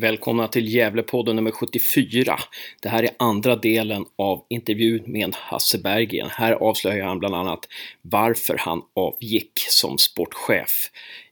Välkomna 0.00 0.48
till 0.48 0.74
Gävlepodden 0.74 1.36
nummer 1.36 1.50
74. 1.50 2.38
Det 2.82 2.88
här 2.88 3.02
är 3.02 3.10
andra 3.18 3.56
delen 3.56 4.04
av 4.16 4.44
intervjun 4.48 5.02
med 5.06 5.34
Hasse 5.34 5.78
Berggren. 5.78 6.28
Här 6.30 6.52
avslöjar 6.52 7.06
han 7.06 7.18
bland 7.18 7.34
annat 7.34 7.68
varför 8.02 8.56
han 8.58 8.82
avgick 8.94 9.52
som 9.68 9.98
sportchef 9.98 10.90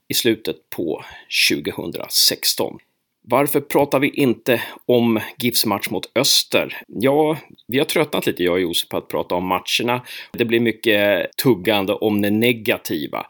i 0.08 0.14
slutet 0.14 0.56
på 0.76 1.04
2016. 1.50 2.78
Varför 3.22 3.60
pratar 3.60 4.00
vi 4.00 4.08
inte 4.08 4.62
om 4.86 5.20
GIFs 5.38 5.66
match 5.66 5.90
mot 5.90 6.10
Öster? 6.14 6.82
Ja, 6.86 7.36
vi 7.66 7.78
har 7.78 7.84
tröttnat 7.84 8.26
lite, 8.26 8.44
jag 8.44 8.52
och 8.52 8.60
Josef, 8.60 8.88
på 8.88 8.96
att 8.96 9.08
prata 9.08 9.34
om 9.34 9.46
matcherna. 9.46 10.02
Det 10.32 10.44
blir 10.44 10.60
mycket 10.60 11.30
tuggande 11.42 11.94
om 11.94 12.22
det 12.22 12.30
negativa. 12.30 13.26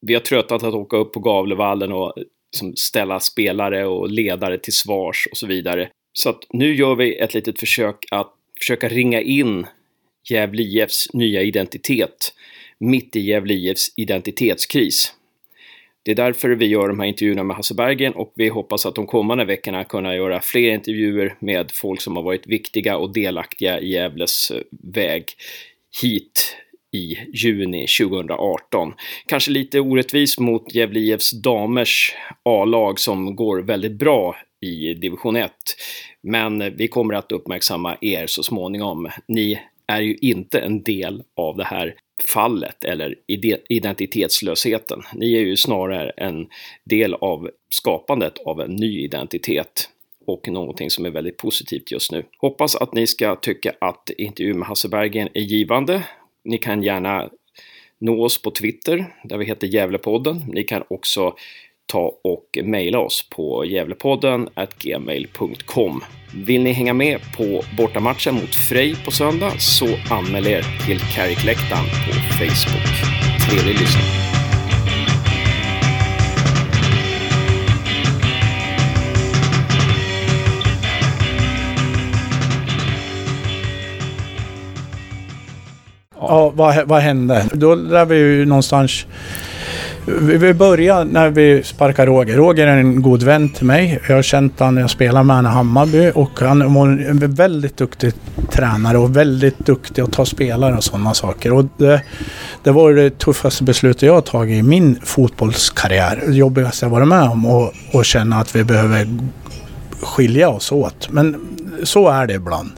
Vi 0.00 0.14
har 0.14 0.20
tröttnat 0.20 0.62
att 0.62 0.74
åka 0.74 0.96
upp 0.96 1.12
på 1.12 1.20
Gavlevallen 1.20 1.92
och 1.92 2.14
liksom 2.52 2.76
ställa 2.76 3.20
spelare 3.20 3.86
och 3.86 4.10
ledare 4.10 4.58
till 4.58 4.72
svars 4.72 5.28
och 5.30 5.36
så 5.36 5.46
vidare. 5.46 5.88
Så 6.12 6.30
att 6.30 6.46
nu 6.50 6.74
gör 6.74 6.94
vi 6.94 7.18
ett 7.18 7.34
litet 7.34 7.60
försök 7.60 7.96
att 8.10 8.34
försöka 8.58 8.88
ringa 8.88 9.20
in 9.20 9.66
Gävle 10.30 10.62
IFs 10.62 11.12
nya 11.12 11.42
identitet 11.42 12.34
mitt 12.78 13.16
i 13.16 13.20
Gävle 13.20 13.54
IFs 13.54 13.92
identitetskris. 13.96 15.14
Det 16.04 16.10
är 16.10 16.14
därför 16.14 16.50
vi 16.50 16.66
gör 16.66 16.88
de 16.88 17.00
här 17.00 17.06
intervjuerna 17.06 17.42
med 17.42 17.56
Hasse 17.56 17.74
Bergen 17.74 18.12
och 18.12 18.32
vi 18.36 18.48
hoppas 18.48 18.86
att 18.86 18.94
de 18.94 19.06
kommande 19.06 19.44
veckorna 19.44 19.84
kunna 19.84 20.16
göra 20.16 20.40
fler 20.40 20.70
intervjuer 20.72 21.36
med 21.38 21.70
folk 21.74 22.00
som 22.00 22.16
har 22.16 22.22
varit 22.22 22.46
viktiga 22.46 22.96
och 22.96 23.12
delaktiga 23.12 23.80
i 23.80 23.92
Gävles 23.92 24.50
eh, 24.50 24.62
väg 24.70 25.24
hit 26.02 26.56
i 26.92 27.18
juni 27.32 27.86
2018. 27.86 28.94
Kanske 29.26 29.50
lite 29.50 29.80
orättvis 29.80 30.38
mot 30.38 30.74
Gävle 30.74 31.00
IFs 31.00 31.30
damers 31.30 32.14
A-lag 32.42 33.00
som 33.00 33.36
går 33.36 33.58
väldigt 33.58 33.92
bra 33.92 34.36
i 34.60 34.94
division 34.94 35.36
1. 35.36 35.52
Men 36.20 36.76
vi 36.76 36.88
kommer 36.88 37.14
att 37.14 37.32
uppmärksamma 37.32 37.96
er 38.00 38.26
så 38.26 38.42
småningom. 38.42 39.08
Ni 39.28 39.58
är 39.86 40.00
ju 40.00 40.16
inte 40.20 40.60
en 40.60 40.82
del 40.82 41.22
av 41.36 41.56
det 41.56 41.64
här 41.64 41.94
fallet 42.28 42.84
eller 42.84 43.14
identitetslösheten. 43.68 45.02
Ni 45.14 45.34
är 45.34 45.40
ju 45.40 45.56
snarare 45.56 46.10
en 46.10 46.46
del 46.84 47.14
av 47.14 47.50
skapandet 47.70 48.38
av 48.38 48.60
en 48.60 48.76
ny 48.76 49.04
identitet 49.04 49.88
och 50.26 50.48
någonting 50.48 50.90
som 50.90 51.04
är 51.04 51.10
väldigt 51.10 51.36
positivt 51.36 51.90
just 51.90 52.12
nu. 52.12 52.24
Hoppas 52.38 52.76
att 52.76 52.94
ni 52.94 53.06
ska 53.06 53.36
tycka 53.36 53.74
att 53.80 54.10
intervjun 54.18 54.58
med 54.58 54.68
Hasse 54.68 54.88
Bergen 54.88 55.28
är 55.34 55.40
givande. 55.40 56.02
Ni 56.44 56.58
kan 56.58 56.82
gärna 56.82 57.28
nå 57.98 58.24
oss 58.24 58.42
på 58.42 58.50
Twitter 58.50 59.06
där 59.24 59.38
vi 59.38 59.44
heter 59.44 59.66
Gävlepodden. 59.66 60.44
Ni 60.48 60.64
kan 60.64 60.82
också 60.90 61.34
ta 61.86 62.18
och 62.24 62.58
mejla 62.64 62.98
oss 62.98 63.28
på 63.28 63.64
gävlepodden 63.64 64.48
gmail.com. 64.78 66.04
Vill 66.34 66.62
ni 66.62 66.72
hänga 66.72 66.94
med 66.94 67.20
på 67.36 67.62
bortamatchen 67.76 68.34
mot 68.34 68.54
Frej 68.54 68.96
på 69.04 69.10
söndag 69.10 69.52
så 69.58 69.86
anmäl 70.10 70.46
er 70.46 70.86
till 70.86 70.98
Carrickläktaren 70.98 71.84
på 71.84 72.12
Facebook. 72.12 73.10
Trevlig 73.50 73.80
lyssning! 73.80 74.31
Ja, 86.32 86.52
vad, 86.54 86.88
vad 86.88 87.02
hände? 87.02 87.46
Då 87.52 87.74
lär 87.74 88.04
vi 88.04 88.16
ju 88.16 88.44
någonstans 88.46 89.06
vi 90.06 90.54
börjar 90.54 91.04
när 91.04 91.30
vi 91.30 91.62
sparkar 91.62 92.06
Roger. 92.06 92.36
Roger 92.36 92.66
är 92.66 92.76
en 92.76 93.02
god 93.02 93.22
vän 93.22 93.48
till 93.48 93.66
mig. 93.66 94.00
Jag 94.08 94.14
har 94.14 94.22
känt 94.22 94.58
honom 94.58 94.74
när 94.74 94.80
jag 94.80 94.90
spelade 94.90 95.24
med 95.24 95.36
honom 95.36 95.52
i 95.52 95.54
Hammarby 95.54 96.12
och 96.14 96.40
han 96.40 96.62
är 96.62 97.10
en 97.10 97.34
väldigt 97.34 97.76
duktig 97.76 98.12
tränare 98.50 98.98
och 98.98 99.16
väldigt 99.16 99.58
duktig 99.58 100.02
att 100.02 100.12
ta 100.12 100.24
spelare 100.24 100.76
och 100.76 100.84
sådana 100.84 101.14
saker. 101.14 101.52
Och 101.52 101.64
det, 101.76 102.02
det 102.62 102.70
var 102.70 102.92
det 102.92 103.18
tuffaste 103.18 103.64
beslutet 103.64 104.02
jag 104.02 104.14
har 104.14 104.20
tagit 104.20 104.58
i 104.58 104.62
min 104.62 104.98
fotbollskarriär. 105.04 106.22
Det 106.26 106.34
jobbigaste 106.34 106.84
jag 106.86 106.90
varit 106.90 107.08
med 107.08 107.22
om 107.22 107.46
och, 107.46 107.72
och 107.92 108.04
känna 108.04 108.36
att 108.36 108.56
vi 108.56 108.64
behöver 108.64 109.06
skilja 110.02 110.48
oss 110.48 110.72
åt. 110.72 111.08
Men 111.10 111.56
så 111.82 112.08
är 112.08 112.26
det 112.26 112.34
ibland. 112.34 112.70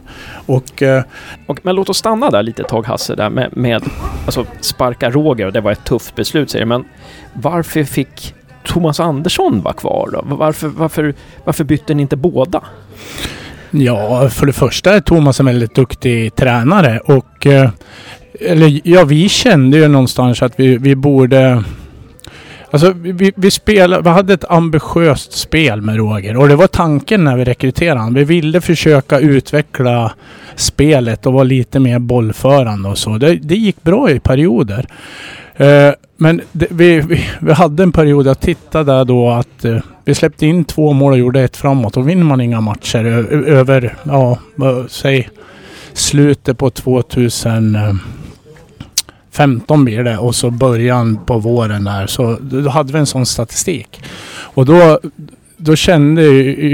Och, 0.47 0.83
eh, 0.83 1.03
och, 1.47 1.59
men 1.63 1.75
låt 1.75 1.89
oss 1.89 1.99
stanna 1.99 2.31
där 2.31 2.43
lite 2.43 2.63
ett 2.63 2.69
tag 2.69 2.87
Hasse, 2.87 3.15
där 3.15 3.31
med, 3.31 3.57
med 3.57 3.83
alltså 4.27 4.47
sparka 4.61 5.11
Roger, 5.11 5.51
det 5.51 5.61
var 5.61 5.73
ett 5.73 5.85
tufft 5.85 6.15
beslut 6.15 6.51
säger 6.51 6.65
du, 6.65 6.69
men 6.69 6.85
varför 7.33 7.85
fick 7.85 8.35
Thomas 8.65 9.01
Andersson 9.01 9.63
vara 9.63 9.75
kvar 9.75 10.11
då? 10.13 10.37
Varför, 10.37 10.69
varför, 10.69 11.15
varför 11.45 11.65
bytte 11.65 11.95
ni 11.95 12.03
inte 12.03 12.17
båda? 12.17 12.63
Ja, 13.71 14.29
för 14.29 14.47
det 14.47 14.53
första 14.53 14.95
är 14.95 15.01
Thomas 15.01 15.41
en 15.41 15.47
väldigt 15.47 15.75
duktig 15.75 16.35
tränare 16.35 16.99
och 16.99 17.47
eh, 17.47 17.71
eller 18.41 18.81
ja, 18.85 19.05
vi 19.05 19.29
kände 19.29 19.77
ju 19.77 19.89
någonstans 19.89 20.43
att 20.43 20.53
vi, 20.57 20.79
vi 20.79 20.97
borde 20.97 21.65
Alltså 22.75 22.93
vi, 22.93 23.33
vi, 23.37 23.51
spelade, 23.51 24.03
vi 24.03 24.09
hade 24.09 24.35
ett 24.35 24.51
ambitiöst 24.51 25.33
spel 25.33 25.81
med 25.81 25.97
Roger 25.97 26.37
och 26.37 26.49
det 26.49 26.57
var 26.57 26.67
tanken 26.67 27.25
när 27.25 27.37
vi 27.37 27.45
rekryterade 27.45 28.01
honom. 28.01 28.15
Vi 28.15 28.25
ville 28.25 28.61
försöka 28.61 29.19
utveckla 29.19 30.13
spelet 30.57 31.27
och 31.27 31.33
vara 31.33 31.45
lite 31.45 31.81
mer 31.81 31.99
bollförande 31.99 32.89
och 32.89 32.99
så. 32.99 33.19
Det, 33.19 33.35
det 33.35 33.55
gick 33.55 33.83
bra 33.83 34.11
i 34.11 34.21
perioder. 34.21 34.87
Eh, 35.57 35.91
men 36.17 36.41
det, 36.53 36.67
vi, 36.71 37.01
vi, 37.01 37.25
vi, 37.41 37.53
hade 37.53 37.83
en 37.83 37.93
period, 37.93 38.27
jag 38.27 38.41
tittade 38.41 39.05
då 39.05 39.31
att 39.31 39.65
eh, 39.65 39.79
vi 40.05 40.15
släppte 40.15 40.47
in 40.47 40.65
två 40.65 40.93
mål 40.93 41.13
och 41.13 41.19
gjorde 41.19 41.41
ett 41.41 41.57
framåt. 41.57 41.97
Och 41.97 42.09
vinner 42.09 42.25
man 42.25 42.41
inga 42.41 42.61
matcher 42.61 43.05
över, 43.49 43.97
ja, 44.03 44.39
säg 44.89 45.29
slutet 45.93 46.59
på 46.59 46.71
2000 46.71 47.79
15 49.35 49.85
blir 49.85 50.05
det 50.05 50.19
och 50.19 50.35
så 50.35 50.51
början 50.51 51.19
på 51.27 51.39
våren 51.39 51.85
där. 51.85 52.07
Så 52.07 52.37
då 52.41 52.69
hade 52.71 52.93
vi 52.93 52.99
en 52.99 53.07
sån 53.07 53.27
statistik. 53.27 54.03
Och 54.37 54.67
då, 54.67 55.01
då 55.57 55.77
kände 55.77 56.23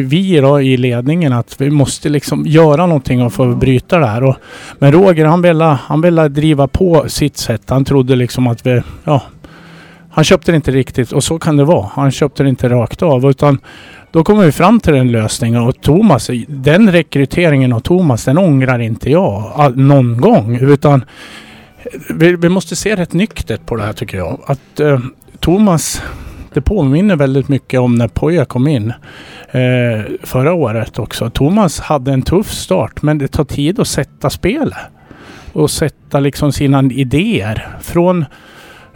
vi 0.03 0.41
då 0.41 0.61
i 0.61 0.77
ledningen 0.77 1.33
att 1.33 1.61
vi 1.61 1.71
måste 1.71 2.09
liksom 2.09 2.47
göra 2.47 2.87
någonting 2.87 3.23
och 3.23 3.33
få 3.33 3.55
bryta 3.55 3.99
det 3.99 4.07
här. 4.07 4.25
Och, 4.25 4.37
men 4.79 4.93
Roger 4.93 5.25
han 5.25 5.43
ville, 5.43 5.65
han 5.65 6.01
ville 6.01 6.29
driva 6.29 6.69
på 6.69 7.05
sitt 7.09 7.37
sätt. 7.37 7.63
Han 7.67 7.85
trodde 7.85 8.17
liksom 8.17 8.47
att 8.47 8.67
vi, 8.67 8.83
ja, 9.05 9.23
han 10.11 10.25
köpte 10.25 10.53
det 10.53 10.57
inte 10.57 10.71
riktigt 10.71 11.13
och 11.13 11.25
så 11.25 11.39
kan 11.39 11.57
det 11.57 11.65
vara. 11.65 11.91
Han 11.95 12.11
köpte 12.11 12.43
det 12.43 12.49
inte 12.49 12.69
rakt 12.69 13.03
av 13.03 13.31
utan 13.31 13.59
då 14.13 14.25
kommer 14.25 14.45
vi 14.45 14.53
fram 14.53 14.81
till 14.81 14.93
den 14.93 15.13
lösningen 15.13 15.63
och 15.63 15.81
Thomas, 15.81 16.31
den 16.49 16.93
rekryteringen 16.93 17.73
av 17.73 17.81
Thomas 17.81 18.25
den 18.25 18.39
ångrar 18.39 18.79
inte 18.79 19.11
jag 19.11 19.73
någon 19.77 20.21
gång 20.21 20.57
utan 20.57 21.05
vi, 22.11 22.37
vi, 22.37 22.49
måste 22.49 22.77
se 22.77 22.97
rätt 22.97 23.13
nyktert 23.13 23.67
på 23.67 23.77
det 23.77 23.83
här 23.83 23.93
tycker 23.93 24.19
jag. 24.19 24.41
Att 24.47 24.81
eh, 24.81 24.99
Thomas, 25.41 26.03
det 26.53 26.61
påminner 26.61 27.17
väldigt 27.17 27.49
mycket 27.49 27.81
om 27.81 27.95
när 27.95 28.09
Poja 28.09 28.45
kom 28.45 28.69
in 28.69 28.93
eh, 29.51 30.05
förra 30.23 30.53
året 30.53 30.99
också. 30.99 31.31
Thomas 31.31 31.81
hade 31.81 32.13
en 32.13 32.23
tuff 32.23 32.51
start 32.51 33.03
men 33.03 33.19
det 33.19 33.29
tar 33.29 33.45
tid 33.45 33.81
att 33.81 33.89
sätta 33.89 34.31
spelet. 34.31 34.79
Och 35.53 35.71
sätta 35.71 36.21
liksom 36.21 36.53
sina 36.53 36.83
idéer. 36.83 37.69
Från 37.81 38.25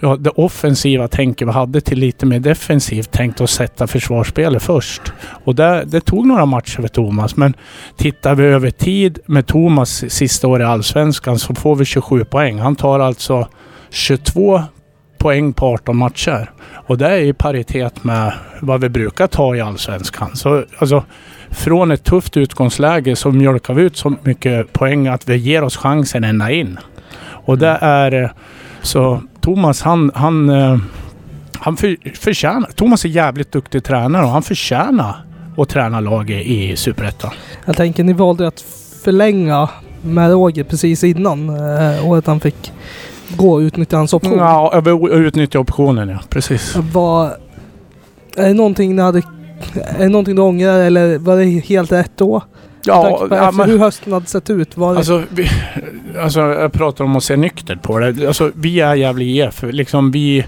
ja, 0.04 0.16
det 0.16 0.30
offensiva 0.30 1.08
tänket 1.08 1.48
vi 1.48 1.52
hade 1.52 1.80
till 1.80 1.98
lite 1.98 2.26
mer 2.26 2.40
defensivt 2.40 3.10
tänkt 3.10 3.40
att 3.40 3.50
sätta 3.50 3.86
försvarsspelet 3.86 4.62
först. 4.62 5.02
Och 5.44 5.54
det, 5.54 5.84
det 5.86 6.00
tog 6.00 6.26
några 6.26 6.46
matcher 6.46 6.80
för 6.80 6.88
Thomas. 6.88 7.36
Men 7.36 7.54
tittar 7.96 8.34
vi 8.34 8.44
över 8.44 8.70
tid 8.70 9.18
med 9.26 9.46
Thomas 9.46 10.04
sista 10.08 10.48
år 10.48 10.60
i 10.60 10.64
Allsvenskan 10.64 11.38
så 11.38 11.54
får 11.54 11.76
vi 11.76 11.84
27 11.84 12.24
poäng. 12.24 12.58
Han 12.58 12.76
tar 12.76 13.00
alltså 13.00 13.48
22 13.90 14.62
poäng 15.18 15.52
på 15.52 15.66
18 15.66 15.96
matcher. 15.96 16.50
Och 16.86 16.98
det 16.98 17.08
är 17.08 17.18
i 17.20 17.32
paritet 17.32 18.04
med 18.04 18.32
vad 18.60 18.80
vi 18.80 18.88
brukar 18.88 19.26
ta 19.26 19.56
i 19.56 19.60
Allsvenskan. 19.60 20.36
Så 20.36 20.64
alltså, 20.78 21.04
från 21.50 21.90
ett 21.90 22.04
tufft 22.04 22.36
utgångsläge 22.36 23.16
så 23.16 23.30
mjölkar 23.30 23.74
vi 23.74 23.82
ut 23.82 23.96
så 23.96 24.14
mycket 24.22 24.72
poäng 24.72 25.06
att 25.06 25.28
vi 25.28 25.36
ger 25.36 25.64
oss 25.64 25.76
chansen 25.76 26.24
ända 26.24 26.50
in. 26.50 26.78
Och 27.46 27.58
det 27.58 27.78
är 27.80 28.32
så 28.82 29.22
Thomas 29.44 29.82
han, 29.82 30.10
han, 30.14 30.50
eh, 30.50 30.78
han 31.58 31.76
för, 31.76 32.16
förtjänar... 32.18 32.70
Thomas 32.74 33.04
är 33.04 33.08
jävligt 33.08 33.52
duktig 33.52 33.84
tränare 33.84 34.24
och 34.24 34.30
han 34.30 34.42
förtjänar 34.42 35.24
att 35.56 35.68
träna 35.68 36.00
laget 36.00 36.46
i 36.46 36.76
Superettan. 36.76 37.30
Jag 37.64 37.76
tänker 37.76 38.04
ni 38.04 38.12
valde 38.12 38.46
att 38.48 38.64
förlänga 39.04 39.68
med 40.02 40.30
Roger 40.30 40.64
precis 40.64 41.04
innan 41.04 41.48
eh, 41.48 42.08
året 42.08 42.26
han 42.26 42.40
fick 42.40 42.72
gå 43.36 43.52
och 43.52 43.58
utnyttja 43.58 43.96
hans 43.96 44.14
option. 44.14 44.38
Ja, 44.38 44.82
utnyttja 45.10 45.58
optionen 45.58 46.08
ja. 46.08 46.18
Precis. 46.28 46.76
Var, 46.76 47.26
är 48.36 48.48
det 48.48 48.54
någonting 48.54 48.96
ni 48.96 49.02
hade... 49.02 49.22
Är 49.74 49.98
det 49.98 50.08
någonting 50.08 50.36
du 50.36 50.42
ångrar 50.42 50.78
eller 50.78 51.18
var 51.18 51.36
det 51.36 51.44
helt 51.44 51.92
rätt 51.92 52.12
då? 52.16 52.42
Ja, 52.86 53.26
ja 53.30 53.50
men, 53.50 53.70
hur 53.70 53.78
hösten 53.78 54.12
hade 54.12 54.26
sett 54.26 54.50
ut? 54.50 54.76
Var 54.76 54.96
alltså, 54.96 55.22
vi, 55.30 55.48
alltså, 56.20 56.40
jag 56.40 56.72
pratar 56.72 57.04
om 57.04 57.16
att 57.16 57.24
se 57.24 57.36
nyktert 57.36 57.82
på 57.82 57.98
det. 57.98 58.26
Alltså, 58.26 58.50
vi 58.54 58.80
är 58.80 58.94
Gävle 58.94 59.24
IF. 59.24 59.62
Liksom, 59.62 60.10
vi, 60.10 60.44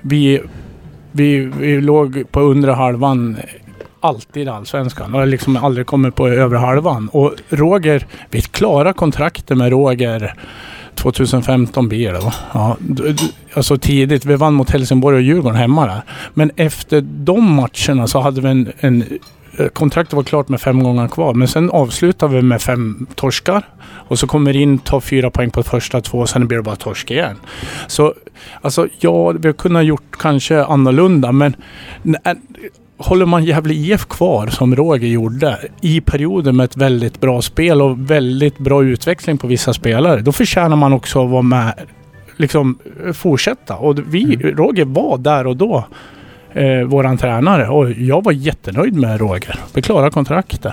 vi, 0.00 0.40
vi, 1.12 1.38
vi 1.38 1.80
låg 1.80 2.24
på 2.30 2.40
undre 2.40 2.72
halvan 2.72 3.36
alltid 4.00 4.48
allsvenskan 4.48 5.14
och 5.14 5.26
liksom 5.26 5.56
aldrig 5.56 5.86
kommit 5.86 6.14
på 6.14 6.28
över 6.28 6.56
halvan. 6.56 7.08
Och 7.12 7.34
Roger, 7.48 8.06
vi 8.30 8.40
klara 8.40 8.92
kontrakter 8.92 9.54
med 9.54 9.70
Roger 9.70 10.34
2015 10.94 11.88
blir 11.88 12.12
det 12.12 12.18
va? 12.18 12.34
Ja, 12.52 12.76
alltså 13.54 13.78
tidigt. 13.78 14.24
Vi 14.24 14.36
vann 14.36 14.54
mot 14.54 14.70
Helsingborg 14.70 15.16
och 15.16 15.22
Djurgården 15.22 15.58
hemma 15.58 15.86
där. 15.86 16.02
Men 16.34 16.50
efter 16.56 17.00
de 17.00 17.52
matcherna 17.52 18.06
så 18.06 18.20
hade 18.20 18.40
vi 18.40 18.48
en, 18.48 18.72
en 18.80 19.04
kontraktet 19.72 20.14
var 20.14 20.22
klart 20.22 20.48
med 20.48 20.60
fem 20.60 20.82
gånger 20.82 21.08
kvar. 21.08 21.34
Men 21.34 21.48
sen 21.48 21.70
avslutar 21.70 22.28
vi 22.28 22.42
med 22.42 22.62
fem 22.62 23.06
torskar. 23.14 23.68
Och 24.08 24.18
så 24.18 24.26
kommer 24.26 24.56
in, 24.56 24.78
tar 24.78 25.00
fyra 25.00 25.30
poäng 25.30 25.50
på 25.50 25.62
första 25.62 26.00
två 26.00 26.18
och 26.18 26.28
sen 26.28 26.48
blir 26.48 26.58
det 26.58 26.62
bara 26.62 26.76
torsk 26.76 27.10
igen. 27.10 27.36
Så 27.86 28.14
alltså 28.60 28.88
ja, 28.98 29.30
vi 29.30 29.48
har 29.48 29.52
kunnat 29.52 29.84
gjort 29.84 30.16
kanske 30.18 30.64
annorlunda 30.64 31.32
men 31.32 31.56
håller 32.98 33.26
man 33.26 33.44
Gävle 33.44 33.74
IF 33.74 34.06
kvar 34.06 34.46
som 34.46 34.76
Roger 34.76 35.08
gjorde 35.08 35.58
i 35.80 36.00
perioden 36.00 36.56
med 36.56 36.64
ett 36.64 36.76
väldigt 36.76 37.20
bra 37.20 37.42
spel 37.42 37.82
och 37.82 38.10
väldigt 38.10 38.58
bra 38.58 38.84
utveckling 38.84 39.38
på 39.38 39.46
vissa 39.46 39.72
spelare. 39.72 40.20
Då 40.20 40.32
förtjänar 40.32 40.76
man 40.76 40.92
också 40.92 41.24
att 41.24 41.30
vara 41.30 41.42
med, 41.42 41.74
liksom 42.36 42.78
fortsätta. 43.14 43.76
Och 43.76 43.98
vi, 44.14 44.24
mm. 44.24 44.56
Roger 44.56 44.84
var 44.84 45.18
där 45.18 45.46
och 45.46 45.56
då 45.56 45.84
eh, 46.56 46.82
våran 46.82 47.18
tränare 47.18 47.68
och 47.68 47.90
jag 47.90 48.24
var 48.24 48.32
jättenöjd 48.32 48.94
med 48.94 49.20
Roger. 49.20 49.60
Vi 49.74 49.82
klarade 49.82 50.10
kontraktet. 50.10 50.72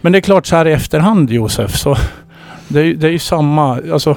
Men 0.00 0.12
det 0.12 0.18
är 0.18 0.20
klart 0.20 0.46
så 0.46 0.56
här 0.56 0.68
i 0.68 0.72
efterhand 0.72 1.30
Josef 1.30 1.76
så 1.76 1.96
det 2.68 2.80
är, 2.80 2.94
det 2.94 3.06
är 3.06 3.10
ju 3.10 3.18
samma, 3.18 3.80
alltså 3.92 4.16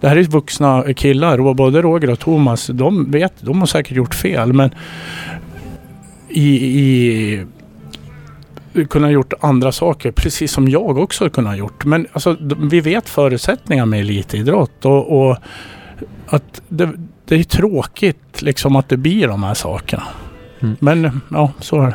det 0.00 0.08
här 0.08 0.16
är 0.16 0.22
vuxna 0.22 0.84
killar 0.96 1.40
och 1.40 1.56
både 1.56 1.82
Roger 1.82 2.10
och 2.10 2.18
Thomas 2.18 2.66
de 2.66 3.10
vet, 3.10 3.32
de 3.40 3.58
har 3.58 3.66
säkert 3.66 3.96
gjort 3.96 4.14
fel 4.14 4.52
men 4.52 4.70
i, 6.28 6.80
i 6.80 7.46
kunna 8.84 9.10
gjort 9.10 9.32
andra 9.40 9.72
saker, 9.72 10.12
precis 10.12 10.52
som 10.52 10.68
jag 10.68 10.98
också 10.98 11.30
kunnat 11.30 11.58
gjort. 11.58 11.84
Men 11.84 12.06
alltså, 12.12 12.36
vi 12.70 12.80
vet 12.80 13.08
förutsättningar 13.08 13.86
med 13.86 14.00
elitidrott 14.00 14.84
och, 14.84 15.28
och 15.28 15.36
att 16.26 16.62
det, 16.68 16.92
det, 17.24 17.34
är 17.34 17.44
tråkigt 17.44 18.42
liksom 18.42 18.76
att 18.76 18.88
det 18.88 18.96
blir 18.96 19.28
de 19.28 19.42
här 19.42 19.54
sakerna. 19.54 20.02
Mm. 20.60 20.76
Men 20.80 21.20
ja, 21.30 21.52
så 21.60 21.82
är 21.82 21.86
det. 21.86 21.94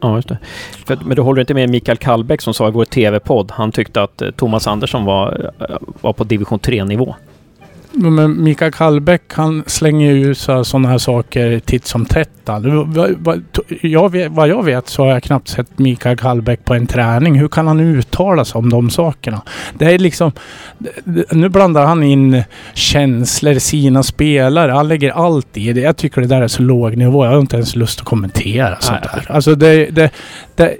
Ja, 0.00 0.16
just 0.16 0.28
det. 0.28 0.38
För, 0.86 0.98
men 1.04 1.16
du 1.16 1.22
håller 1.22 1.40
inte 1.40 1.54
med 1.54 1.70
Mikael 1.70 1.98
Kallbäck 1.98 2.40
som 2.40 2.54
sa 2.54 2.68
i 2.68 2.70
vår 2.70 2.84
TV-podd. 2.84 3.50
Han 3.50 3.72
tyckte 3.72 4.02
att 4.02 4.22
eh, 4.22 4.30
Thomas 4.30 4.66
Andersson 4.66 5.04
var, 5.04 5.52
eh, 5.60 5.76
var 6.00 6.12
på 6.12 6.24
division 6.24 6.58
3-nivå. 6.58 7.16
Men 7.98 8.44
Mikael 8.44 8.72
Kallbäck 8.72 9.22
han 9.28 9.64
slänger 9.66 10.12
ju 10.12 10.34
sådana 10.34 10.88
här 10.88 10.98
saker 10.98 11.58
titt 11.58 11.86
som 11.86 12.06
tätt. 12.06 12.30
Jag 13.80 14.28
vad 14.28 14.48
jag 14.48 14.64
vet 14.64 14.88
så 14.88 15.02
har 15.02 15.12
jag 15.12 15.22
knappt 15.22 15.48
sett 15.48 15.78
Mikael 15.78 16.16
Kallbäck 16.16 16.64
på 16.64 16.74
en 16.74 16.86
träning. 16.86 17.38
Hur 17.38 17.48
kan 17.48 17.66
han 17.66 17.80
uttala 17.80 18.44
sig 18.44 18.58
om 18.58 18.70
de 18.70 18.90
sakerna? 18.90 19.42
Det 19.74 19.84
är 19.84 19.98
liksom... 19.98 20.32
Nu 21.30 21.48
blandar 21.48 21.86
han 21.86 22.02
in 22.02 22.42
känslor, 22.74 23.54
sina 23.54 24.02
spelare. 24.02 24.72
Han 24.72 24.88
lägger 24.88 25.10
allt 25.10 25.56
i 25.56 25.72
det. 25.72 25.80
Jag 25.80 25.96
tycker 25.96 26.20
det 26.20 26.26
där 26.26 26.42
är 26.42 26.48
så 26.48 26.62
låg 26.62 26.96
nivå. 26.96 27.24
Jag 27.24 27.32
har 27.32 27.40
inte 27.40 27.56
ens 27.56 27.76
lust 27.76 28.00
att 28.00 28.06
kommentera 28.06 28.76
sånt 28.80 29.02
där. 29.02 29.26
Alltså 29.28 29.54
det, 29.54 29.86
det, 29.86 30.10
det 30.54 30.76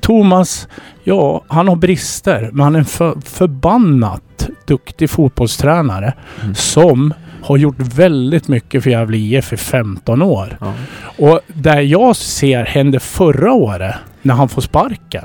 Thomas, 0.00 0.68
ja, 1.04 1.44
han 1.48 1.68
har 1.68 1.76
brister, 1.76 2.50
men 2.52 2.64
han 2.64 2.74
är 2.74 2.78
en 2.78 2.84
för, 2.84 3.20
förbannat 3.24 4.48
duktig 4.66 5.10
fotbollstränare 5.10 6.14
mm. 6.42 6.54
som 6.54 7.14
har 7.42 7.56
gjort 7.56 7.78
väldigt 7.78 8.48
mycket 8.48 8.82
för 8.82 8.90
Gävle 8.90 9.16
IF 9.16 9.52
i 9.52 9.56
15 9.56 10.22
år. 10.22 10.58
Ja. 10.60 10.72
Och 11.18 11.40
det 11.46 11.82
jag 11.82 12.16
ser 12.16 12.64
hände 12.64 13.00
förra 13.00 13.52
året 13.52 13.94
när 14.22 14.34
han 14.34 14.48
får 14.48 14.62
sparken. 14.62 15.24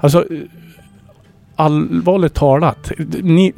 Alltså 0.00 0.24
allvarligt 1.56 2.34
talat. 2.34 2.92
Ni, 3.22 3.52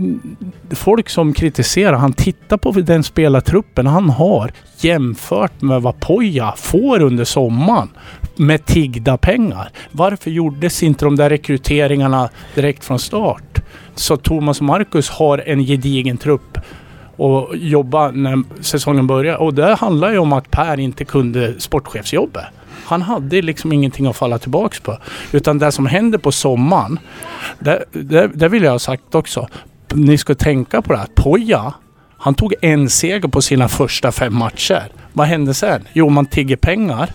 folk 0.70 1.08
som 1.08 1.32
kritiserar, 1.32 1.96
han 1.96 2.12
tittar 2.12 2.56
på 2.56 2.72
den 2.72 3.02
spelartruppen 3.02 3.86
han 3.86 4.10
har 4.10 4.52
jämfört 4.80 5.62
med 5.62 5.82
vad 5.82 6.00
Poja 6.00 6.54
får 6.56 7.02
under 7.02 7.24
sommaren 7.24 7.88
med 8.36 8.64
tiggda 8.64 9.16
pengar. 9.16 9.70
Varför 9.92 10.30
gjordes 10.30 10.82
inte 10.82 11.04
de 11.04 11.16
där 11.16 11.30
rekryteringarna 11.30 12.28
direkt 12.54 12.84
från 12.84 12.98
start? 12.98 13.62
Så 13.94 14.16
Thomas 14.16 14.58
och 14.58 14.66
Marcus 14.66 15.10
har 15.10 15.38
en 15.46 15.64
gedigen 15.64 16.16
trupp 16.16 16.58
och 17.16 17.56
jobba 17.56 18.10
när 18.10 18.42
säsongen 18.60 19.06
börjar. 19.06 19.36
Och 19.36 19.54
det 19.54 19.74
handlar 19.74 20.10
ju 20.10 20.18
om 20.18 20.32
att 20.32 20.50
Per 20.50 20.80
inte 20.80 21.04
kunde 21.04 21.60
sportchefsjobbet. 21.60 22.44
Han 22.86 23.02
hade 23.02 23.42
liksom 23.42 23.72
ingenting 23.72 24.06
att 24.06 24.16
falla 24.16 24.38
tillbaks 24.38 24.80
på. 24.80 24.98
Utan 25.32 25.58
det 25.58 25.72
som 25.72 25.86
händer 25.86 26.18
på 26.18 26.32
sommaren, 26.32 26.98
det, 27.58 27.84
det, 27.92 28.30
det 28.34 28.48
vill 28.48 28.62
jag 28.62 28.72
ha 28.72 28.78
sagt 28.78 29.14
också. 29.14 29.48
Ni 29.94 30.18
ska 30.18 30.34
tänka 30.34 30.82
på 30.82 30.92
det 30.92 30.98
här. 30.98 31.08
Poja, 31.14 31.74
han 32.18 32.34
tog 32.34 32.54
en 32.62 32.90
seger 32.90 33.28
på 33.28 33.42
sina 33.42 33.68
första 33.68 34.12
fem 34.12 34.36
matcher. 34.36 34.88
Vad 35.12 35.26
hände 35.26 35.54
sen? 35.54 35.88
Jo, 35.92 36.08
man 36.08 36.26
tigger 36.26 36.56
pengar 36.56 37.10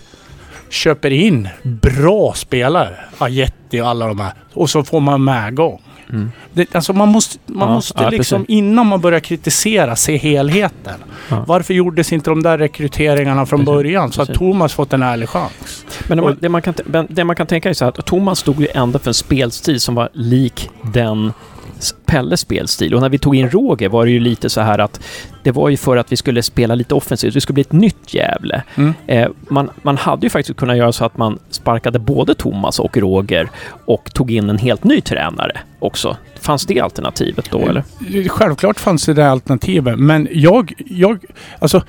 köper 0.72 1.10
in 1.10 1.48
bra 1.62 2.32
spelare, 2.34 2.96
Ajetti 3.18 3.80
och 3.80 3.88
alla 3.88 4.06
de 4.06 4.20
här. 4.20 4.32
Och 4.52 4.70
så 4.70 4.84
får 4.84 5.00
man 5.00 5.24
medgång. 5.24 5.82
Mm. 6.12 6.32
Det, 6.52 6.74
alltså 6.74 6.92
man 6.92 7.08
måste, 7.08 7.38
man 7.46 7.68
ja, 7.68 7.74
måste 7.74 8.02
ja, 8.02 8.10
liksom 8.10 8.42
precis. 8.42 8.56
innan 8.56 8.86
man 8.86 9.00
börjar 9.00 9.20
kritisera 9.20 9.96
se 9.96 10.16
helheten. 10.16 10.94
Ja. 11.28 11.44
Varför 11.46 11.74
gjordes 11.74 12.12
inte 12.12 12.30
de 12.30 12.42
där 12.42 12.58
rekryteringarna 12.58 13.46
från 13.46 13.60
precis. 13.60 13.74
början 13.74 14.12
så 14.12 14.22
att 14.22 14.34
Thomas 14.34 14.74
fått 14.74 14.92
en 14.92 15.02
ärlig 15.02 15.28
chans? 15.28 15.84
Men 16.08 16.18
det 16.18 16.22
man, 16.22 16.36
det 16.40 16.48
man, 16.48 16.62
kan, 16.62 16.74
det 17.08 17.24
man 17.24 17.36
kan 17.36 17.46
tänka 17.46 17.70
är 17.70 17.74
så 17.74 17.84
här 17.84 17.92
att 17.98 18.06
Thomas 18.06 18.38
stod 18.38 18.60
ju 18.60 18.68
ändå 18.74 18.98
för 18.98 19.10
en 19.10 19.14
spelstil 19.14 19.80
som 19.80 19.94
var 19.94 20.08
lik 20.12 20.70
den 20.82 21.32
Pelles 22.06 22.40
spelstil. 22.40 22.94
Och 22.94 23.00
när 23.00 23.08
vi 23.08 23.18
tog 23.18 23.36
in 23.36 23.50
Roger 23.50 23.88
var 23.88 24.04
det 24.04 24.10
ju 24.10 24.20
lite 24.20 24.50
så 24.50 24.60
här 24.60 24.78
att 24.78 25.00
det 25.42 25.50
var 25.50 25.68
ju 25.68 25.76
för 25.76 25.96
att 25.96 26.12
vi 26.12 26.16
skulle 26.16 26.42
spela 26.42 26.74
lite 26.74 26.94
offensivt. 26.94 27.34
Det 27.34 27.40
skulle 27.40 27.54
bli 27.54 27.60
ett 27.60 27.72
nytt 27.72 28.14
Gävle. 28.14 28.62
Mm. 28.74 28.94
Eh, 29.06 29.28
man, 29.48 29.70
man 29.82 29.96
hade 29.96 30.26
ju 30.26 30.30
faktiskt 30.30 30.58
kunnat 30.58 30.76
göra 30.76 30.92
så 30.92 31.04
att 31.04 31.16
man 31.16 31.38
sparkade 31.50 31.98
både 31.98 32.34
Thomas 32.34 32.78
och 32.78 32.96
Roger 32.96 33.50
och 33.84 34.14
tog 34.14 34.30
in 34.30 34.50
en 34.50 34.58
helt 34.58 34.84
ny 34.84 35.00
tränare 35.00 35.60
också. 35.78 36.16
Fanns 36.40 36.66
det 36.66 36.80
alternativet 36.80 37.50
då 37.50 37.58
eller? 37.58 37.84
Självklart 38.28 38.80
fanns 38.80 39.06
det 39.06 39.14
det 39.14 39.30
alternativet, 39.30 39.98
men 39.98 40.28
jag, 40.32 40.72
jag, 40.86 41.24
alltså 41.58 41.82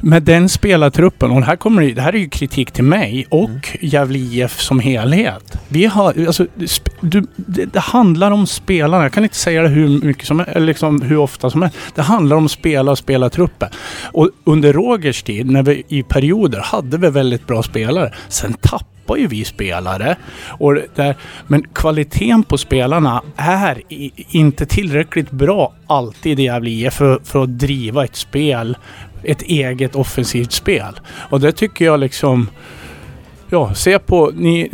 med 0.00 0.22
den 0.22 0.48
spelartruppen, 0.48 1.30
och 1.30 1.42
här, 1.42 1.56
kommer, 1.56 1.82
det 1.82 2.02
här 2.02 2.14
är 2.14 2.18
ju 2.18 2.28
kritik 2.28 2.70
till 2.70 2.84
mig 2.84 3.26
och 3.30 3.48
mm. 3.48 3.60
Gävle 3.80 4.18
IF 4.18 4.60
som 4.60 4.80
helhet. 4.80 5.58
Vi 5.68 5.86
har, 5.86 6.26
alltså, 6.26 6.46
du, 7.00 7.26
det, 7.36 7.64
det, 7.64 7.80
handlar 7.80 8.30
om 8.30 8.46
spelarna. 8.46 9.02
Jag 9.02 9.12
kan 9.12 9.22
inte 9.22 9.36
säga 9.36 9.62
det 9.62 9.68
hur 9.68 9.88
mycket 9.88 10.26
som 10.26 10.40
eller 10.40 10.66
liksom 10.66 11.02
hur 11.02 11.16
ofta 11.16 11.50
som 11.50 11.62
helst. 11.62 11.76
Det 11.94 12.02
handlar 12.02 12.36
om 12.36 12.48
spelare 12.48 12.92
och 12.92 12.98
spelartrupper. 12.98 13.68
Och 14.12 14.30
under 14.44 14.72
Rogers 14.72 15.22
tid, 15.22 15.50
när 15.50 15.62
vi 15.62 15.82
i 15.88 16.02
perioder 16.02 16.60
hade 16.60 16.98
vi 16.98 17.10
väldigt 17.10 17.46
bra 17.46 17.62
spelare. 17.62 18.12
Sen 18.28 18.52
tappade 18.52 18.95
ju 19.14 19.26
vi 19.26 19.44
spelare. 19.44 20.16
Och 20.48 20.74
där, 20.94 21.16
men 21.46 21.62
kvaliteten 21.72 22.42
på 22.42 22.58
spelarna 22.58 23.22
är 23.36 23.82
i, 23.88 24.12
inte 24.30 24.66
tillräckligt 24.66 25.30
bra 25.30 25.72
alltid 25.86 26.40
i 26.40 26.42
Gävle 26.42 26.70
IF 26.70 26.94
för, 26.94 27.20
för 27.24 27.42
att 27.42 27.58
driva 27.58 28.04
ett 28.04 28.16
spel 28.16 28.76
ett 29.26 29.42
eget 29.42 29.94
offensivt 29.94 30.52
spel. 30.52 31.00
Och 31.30 31.40
det 31.40 31.52
tycker 31.52 31.84
jag 31.84 32.00
liksom... 32.00 32.50
Ja, 33.50 33.74
se 33.74 33.98
på... 33.98 34.32
Ni, 34.34 34.70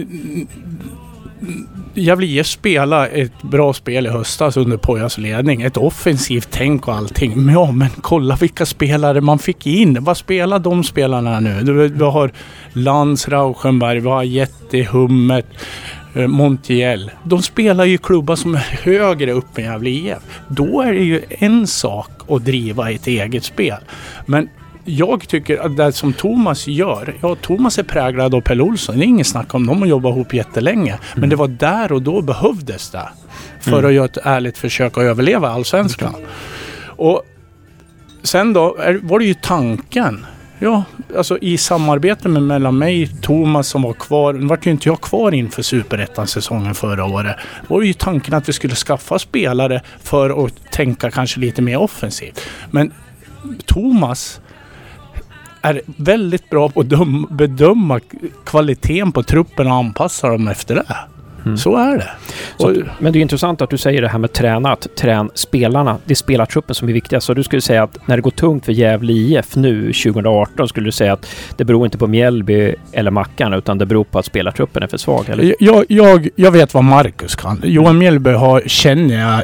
Gävle 1.95 2.27
IF 2.27 2.47
spelade 2.47 3.07
ett 3.07 3.43
bra 3.43 3.73
spel 3.73 4.07
i 4.07 4.09
höstas 4.09 4.57
under 4.57 4.77
Pojas 4.77 5.19
ledning. 5.19 5.63
Ett 5.63 5.77
offensivt 5.77 6.49
tänk 6.51 6.89
och 6.89 6.95
allting. 6.95 7.45
Men 7.45 7.55
ja, 7.55 7.73
men 7.73 7.89
kolla 8.01 8.37
vilka 8.37 8.67
spelare 8.67 9.21
man 9.21 9.39
fick 9.39 9.67
in. 9.67 10.05
Vad 10.05 10.17
spelar 10.17 10.59
de 10.59 10.85
spelarna 10.85 11.41
nu? 11.41 11.61
Du, 11.63 11.89
du 11.89 12.05
har 12.05 12.33
Lans, 12.73 13.29
Rauschenberg, 13.29 14.01
vi 14.01 14.09
har 14.09 14.23
Jätte, 14.23 14.83
Hummet, 14.83 15.47
eh, 16.15 16.27
Montiel. 16.27 17.11
De 17.25 17.43
spelar 17.43 17.85
ju 17.85 17.99
klubbar 17.99 18.37
som 18.37 18.55
är 18.55 18.79
högre 18.83 19.33
upp 19.33 19.59
än 19.59 19.65
Gävle 19.65 19.91
IF. 19.91 20.19
Då 20.49 20.81
är 20.81 20.93
det 20.93 21.05
ju 21.05 21.23
en 21.29 21.67
sak 21.67 22.11
att 22.29 22.45
driva 22.45 22.91
ett 22.91 23.07
eget 23.07 23.45
spel. 23.45 23.79
Men 24.27 24.49
jag 24.85 25.29
tycker 25.29 25.59
att 25.59 25.77
det 25.77 25.93
som 25.93 26.13
Thomas 26.13 26.67
gör, 26.67 27.15
ja 27.23 27.35
Thomas 27.35 27.79
är 27.79 27.83
präglad 27.83 28.35
av 28.35 28.41
Pelle 28.41 28.63
Olsson. 28.63 28.99
Det 28.99 29.05
är 29.05 29.07
inget 29.07 29.27
snack 29.27 29.55
om 29.55 29.67
dem 29.67 29.83
att 29.83 29.89
jobba 29.89 30.09
ihop 30.09 30.35
jättelänge. 30.35 30.99
Men 31.15 31.19
mm. 31.19 31.31
det 31.31 31.37
var 31.37 31.49
där 31.49 31.93
och 31.93 32.03
då 32.03 32.23
behövdes 32.23 32.91
det. 32.91 33.09
För 33.61 33.73
mm. 33.73 33.85
att 33.85 33.93
göra 33.93 34.05
ett 34.05 34.19
ärligt 34.23 34.59
försök 34.59 34.99
att 34.99 35.05
överleva 35.05 35.49
allsvenskan. 35.49 36.15
Och 36.87 37.23
sen 38.23 38.53
då 38.53 38.77
var 39.03 39.19
det 39.19 39.25
ju 39.25 39.35
tanken. 39.35 40.27
Ja, 40.59 40.85
alltså 41.17 41.39
i 41.39 41.59
samarbete 41.59 42.29
med 42.29 42.43
mellan 42.43 42.79
mig, 42.79 43.11
Thomas 43.21 43.69
som 43.69 43.83
var 43.83 43.93
kvar. 43.93 44.33
Nu 44.33 44.47
vart 44.47 44.67
ju 44.67 44.71
inte 44.71 44.89
jag 44.89 45.01
kvar 45.01 45.35
inför 45.35 45.63
superettan-säsongen 45.63 46.75
förra 46.75 47.05
året. 47.05 47.37
Då 47.69 47.75
var 47.75 47.83
ju 47.83 47.93
tanken 47.93 48.35
att 48.35 48.49
vi 48.49 48.53
skulle 48.53 48.75
skaffa 48.75 49.19
spelare 49.19 49.83
för 50.03 50.47
att 50.47 50.73
tänka 50.73 51.11
kanske 51.11 51.41
lite 51.41 51.63
mer 51.63 51.77
offensivt. 51.77 52.41
Men 52.71 52.93
Thomas 53.67 54.41
är 55.63 55.81
väldigt 55.87 56.51
bra 56.51 56.69
på 56.69 56.81
att 56.81 57.31
bedöma 57.31 58.01
kvaliteten 58.45 59.13
på 59.13 59.23
truppen 59.23 59.67
och 59.67 59.75
anpassa 59.75 60.29
dem 60.29 60.49
efter 60.49 60.75
det. 60.75 60.97
Mm. 61.45 61.57
Så 61.57 61.77
är 61.77 61.99
det. 61.99 62.11
Så, 62.57 62.75
men 62.99 63.13
det 63.13 63.19
är 63.19 63.21
intressant 63.21 63.63
att 63.63 63.71
du 63.71 63.79
säger 63.79 64.03
det 64.03 64.09
här 64.09 64.19
med 64.19 64.33
träna, 64.33 64.73
att 64.73 64.97
träna 64.97 65.31
spelarna. 65.35 65.99
Det 66.05 66.13
är 66.13 66.17
spelartruppen 66.17 66.75
som 66.75 66.89
är 66.89 66.93
viktigast. 66.93 67.27
Så 67.27 67.35
du 67.35 67.43
skulle 67.43 67.63
säga 67.63 67.83
att 67.83 68.09
när 68.09 68.17
det 68.17 68.23
går 68.23 68.31
tungt 68.31 68.65
för 68.65 68.73
Gävle 68.73 69.13
IF 69.13 69.57
nu 69.57 69.93
2018 69.93 70.69
skulle 70.69 70.87
du 70.87 70.93
säga 70.93 71.13
att 71.13 71.27
det 71.57 71.65
beror 71.65 71.85
inte 71.85 71.99
på 71.99 72.07
Mjällby 72.07 72.75
eller 72.93 73.11
Mackan 73.11 73.55
utan 73.55 73.79
det 73.79 73.87
beror 73.87 74.05
på 74.05 74.19
att 74.19 74.27
spelartruppen 74.27 74.83
är 74.83 74.87
för 74.87 74.97
svag? 74.97 75.29
Eller? 75.29 75.55
Jag, 75.61 75.85
jag, 75.89 76.29
jag 76.37 76.51
vet 76.51 76.75
vad 76.75 76.85
Marcus 76.85 77.35
kan. 77.35 77.61
Johan 77.65 77.99
Mjällby 77.99 78.31
har, 78.31 78.63
känner 78.67 79.21
jag 79.21 79.43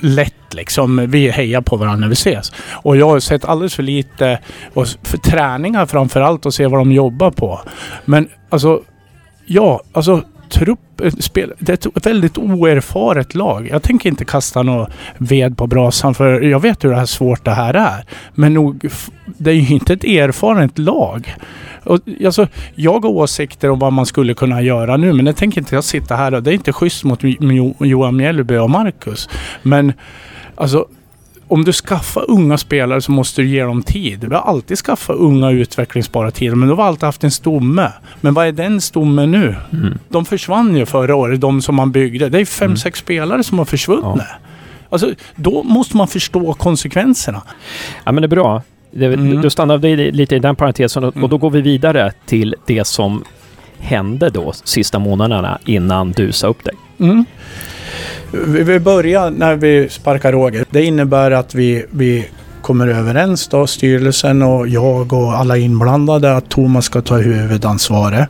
lätt 0.00 0.54
liksom. 0.54 1.10
Vi 1.10 1.30
hejar 1.30 1.60
på 1.60 1.76
varandra 1.76 2.00
när 2.00 2.08
vi 2.08 2.12
ses. 2.12 2.52
Och 2.72 2.96
jag 2.96 3.08
har 3.08 3.20
sett 3.20 3.44
alldeles 3.44 3.74
för 3.74 3.82
lite 3.82 4.38
och 4.74 4.86
för 5.02 5.18
träningar 5.18 5.86
framförallt 5.86 6.46
och 6.46 6.54
se 6.54 6.66
vad 6.66 6.80
de 6.80 6.92
jobbar 6.92 7.30
på. 7.30 7.60
Men 8.04 8.28
alltså, 8.48 8.82
ja, 9.46 9.82
alltså 9.92 10.22
trupp, 10.50 11.00
eh, 11.00 11.10
spel, 11.10 11.52
det 11.58 11.72
är 11.72 11.98
ett 11.98 12.06
väldigt 12.06 12.38
oerfaret 12.38 13.34
lag. 13.34 13.68
Jag 13.70 13.82
tänker 13.82 14.08
inte 14.08 14.24
kasta 14.24 14.62
någon 14.62 14.86
ved 15.18 15.56
på 15.56 15.66
brasan 15.66 16.14
för 16.14 16.40
jag 16.40 16.60
vet 16.60 16.84
hur 16.84 16.90
det 16.90 16.96
här 16.96 17.06
svårt 17.06 17.44
det 17.44 17.50
här 17.50 17.74
är. 17.74 18.04
Men 18.34 18.54
nog, 18.54 18.90
det 19.24 19.50
är 19.50 19.54
ju 19.54 19.74
inte 19.74 19.92
ett 19.92 20.04
erfaret 20.04 20.78
lag. 20.78 21.34
Och, 21.84 22.00
alltså, 22.24 22.48
jag 22.74 23.00
har 23.00 23.10
åsikter 23.10 23.70
om 23.70 23.78
vad 23.78 23.92
man 23.92 24.06
skulle 24.06 24.34
kunna 24.34 24.62
göra 24.62 24.96
nu 24.96 25.12
men 25.12 25.24
det 25.24 25.32
tänker 25.32 25.60
inte 25.60 25.74
jag 25.74 25.84
sitta 25.84 26.16
här 26.16 26.34
och 26.34 26.42
det 26.42 26.50
är 26.50 26.54
inte 26.54 26.72
schysst 26.72 27.04
mot 27.04 27.20
Johan 27.80 28.16
Mjällby 28.16 28.56
och 28.56 28.70
Marcus. 28.70 29.28
Men 29.62 29.92
alltså 30.54 30.86
om 31.48 31.64
du 31.64 31.72
skaffar 31.72 32.30
unga 32.30 32.58
spelare 32.58 33.00
så 33.00 33.12
måste 33.12 33.42
du 33.42 33.48
ge 33.48 33.62
dem 33.62 33.82
tid. 33.82 34.24
Vi 34.24 34.34
har 34.34 34.42
alltid 34.42 34.78
skaffat 34.78 35.16
unga 35.16 35.50
utvecklingsbara 35.50 36.30
tider 36.30 36.54
men 36.54 36.68
då 36.68 36.74
har 36.74 36.84
alltid 36.84 37.04
haft 37.04 37.24
en 37.24 37.30
stomme. 37.30 37.92
Men 38.20 38.34
vad 38.34 38.46
är 38.46 38.52
den 38.52 38.80
stommen 38.80 39.30
nu? 39.30 39.54
Mm. 39.72 39.98
De 40.08 40.24
försvann 40.24 40.76
ju 40.76 40.86
förra 40.86 41.14
året, 41.14 41.40
de 41.40 41.62
som 41.62 41.74
man 41.74 41.92
byggde. 41.92 42.28
Det 42.28 42.40
är 42.40 42.44
fem, 42.44 42.66
mm. 42.66 42.76
sex 42.76 42.98
spelare 42.98 43.42
som 43.44 43.58
har 43.58 43.64
försvunnit. 43.64 44.04
Ja. 44.04 44.24
Alltså, 44.90 45.10
då 45.36 45.62
måste 45.62 45.96
man 45.96 46.08
förstå 46.08 46.54
konsekvenserna. 46.54 47.42
Ja 48.04 48.12
men 48.12 48.22
det 48.22 48.26
är 48.26 48.28
bra. 48.28 48.62
Det, 48.90 49.06
mm. 49.06 49.42
Då 49.42 49.50
stannar 49.50 49.78
vi 49.78 50.12
lite 50.12 50.36
i 50.36 50.38
den 50.38 50.56
parentesen 50.56 51.04
och, 51.04 51.16
och 51.16 51.28
då 51.28 51.38
går 51.38 51.50
vi 51.50 51.60
vidare 51.60 52.12
till 52.26 52.54
det 52.66 52.86
som 52.86 53.24
hände 53.78 54.30
då 54.30 54.52
sista 54.52 54.98
månaderna 54.98 55.58
innan 55.64 56.12
du 56.12 56.32
sa 56.32 56.46
upp 56.46 56.64
dig. 56.64 56.74
Mm. 56.98 57.24
Vi 58.30 58.80
börjar 58.80 59.30
när 59.30 59.56
vi 59.56 59.88
sparkar 59.88 60.32
Roger. 60.32 60.64
Det 60.70 60.84
innebär 60.84 61.30
att 61.30 61.54
vi, 61.54 61.84
vi 61.90 62.28
kommer 62.62 62.88
överens 62.88 63.48
då, 63.48 63.66
styrelsen 63.66 64.42
och 64.42 64.68
jag 64.68 65.12
och 65.12 65.32
alla 65.34 65.56
inblandade 65.56 66.36
att 66.36 66.48
Thomas 66.48 66.84
ska 66.84 67.00
ta 67.02 67.16
huvudansvaret. 67.16 68.28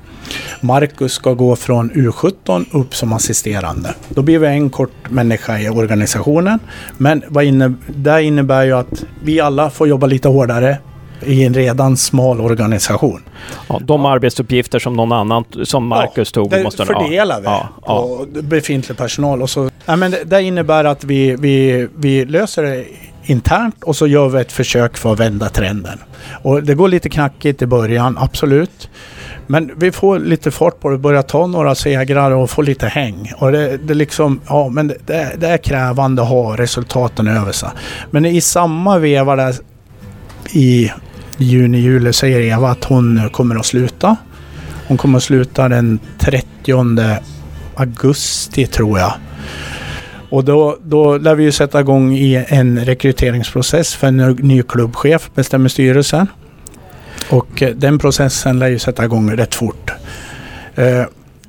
Marcus 0.61 1.13
ska 1.13 1.35
gå 1.35 1.57
från 1.57 1.91
U17 1.91 2.65
upp 2.73 2.95
som 2.95 3.13
assisterande. 3.13 3.95
Då 4.09 4.23
blir 4.23 4.39
vi 4.39 4.47
en 4.47 4.71
kort 4.71 5.11
människa 5.11 5.59
i 5.59 5.69
organisationen. 5.69 6.59
Men 6.97 7.23
vad 7.29 7.45
inne, 7.45 7.75
det 7.87 8.23
innebär 8.23 8.65
ju 8.65 8.73
att 8.73 9.05
vi 9.25 9.41
alla 9.41 9.71
får 9.71 9.89
jobba 9.89 10.07
lite 10.07 10.29
hårdare 10.29 10.79
i 11.23 11.45
en 11.45 11.55
redan 11.55 11.97
smal 11.97 12.41
organisation. 12.41 13.23
Ja, 13.69 13.81
de 13.85 14.05
arbetsuppgifter 14.05 14.79
som 14.79 14.95
någon 14.95 15.13
annan, 15.13 15.45
som 15.65 15.87
Marcus 15.87 16.33
ja, 16.35 16.43
tog, 16.43 16.63
måste 16.63 16.87
fördelar 16.87 17.41
vi 17.41 17.47
ja, 17.47 17.69
på 17.87 18.27
befintlig 18.43 18.99
personal. 18.99 19.43
Och 19.43 19.51
så, 19.51 19.71
ja, 19.87 19.97
men 19.97 20.11
det, 20.11 20.25
det 20.25 20.43
innebär 20.43 20.85
att 20.85 21.05
vi, 21.05 21.37
vi, 21.37 21.89
vi 21.97 22.25
löser 22.25 22.63
det 22.63 22.85
internt 23.25 23.85
och 23.85 23.97
så 23.97 24.07
gör 24.07 24.29
vi 24.29 24.41
ett 24.41 24.53
försök 24.53 24.97
för 24.97 25.13
att 25.13 25.21
vända 25.21 25.49
trenden. 25.49 25.99
Och 26.43 26.63
det 26.63 26.75
går 26.75 26.89
lite 26.89 27.09
knackigt 27.09 27.63
i 27.63 27.67
början, 27.67 28.19
absolut. 28.21 28.89
Men 29.47 29.73
vi 29.77 29.93
får 29.93 30.19
lite 30.19 30.51
fart 30.51 30.81
på 30.81 30.91
det, 30.91 30.99
börjar 30.99 31.23
ta 31.23 31.47
några 31.47 31.75
segrar 31.75 32.31
och 32.31 32.51
få 32.51 32.63
lite 32.63 32.87
häng. 32.87 33.33
Och 33.39 33.53
det, 33.53 33.77
det, 33.77 33.95
liksom, 33.95 34.41
ja, 34.49 34.69
men 34.69 34.89
det, 34.89 35.33
det 35.39 35.49
är 35.49 35.59
krävande 35.59 36.23
att 36.23 36.29
ha 36.29 36.57
resultaten 36.57 37.29
över 37.29 37.53
sig. 37.53 37.69
Men 38.11 38.25
i 38.25 38.41
samma 38.41 38.99
veva 38.99 39.37
där 39.37 39.55
i 40.53 40.93
juni, 41.37 41.79
juli 41.79 42.13
säger 42.13 42.41
Eva 42.41 42.71
att 42.71 42.85
hon 42.85 43.31
kommer 43.33 43.57
att 43.57 43.67
sluta. 43.67 44.17
Hon 44.87 44.97
kommer 44.97 45.17
att 45.17 45.25
sluta 45.25 45.69
den 45.69 45.99
30 46.19 46.73
augusti 47.75 48.67
tror 48.67 48.99
jag. 48.99 49.13
Och 50.29 50.45
då, 50.45 50.79
då 50.83 51.19
lär 51.19 51.35
vi 51.35 51.45
ju 51.45 51.53
sätta 51.53 51.81
igång 51.81 52.13
i 52.13 52.45
en 52.49 52.85
rekryteringsprocess 52.85 53.95
för 53.95 54.07
en 54.07 54.17
ny 54.17 54.63
klubbchef, 54.63 55.31
bestämmer 55.35 55.69
styrelsen. 55.69 56.27
Och 57.31 57.63
eh, 57.63 57.71
den 57.75 57.99
processen 57.99 58.59
lär 58.59 58.69
ju 58.69 58.79
sätta 58.79 59.05
igång 59.05 59.31
rätt 59.31 59.55
fort. 59.55 59.91
Eh, 60.75 61.05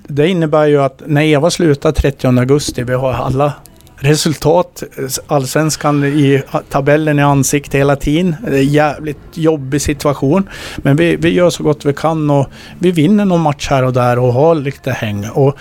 det 0.07 0.27
innebär 0.27 0.65
ju 0.65 0.81
att 0.81 1.01
när 1.05 1.21
Eva 1.21 1.51
slutar 1.51 1.91
30 1.91 2.27
augusti, 2.27 2.83
vi 2.83 2.93
har 2.93 3.13
alla 3.13 3.53
resultat. 3.99 4.83
Allsvenskan 5.27 6.03
i 6.03 6.41
tabellen 6.69 7.19
i 7.19 7.21
ansikte 7.21 7.77
hela 7.77 7.95
tiden. 7.95 8.35
Det 8.45 8.57
är 8.57 8.59
en 8.59 8.67
jävligt 8.67 9.17
jobbig 9.33 9.81
situation. 9.81 10.49
Men 10.77 10.95
vi, 10.95 11.15
vi 11.15 11.29
gör 11.29 11.49
så 11.49 11.63
gott 11.63 11.85
vi 11.85 11.93
kan 11.93 12.29
och 12.29 12.47
vi 12.79 12.91
vinner 12.91 13.25
någon 13.25 13.41
match 13.41 13.67
här 13.69 13.83
och 13.83 13.93
där 13.93 14.19
och 14.19 14.33
har 14.33 14.55
lite 14.55 14.91
häng. 14.91 15.29
Och 15.29 15.57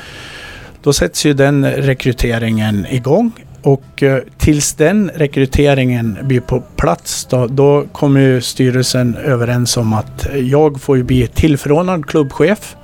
då 0.83 0.93
sätts 0.93 1.27
ju 1.27 1.35
den 1.35 1.67
rekryteringen 1.67 2.87
igång. 2.91 3.33
Och 3.63 4.03
eh, 4.03 4.19
tills 4.39 4.75
den 4.75 5.11
rekryteringen 5.15 6.19
blir 6.23 6.41
på 6.41 6.63
plats 6.77 7.27
då, 7.31 7.47
då 7.47 7.85
kommer 7.93 8.21
ju 8.21 8.41
styrelsen 8.41 9.17
överens 9.17 9.77
om 9.77 9.93
att 9.93 10.27
jag 10.35 10.81
får 10.81 10.97
ju 10.97 11.03
bli 11.03 11.27
tillförordnad 11.27 12.07
klubbchef. 12.07 12.77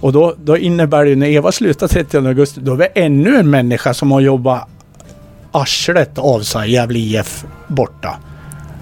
Och 0.00 0.12
då, 0.12 0.34
då 0.44 0.56
innebär 0.56 1.04
det 1.04 1.10
ju 1.10 1.16
när 1.16 1.26
Eva 1.26 1.52
slutar 1.52 1.88
30 1.88 2.16
augusti, 2.16 2.60
då 2.60 2.72
är 2.72 2.76
vi 2.76 2.86
ännu 2.94 3.36
en 3.36 3.50
människa 3.50 3.94
som 3.94 4.10
har 4.10 4.20
jobbat 4.20 4.68
arslet 5.52 6.18
av 6.18 6.40
sig 6.40 6.72
Gävle 6.72 6.98
IF 6.98 7.44
borta. 7.68 8.18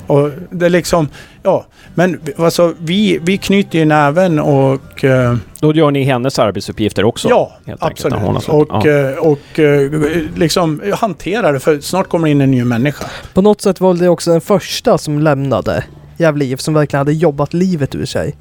Och 0.06 0.30
det 0.50 0.66
är 0.66 0.70
liksom, 0.70 1.08
ja, 1.42 1.66
men 1.94 2.20
alltså 2.38 2.74
vi, 2.78 3.18
vi 3.22 3.38
knyter 3.38 3.78
ju 3.78 3.84
näven 3.84 4.38
och... 4.38 5.04
Uh, 5.04 5.36
Då 5.60 5.74
gör 5.74 5.90
ni 5.90 6.02
hennes 6.04 6.38
arbetsuppgifter 6.38 7.04
också? 7.04 7.28
Ja, 7.28 7.52
absolut. 7.78 8.48
Och, 8.48 8.86
ja. 8.86 9.10
Uh, 9.10 9.18
och 9.18 9.58
uh, 9.58 10.22
liksom 10.36 10.82
hanterar 10.94 11.52
det, 11.52 11.60
för 11.60 11.80
snart 11.80 12.08
kommer 12.08 12.28
in 12.28 12.40
en 12.40 12.50
ny 12.50 12.64
människa. 12.64 13.06
På 13.34 13.42
något 13.42 13.60
sätt 13.60 13.80
var 13.80 13.94
det 13.94 14.08
också 14.08 14.30
den 14.30 14.40
första 14.40 14.98
som 14.98 15.18
lämnade 15.18 15.84
Gävle 16.16 16.44
IF, 16.44 16.60
som 16.60 16.74
verkligen 16.74 16.98
hade 16.98 17.12
jobbat 17.12 17.54
livet 17.54 17.94
ur 17.94 18.06
sig. 18.06 18.36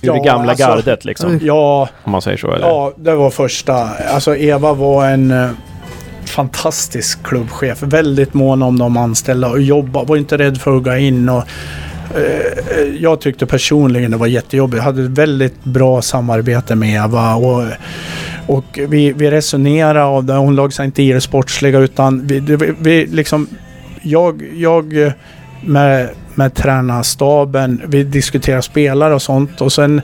Ja, 0.00 0.12
det 0.12 0.20
gamla 0.20 0.50
alltså, 0.50 0.66
gardet 0.66 1.04
liksom? 1.04 1.38
Ja. 1.42 1.88
Om 2.04 2.12
man 2.12 2.22
säger 2.22 2.36
så 2.38 2.52
eller? 2.52 2.66
Ja, 2.66 2.92
det 2.96 3.14
var 3.14 3.30
första. 3.30 3.88
Alltså 3.88 4.36
Eva 4.36 4.72
var 4.72 5.06
en 5.06 5.54
fantastisk 6.30 7.22
klubbchef. 7.22 7.82
Väldigt 7.82 8.34
mån 8.34 8.62
om 8.62 8.78
de 8.78 8.96
anställda 8.96 9.48
och 9.48 9.60
jobba, 9.60 10.04
var 10.04 10.16
inte 10.16 10.38
rädd 10.38 10.58
för 10.58 10.76
att 10.76 10.82
gå 10.82 10.96
in. 10.96 11.28
Och, 11.28 11.44
eh, 12.16 12.82
jag 13.00 13.20
tyckte 13.20 13.46
personligen 13.46 14.10
det 14.10 14.16
var 14.16 14.26
jättejobbigt. 14.26 14.76
Jag 14.76 14.84
hade 14.84 15.02
ett 15.02 15.10
väldigt 15.10 15.64
bra 15.64 16.02
samarbete 16.02 16.74
med 16.74 17.04
Eva. 17.04 17.34
Och, 17.34 17.64
och 18.46 18.78
vi, 18.88 19.12
vi 19.12 19.30
resonerade 19.30 20.02
och 20.02 20.24
det. 20.24 20.32
Hon 20.32 20.56
lade 20.56 20.70
sig 20.70 20.84
inte 20.84 21.02
i 21.02 21.12
det 21.12 21.20
sportsliga 21.20 21.78
utan 21.78 22.26
vi, 22.26 22.40
vi, 22.40 22.74
vi 22.78 23.06
liksom... 23.06 23.46
Jag, 24.02 24.42
jag 24.54 25.12
med, 25.60 26.08
med 26.34 26.54
tränarstaben, 26.54 27.82
vi 27.86 28.04
diskuterade 28.04 28.62
spelare 28.62 29.14
och 29.14 29.22
sånt 29.22 29.60
och 29.60 29.72
sen 29.72 30.00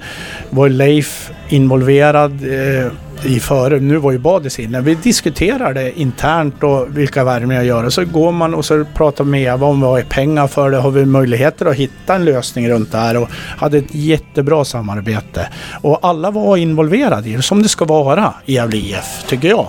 var 0.50 0.68
Leif 0.68 1.30
involverad. 1.48 2.32
Eh, 2.32 2.92
i 3.24 3.40
före. 3.40 3.80
Nu 3.80 3.96
var 3.96 4.12
ju 4.12 4.18
Badis 4.18 4.58
inne. 4.58 4.80
Vi 4.80 4.94
diskuterade 4.94 6.00
internt 6.00 6.62
och 6.62 6.98
vilka 6.98 7.24
värvningar 7.24 7.62
jag 7.62 7.66
gör. 7.66 7.90
Så 7.90 8.04
går 8.04 8.32
man 8.32 8.54
och 8.54 8.64
så 8.64 8.84
pratar 8.94 9.24
med 9.24 9.42
Eva 9.42 9.66
om 9.66 9.80
vad 9.80 10.00
är 10.00 10.04
pengar 10.04 10.46
för 10.46 10.70
det. 10.70 10.76
Har 10.76 10.90
vi 10.90 11.04
möjligheter 11.04 11.66
att 11.66 11.76
hitta 11.76 12.14
en 12.14 12.24
lösning 12.24 12.70
runt 12.70 12.92
det 12.92 12.98
här? 12.98 13.16
Och 13.16 13.30
hade 13.32 13.78
ett 13.78 13.94
jättebra 13.94 14.64
samarbete. 14.64 15.48
Och 15.82 15.98
alla 16.02 16.30
var 16.30 16.56
involverade 16.56 17.28
i 17.28 17.36
det, 17.36 17.42
som 17.42 17.62
det 17.62 17.68
ska 17.68 17.84
vara 17.84 18.34
i 18.46 18.54
Gävle 18.54 18.76
IF, 18.76 19.24
tycker 19.26 19.48
jag. 19.48 19.66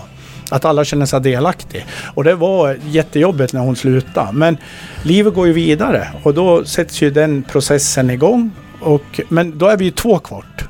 Att 0.50 0.66
alla 0.66 0.86
känner 0.86 1.06
sig 1.06 1.22
delaktiga. 1.22 1.84
Och 2.16 2.24
det 2.24 2.36
var 2.36 2.78
jättejobbigt 2.86 3.54
när 3.54 3.62
hon 3.62 3.76
slutade. 3.76 4.32
Men 4.32 4.58
livet 5.04 5.34
går 5.34 5.48
ju 5.48 5.54
vidare 5.54 6.08
och 6.24 6.34
då 6.34 6.66
sätts 6.66 7.02
ju 7.02 7.10
den 7.12 7.44
processen 7.44 8.10
igång. 8.10 8.52
Och, 8.82 9.22
men 9.30 9.58
då 9.58 9.68
är 9.68 9.78
vi 9.78 9.86
ju 9.86 9.92
två 9.92 10.20
kvart 10.20 10.64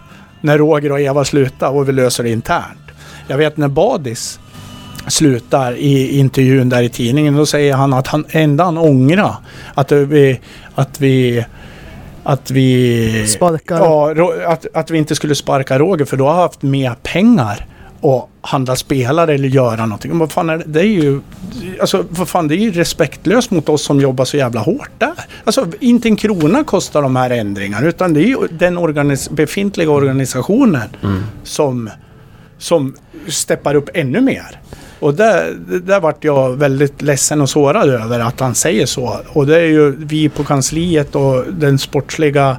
när 0.47 0.57
Roger 0.57 0.91
och 0.91 0.99
Eva 0.99 1.25
slutar 1.25 1.69
och 1.69 1.89
vi 1.89 1.91
löser 1.91 2.23
det 2.23 2.29
internt. 2.29 2.87
Jag 3.27 3.37
vet 3.37 3.57
när 3.57 3.67
Badis 3.67 4.39
slutar 5.07 5.73
i 5.73 6.19
intervjun 6.19 6.69
där 6.69 6.81
i 6.81 6.89
tidningen, 6.89 7.35
då 7.35 7.45
säger 7.45 7.73
han 7.75 7.93
att 7.93 8.07
han 8.07 8.25
enda 8.29 8.63
han 8.63 8.77
ångrar 8.77 9.35
att 9.73 9.91
vi, 9.91 10.39
att 10.75 11.01
vi 11.01 11.45
att 12.23 12.51
vi... 12.51 13.27
Sparkar? 13.27 13.77
Ja, 13.77 14.13
att, 14.47 14.65
att 14.73 14.91
vi 14.91 14.97
inte 14.97 15.15
skulle 15.15 15.35
sparka 15.35 15.79
Roger 15.79 16.05
för 16.05 16.17
då 16.17 16.27
har 16.27 16.35
jag 16.35 16.41
haft 16.41 16.61
mer 16.61 16.95
pengar 17.03 17.65
och 18.07 18.29
handla 18.41 18.75
spelare 18.75 19.33
eller 19.33 19.47
göra 19.47 19.85
någonting. 19.85 20.17
Vad 20.17 20.31
fan 20.31 20.49
är 20.49 20.57
det? 20.57 20.63
det 20.67 20.79
är 20.79 20.85
ju... 20.85 21.21
Alltså, 21.79 22.05
vad 22.09 22.27
fan, 22.29 22.47
det 22.47 22.55
är 22.55 22.57
ju 22.57 22.71
respektlöst 22.71 23.51
mot 23.51 23.69
oss 23.69 23.83
som 23.83 23.99
jobbar 24.01 24.25
så 24.25 24.37
jävla 24.37 24.61
hårt 24.61 24.91
där. 24.97 25.13
Alltså, 25.43 25.67
inte 25.79 26.07
en 26.07 26.15
krona 26.15 26.63
kostar 26.63 27.01
de 27.01 27.15
här 27.15 27.29
ändringarna, 27.29 27.87
utan 27.87 28.13
det 28.13 28.19
är 28.19 28.27
ju 28.27 28.37
den 28.51 28.77
organis 28.77 29.29
befintliga 29.29 29.91
organisationen 29.91 30.89
mm. 31.03 31.23
som, 31.43 31.89
som 32.57 32.95
steppar 33.27 33.75
upp 33.75 33.89
ännu 33.93 34.21
mer. 34.21 34.59
Och 34.99 35.13
där, 35.13 35.53
där 35.83 35.99
vart 35.99 36.23
jag 36.23 36.55
väldigt 36.55 37.01
ledsen 37.01 37.41
och 37.41 37.49
sårad 37.49 37.89
över 37.89 38.19
att 38.19 38.39
han 38.39 38.55
säger 38.55 38.85
så. 38.85 39.19
Och 39.27 39.47
det 39.47 39.59
är 39.59 39.67
ju 39.67 39.95
vi 40.05 40.29
på 40.29 40.43
kansliet 40.43 41.15
och 41.15 41.43
den 41.53 41.79
sportsliga 41.79 42.57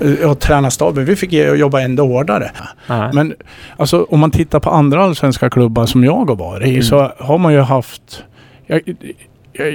och 0.00 0.06
eh, 0.06 0.34
tränarstaben, 0.34 1.04
vi 1.04 1.16
fick 1.16 1.32
jobba 1.32 1.80
ändå 1.80 2.06
hårdare. 2.06 2.50
Nej. 2.88 3.10
Men 3.12 3.34
alltså, 3.76 4.06
om 4.10 4.20
man 4.20 4.30
tittar 4.30 4.60
på 4.60 4.70
andra 4.70 5.04
allsvenska 5.04 5.50
klubbar 5.50 5.86
som 5.86 6.04
jag 6.04 6.24
har 6.24 6.36
varit 6.36 6.66
i 6.66 6.70
mm. 6.70 6.82
så 6.82 7.12
har 7.18 7.38
man 7.38 7.52
ju 7.52 7.60
haft 7.60 8.24
jag, 8.66 8.80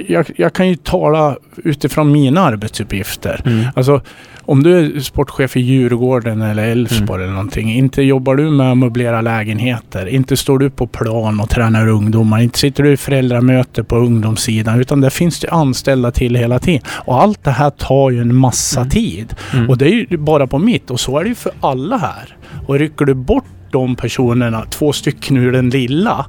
jag, 0.08 0.30
jag, 0.36 0.52
kan 0.52 0.68
ju 0.68 0.76
tala 0.76 1.36
utifrån 1.56 2.12
mina 2.12 2.40
arbetsuppgifter. 2.40 3.40
Mm. 3.44 3.64
Alltså, 3.74 4.00
om 4.44 4.62
du 4.62 4.78
är 4.78 5.00
sportchef 5.00 5.56
i 5.56 5.60
Djurgården 5.60 6.42
eller 6.42 6.62
Elfsborg 6.62 7.22
mm. 7.22 7.22
eller 7.22 7.32
någonting. 7.32 7.72
Inte 7.72 8.02
jobbar 8.02 8.36
du 8.36 8.50
med 8.50 8.70
att 8.70 8.78
möblera 8.78 9.20
lägenheter. 9.20 10.06
Inte 10.06 10.36
står 10.36 10.58
du 10.58 10.70
på 10.70 10.86
plan 10.86 11.40
och 11.40 11.50
tränar 11.50 11.88
ungdomar. 11.88 12.40
Inte 12.40 12.58
sitter 12.58 12.82
du 12.82 12.92
i 12.92 12.96
föräldramöte 12.96 13.84
på 13.84 13.96
ungdomssidan. 13.96 14.80
Utan 14.80 15.00
det 15.00 15.10
finns 15.10 15.40
det 15.40 15.50
anställda 15.50 16.10
till 16.10 16.34
hela 16.34 16.58
tiden. 16.58 16.82
Och 16.88 17.22
allt 17.22 17.44
det 17.44 17.50
här 17.50 17.70
tar 17.70 18.10
ju 18.10 18.20
en 18.20 18.34
massa 18.34 18.80
mm. 18.80 18.90
tid. 18.90 19.34
Mm. 19.52 19.70
Och 19.70 19.78
det 19.78 19.84
är 19.84 20.06
ju 20.10 20.16
bara 20.16 20.46
på 20.46 20.58
mitt. 20.58 20.90
Och 20.90 21.00
så 21.00 21.18
är 21.18 21.22
det 21.22 21.28
ju 21.28 21.34
för 21.34 21.52
alla 21.60 21.96
här. 21.96 22.36
Och 22.66 22.78
rycker 22.78 23.04
du 23.04 23.14
bort 23.14 23.44
de 23.70 23.96
personerna, 23.96 24.64
två 24.70 24.92
stycken 24.92 25.36
ur 25.36 25.52
den 25.52 25.70
lilla 25.70 26.26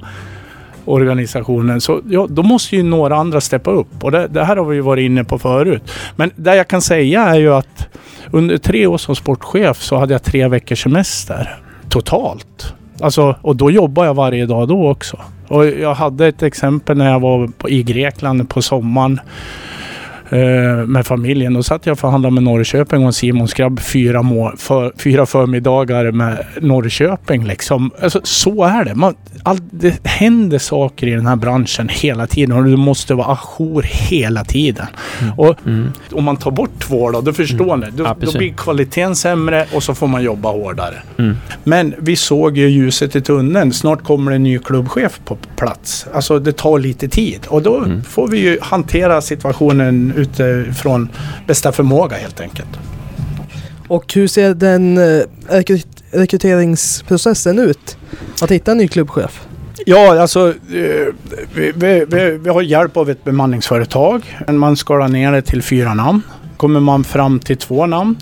organisationen. 0.86 1.82
Så 1.82 2.02
ja, 2.10 2.28
då 2.30 2.44
måste 2.44 2.76
ju 2.76 2.84
några 2.84 3.16
andra 3.16 3.42
steppa 3.42 3.72
upp. 3.72 4.04
Och 4.04 4.12
det, 4.12 4.28
det, 4.28 4.44
här 4.44 4.58
har 4.58 4.66
vi 4.66 4.76
ju 4.76 4.82
varit 4.82 5.06
inne 5.06 5.24
på 5.24 5.40
förut. 5.40 5.92
Men 6.16 6.32
det 6.36 6.56
jag 6.56 6.68
kan 6.68 6.82
säga 6.82 7.22
är 7.22 7.40
ju 7.40 7.54
att 7.54 7.88
under 8.32 8.58
tre 8.58 8.88
år 8.88 8.98
som 8.98 9.16
sportchef 9.16 9.82
så 9.82 9.98
hade 9.98 10.14
jag 10.14 10.24
tre 10.24 10.48
veckors 10.48 10.84
semester. 10.84 11.60
Totalt. 11.90 12.74
Alltså, 13.02 13.36
och 13.42 13.56
då 13.56 13.72
jobbade 13.72 14.08
jag 14.08 14.14
varje 14.14 14.46
dag 14.46 14.68
då 14.68 14.90
också. 14.90 15.18
Och 15.48 15.66
jag 15.66 15.94
hade 15.94 16.28
ett 16.28 16.44
exempel 16.44 16.98
när 16.98 17.12
jag 17.12 17.20
var 17.20 17.48
på, 17.48 17.70
i 17.70 17.84
Grekland 17.84 18.50
på 18.50 18.62
sommaren 18.62 19.20
med 20.88 21.06
familjen. 21.06 21.54
Då 21.54 21.64
satt 21.64 21.86
jag 21.86 21.94
och 21.94 22.00
förhandlade 22.00 22.34
med 22.34 22.44
Norrköping 22.44 23.06
och 23.06 23.16
Simons 23.16 23.54
grabb 23.54 23.80
fyra, 23.80 24.22
må, 24.22 24.54
för, 24.58 24.94
fyra 24.98 25.26
förmiddagar 25.26 26.12
med 26.12 26.46
Norrköping. 26.62 27.46
Liksom. 27.46 27.92
Alltså, 28.02 28.22
så 28.24 28.64
är 28.64 28.86
det. 28.86 28.96
Man, 28.96 29.16
all, 29.44 29.58
det 29.72 30.08
händer 30.08 30.58
saker 30.58 31.08
i 31.08 31.12
den 31.12 31.26
här 31.26 31.36
branschen 31.36 31.90
hela 31.92 32.28
tiden 32.28 32.58
och 32.58 32.64
du 32.64 32.76
måste 32.76 33.14
vara 33.14 33.28
ajour 33.28 33.82
hela 33.82 34.44
tiden. 34.44 34.86
Mm. 35.22 35.34
Och 35.38 35.56
mm. 35.66 35.92
om 36.12 36.24
man 36.24 36.38
tar 36.38 36.52
bort 36.52 36.80
två 36.80 37.12
då, 37.12 37.22
då 37.22 37.34
förstår 37.34 37.74
mm. 37.74 37.80
ni. 37.80 37.98
Då, 37.98 38.04
ja, 38.04 38.16
då, 38.20 38.38
blir 38.38 38.54
kvaliteten 38.54 39.16
sämre 39.16 39.66
och 39.74 39.84
så 39.84 39.96
får 39.96 40.08
man 40.08 40.24
jobba 40.24 40.52
hårdare. 40.52 40.96
Mm. 41.18 41.36
Men 41.64 41.94
vi 41.98 42.16
såg 42.16 42.58
ju 42.58 42.70
ljuset 42.70 43.16
i 43.16 43.22
tunneln. 43.22 43.74
Snart 43.74 44.04
kommer 44.04 44.32
en 44.32 44.44
ny 44.44 44.60
klubbchef 44.60 45.20
på 45.26 45.38
plats. 45.56 46.08
Alltså 46.14 46.40
det 46.40 46.58
tar 46.58 46.80
lite 46.80 47.08
tid 47.08 47.40
och 47.48 47.62
då 47.62 47.78
mm. 47.78 48.04
får 48.04 48.28
vi 48.28 48.38
ju 48.38 48.58
hantera 48.62 49.22
situationen 49.22 50.14
utifrån 50.24 51.10
bästa 51.48 51.72
förmåga 51.72 52.18
helt 52.18 52.42
enkelt. 52.42 52.70
Och 53.88 54.14
hur 54.14 54.28
ser 54.28 54.54
den 54.54 54.98
eh, 54.98 55.24
rekryteringsprocessen 56.12 57.60
ut? 57.60 57.98
Att 58.42 58.52
hitta 58.52 58.72
en 58.72 58.78
ny 58.78 58.88
klubbchef? 58.88 59.48
Ja, 59.86 60.22
alltså 60.22 60.50
eh, 60.50 61.14
vi, 61.54 61.72
vi, 61.76 62.06
vi, 62.44 62.50
har 62.50 62.62
hjälp 62.62 62.98
av 62.98 63.10
ett 63.10 63.24
bemanningsföretag. 63.24 64.40
Man 64.48 64.78
skalar 64.78 65.08
ner 65.08 65.32
det 65.32 65.42
till 65.42 65.62
fyra 65.62 65.94
namn. 65.94 66.22
Kommer 66.58 66.80
man 66.80 67.04
fram 67.04 67.40
till 67.40 67.58
två 67.58 67.86
namn 67.86 68.16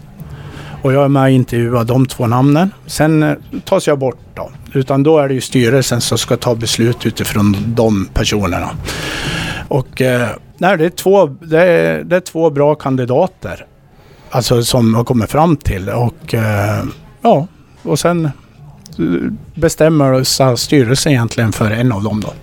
och 0.82 0.94
jag 0.94 1.04
är 1.04 1.08
med 1.08 1.24
och 1.24 1.30
intervjuar 1.30 1.84
de 1.84 2.06
två 2.06 2.28
namnen. 2.28 2.72
Sen 2.86 3.24
eh, 3.24 3.36
tas 3.66 3.88
jag 3.88 4.00
bort 4.00 4.20
då. 4.34 4.52
Utan 4.74 5.04
då 5.04 5.20
är 5.20 5.28
det 5.28 5.34
ju 5.34 5.42
styrelsen 5.42 6.02
som 6.02 6.18
ska 6.18 6.38
ta 6.38 6.56
beslut 6.56 7.06
utifrån 7.06 7.56
de 7.68 8.10
personerna. 8.14 8.70
Och 9.68 10.02
nej, 10.62 10.78
det, 10.78 10.86
är 10.86 10.90
två, 10.90 11.26
det, 11.28 11.64
är, 11.64 12.04
det 12.04 12.16
är 12.16 12.20
två 12.20 12.50
bra 12.50 12.76
kandidater. 12.76 13.66
Alltså 14.30 14.64
som 14.64 14.96
har 14.96 15.04
kommit 15.04 15.32
fram 15.32 15.58
till. 15.58 15.90
Och 15.90 16.34
eh, 16.34 16.84
ja, 17.22 17.48
och 17.84 18.00
sen 18.00 18.30
bestämmer 19.56 20.24
styrelsen 20.56 21.12
egentligen 21.12 21.52
för 21.52 21.72
en 21.72 21.92
av 21.92 22.04
dem 22.04 22.20
då. 22.20 22.34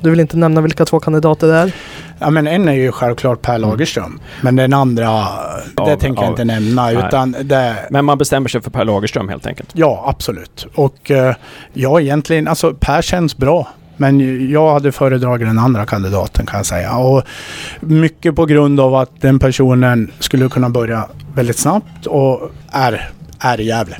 Du 0.00 0.10
vill 0.10 0.20
inte 0.20 0.36
nämna 0.36 0.60
vilka 0.60 0.84
två 0.84 1.00
kandidater 1.00 1.46
det 1.46 1.54
är? 1.54 1.72
Ja 2.18 2.30
men 2.30 2.46
en 2.46 2.68
är 2.68 2.72
ju 2.72 2.92
självklart 2.92 3.42
Per 3.42 3.54
mm. 3.54 3.70
Lagerström. 3.70 4.04
Mm. 4.04 4.20
Men 4.40 4.56
den 4.56 4.72
andra, 4.72 5.24
det 5.86 5.96
tänker 5.96 6.22
jag 6.22 6.32
inte 6.32 6.44
nämna. 6.44 6.92
Utan 6.92 7.36
det... 7.42 7.76
Men 7.90 8.04
man 8.04 8.18
bestämmer 8.18 8.48
sig 8.48 8.60
för 8.60 8.70
Per 8.70 8.84
Lagerström 8.84 9.28
helt 9.28 9.46
enkelt? 9.46 9.70
Ja, 9.72 10.04
absolut. 10.06 10.66
Och 10.74 11.10
uh, 11.10 11.32
ja, 11.72 12.00
egentligen, 12.00 12.48
alltså 12.48 12.74
Per 12.74 13.02
känns 13.02 13.36
bra. 13.36 13.68
Men 14.02 14.50
jag 14.50 14.72
hade 14.72 14.92
föredragit 14.92 15.48
den 15.48 15.58
andra 15.58 15.86
kandidaten 15.86 16.46
kan 16.46 16.56
jag 16.56 16.66
säga. 16.66 16.96
Och 16.96 17.22
mycket 17.80 18.36
på 18.36 18.46
grund 18.46 18.80
av 18.80 18.94
att 18.94 19.20
den 19.20 19.38
personen 19.38 20.10
skulle 20.18 20.48
kunna 20.48 20.70
börja 20.70 21.08
väldigt 21.34 21.58
snabbt 21.58 22.06
och 22.06 22.50
är, 22.72 23.10
är 23.38 23.60
i 23.60 23.64
Gävle. 23.64 23.96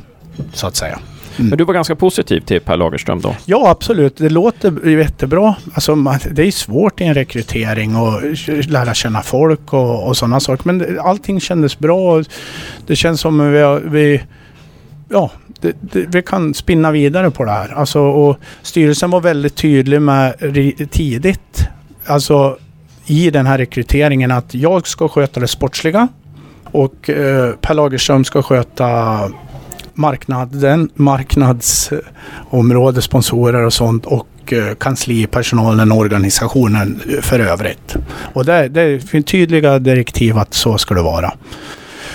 Så 0.53 0.67
att 0.67 0.75
säga. 0.75 0.99
Mm. 1.37 1.49
Men 1.49 1.57
du 1.57 1.63
var 1.63 1.73
ganska 1.73 1.95
positiv 1.95 2.39
till 2.39 2.61
Per 2.61 2.77
Lagerström 2.77 3.21
då? 3.21 3.35
Ja, 3.45 3.69
absolut. 3.69 4.17
Det 4.17 4.29
låter 4.29 4.89
jättebra. 4.89 5.55
Alltså, 5.73 5.95
det 6.31 6.47
är 6.47 6.51
svårt 6.51 7.01
i 7.01 7.03
en 7.03 7.13
rekrytering 7.13 7.95
och 7.95 8.21
lära 8.67 8.93
känna 8.93 9.21
folk 9.21 9.73
och, 9.73 10.07
och 10.07 10.17
sådana 10.17 10.39
saker. 10.39 10.63
Men 10.71 10.99
allting 10.99 11.39
kändes 11.39 11.79
bra. 11.79 12.23
Det 12.87 12.95
känns 12.95 13.21
som 13.21 13.51
vi, 13.51 13.79
vi 13.89 14.21
ja, 15.09 15.31
det, 15.63 15.75
det, 15.81 16.05
vi 16.07 16.21
kan 16.21 16.53
spinna 16.53 16.91
vidare 16.91 17.31
på 17.31 17.45
det 17.45 17.51
här. 17.51 17.73
Alltså, 17.73 17.99
och 17.99 18.37
styrelsen 18.61 19.09
var 19.09 19.21
väldigt 19.21 19.55
tydlig 19.55 20.01
med 20.01 20.33
tidigt, 20.91 21.67
alltså 22.05 22.57
i 23.05 23.29
den 23.29 23.45
här 23.45 23.57
rekryteringen 23.57 24.31
att 24.31 24.53
jag 24.53 24.87
ska 24.87 25.07
sköta 25.07 25.39
det 25.39 25.47
sportsliga 25.47 26.07
och 26.63 27.09
eh, 27.09 27.51
Per 27.61 27.73
Lagerström 27.73 28.25
ska 28.25 28.43
sköta 28.43 29.19
marknaden, 29.93 30.89
marknadsområde, 30.95 32.97
eh, 32.97 33.01
sponsorer 33.01 33.65
och 33.65 33.73
sånt 33.73 34.05
och 34.05 34.53
eh, 34.53 34.75
kanslipersonalen, 34.75 35.91
organisationen 35.91 37.01
eh, 37.09 37.21
för 37.21 37.39
övrigt. 37.39 37.95
Och 38.33 38.45
det, 38.45 38.67
det 38.67 39.09
finns 39.09 39.25
tydliga 39.25 39.79
direktiv 39.79 40.37
att 40.37 40.53
så 40.53 40.77
ska 40.77 40.95
det 40.95 41.01
vara. 41.01 41.33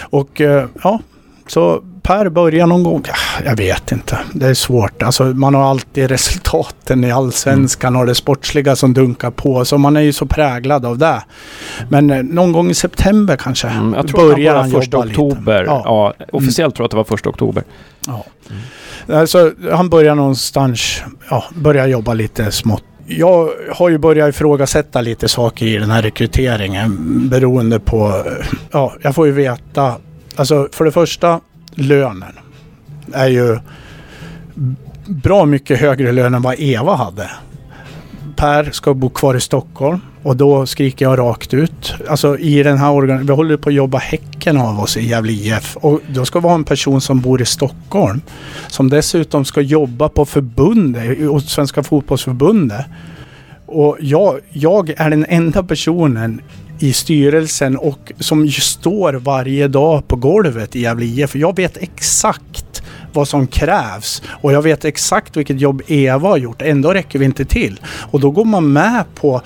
Och 0.01 0.41
eh, 0.41 0.67
ja, 0.83 1.01
så 1.47 1.83
Per 2.09 2.29
börjar 2.29 2.67
någon 2.67 2.83
gång? 2.83 3.03
Jag 3.45 3.57
vet 3.57 3.93
inte. 3.93 4.19
Det 4.33 4.47
är 4.47 4.55
svårt. 4.55 5.03
Alltså, 5.03 5.25
man 5.25 5.55
har 5.55 5.71
alltid 5.71 6.11
resultaten 6.11 7.05
i 7.05 7.11
allsvenskan 7.11 7.89
mm. 7.89 8.01
och 8.01 8.07
det 8.07 8.15
sportsliga 8.15 8.77
som 8.77 8.95
dunkar 8.95 9.31
på. 9.31 9.65
Så 9.65 9.79
man 9.79 9.97
är 9.97 10.01
ju 10.01 10.13
så 10.13 10.27
präglad 10.27 10.87
av 10.87 10.99
det. 10.99 11.23
Men 11.89 12.11
eh, 12.11 12.23
någon 12.23 12.53
gång 12.53 12.71
i 12.71 12.75
september 12.75 13.37
kanske 13.37 13.69
mm, 13.69 13.95
jag 13.95 14.09
tror 14.09 14.29
börjar 14.29 14.55
han, 14.55 14.63
han 14.63 14.71
första 14.71 14.99
oktober. 14.99 15.65
Ja. 15.65 15.83
ja. 15.85 16.15
Mm. 16.17 16.29
officiellt 16.33 16.75
tror 16.75 16.85
jag 16.85 16.87
att 16.87 16.91
det 16.91 16.97
var 16.97 17.05
första 17.05 17.29
oktober. 17.29 17.65
Ja. 18.07 18.25
Mm. 18.51 19.21
Alltså, 19.21 19.53
han 19.73 19.89
börjar 19.89 20.15
någonstans, 20.15 21.03
ja, 21.31 21.45
börjar 21.55 21.87
jobba 21.87 22.15
lite 22.15 22.53
smått 22.53 22.85
jag 23.11 23.51
har 23.73 23.89
ju 23.89 23.99
börjat 23.99 24.29
ifrågasätta 24.29 25.01
lite 25.01 25.29
saker 25.29 25.67
i 25.67 25.77
den 25.77 25.91
här 25.91 26.03
rekryteringen 26.03 27.29
beroende 27.29 27.81
på, 27.81 28.25
ja, 28.71 28.95
jag 29.03 29.15
får 29.15 29.27
ju 29.27 29.33
veta, 29.33 29.95
alltså 30.37 30.69
för 30.73 30.85
det 30.85 30.93
första 30.93 31.41
lönen 31.79 32.33
är 33.13 33.29
ju 33.29 33.59
bra 35.07 35.45
mycket 35.45 35.81
högre 35.81 36.13
lön 36.13 36.35
än 36.35 36.43
vad 36.43 36.55
Eva 36.59 36.95
hade. 36.95 37.31
Per 38.37 38.71
ska 38.71 38.95
bo 38.95 39.09
kvar 39.09 39.35
i 39.35 39.41
Stockholm 39.41 40.01
och 40.23 40.37
då 40.37 40.67
skriker 40.67 41.05
jag 41.05 41.19
rakt 41.19 41.55
ut. 41.55 41.95
Alltså 42.09 42.39
i 42.39 42.63
den 42.63 42.79
här 42.79 42.91
organisationen, 42.91 43.27
vi 43.27 43.33
håller 43.33 43.57
på 43.57 43.69
att 43.69 43.75
jobba 43.75 43.99
häcken 43.99 44.57
av 44.57 44.81
oss 44.81 44.97
i 44.97 45.09
Gävle 45.09 45.33
IF 45.33 45.77
och 45.77 46.01
då 46.09 46.25
ska 46.25 46.41
vi 46.41 46.49
ha 46.49 46.55
en 46.55 46.65
person 46.65 47.01
som 47.01 47.21
bor 47.21 47.43
i 47.43 47.45
Stockholm 47.45 48.21
som 48.69 48.91
dessutom 48.91 49.45
ska 49.45 49.61
jobba 49.61 50.09
på 50.09 50.25
förbundet, 50.25 51.19
hos 51.19 51.51
Svenska 51.51 51.83
fotbollsförbundet. 51.83 52.87
Och 53.67 53.97
jag, 54.01 54.41
jag 54.53 54.91
är 54.97 55.11
den 55.11 55.27
enda 55.29 55.63
personen 55.63 56.41
i 56.79 56.93
styrelsen 56.93 57.77
och 57.77 58.13
som 58.19 58.51
står 58.51 59.13
varje 59.13 59.69
dag 59.69 60.09
på 60.09 60.17
golvet 60.17 60.77
i 60.77 60.81
Gävle 60.81 61.05
IF. 61.05 61.37
Jag 61.37 61.57
vet 61.57 61.77
exakt 61.77 62.83
vad 63.13 63.29
som 63.29 63.47
krävs 63.47 64.23
och 64.29 64.53
jag 64.53 64.63
vet 64.63 64.85
exakt 64.85 65.37
vilket 65.37 65.61
jobb 65.61 65.83
Eva 65.87 66.29
har 66.29 66.37
gjort. 66.37 66.63
Ändå 66.63 66.95
räcker 66.95 67.19
vi 67.19 67.25
inte 67.25 67.45
till. 67.45 67.81
Och 68.11 68.21
då 68.21 68.31
går 68.31 68.45
man 68.45 68.73
med 68.73 69.05
på 69.15 69.43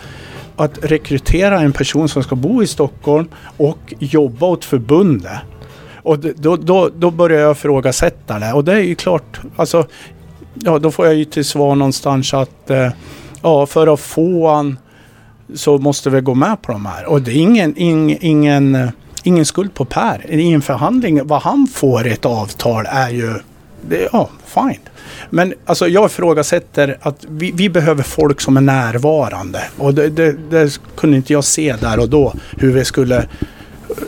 att 0.56 0.78
rekrytera 0.82 1.60
en 1.60 1.72
person 1.72 2.08
som 2.08 2.22
ska 2.22 2.34
bo 2.36 2.62
i 2.62 2.66
Stockholm 2.66 3.28
och 3.56 3.94
jobba 3.98 4.46
åt 4.46 4.64
förbundet. 4.64 5.38
Och 6.02 6.18
då, 6.18 6.56
då, 6.56 6.90
då 6.96 7.10
börjar 7.10 7.40
jag 7.40 7.52
ifrågasätta 7.52 8.38
det. 8.38 8.52
Och 8.52 8.64
det 8.64 8.72
är 8.72 8.80
ju 8.80 8.94
klart, 8.94 9.40
alltså 9.56 9.86
ja, 10.54 10.78
då 10.78 10.90
får 10.90 11.06
jag 11.06 11.14
ju 11.14 11.24
till 11.24 11.44
svar 11.44 11.74
någonstans 11.74 12.34
att 12.34 12.70
eh, 12.70 12.88
ja, 13.42 13.66
för 13.66 13.94
att 13.94 14.00
få 14.00 14.48
han 14.48 14.78
så 15.54 15.78
måste 15.78 16.10
vi 16.10 16.20
gå 16.20 16.34
med 16.34 16.62
på 16.62 16.72
de 16.72 16.86
här. 16.86 17.04
Och 17.04 17.22
det 17.22 17.30
är 17.30 17.36
ingen, 17.36 17.76
ing, 17.76 18.18
ingen, 18.20 18.74
eh, 18.74 18.88
ingen 19.22 19.46
skuld 19.46 19.74
på 19.74 19.84
Per. 19.84 20.30
I 20.30 20.52
en 20.52 20.62
förhandling, 20.62 21.26
vad 21.26 21.42
han 21.42 21.66
får 21.74 22.06
i 22.06 22.10
ett 22.10 22.24
avtal 22.24 22.86
är 22.88 23.10
ju, 23.10 23.34
det, 23.88 24.08
ja, 24.12 24.28
fine. 24.46 24.80
Men 25.30 25.54
alltså 25.66 25.88
jag 25.88 26.06
ifrågasätter 26.06 26.98
att 27.00 27.24
vi, 27.28 27.52
vi 27.52 27.68
behöver 27.68 28.02
folk 28.02 28.40
som 28.40 28.56
är 28.56 28.60
närvarande. 28.60 29.62
Och 29.78 29.94
det, 29.94 30.08
det, 30.08 30.32
det, 30.50 30.80
kunde 30.96 31.16
inte 31.16 31.32
jag 31.32 31.44
se 31.44 31.76
där 31.80 31.98
och 31.98 32.08
då 32.08 32.34
hur 32.58 32.72
vi 32.72 32.84
skulle 32.84 33.28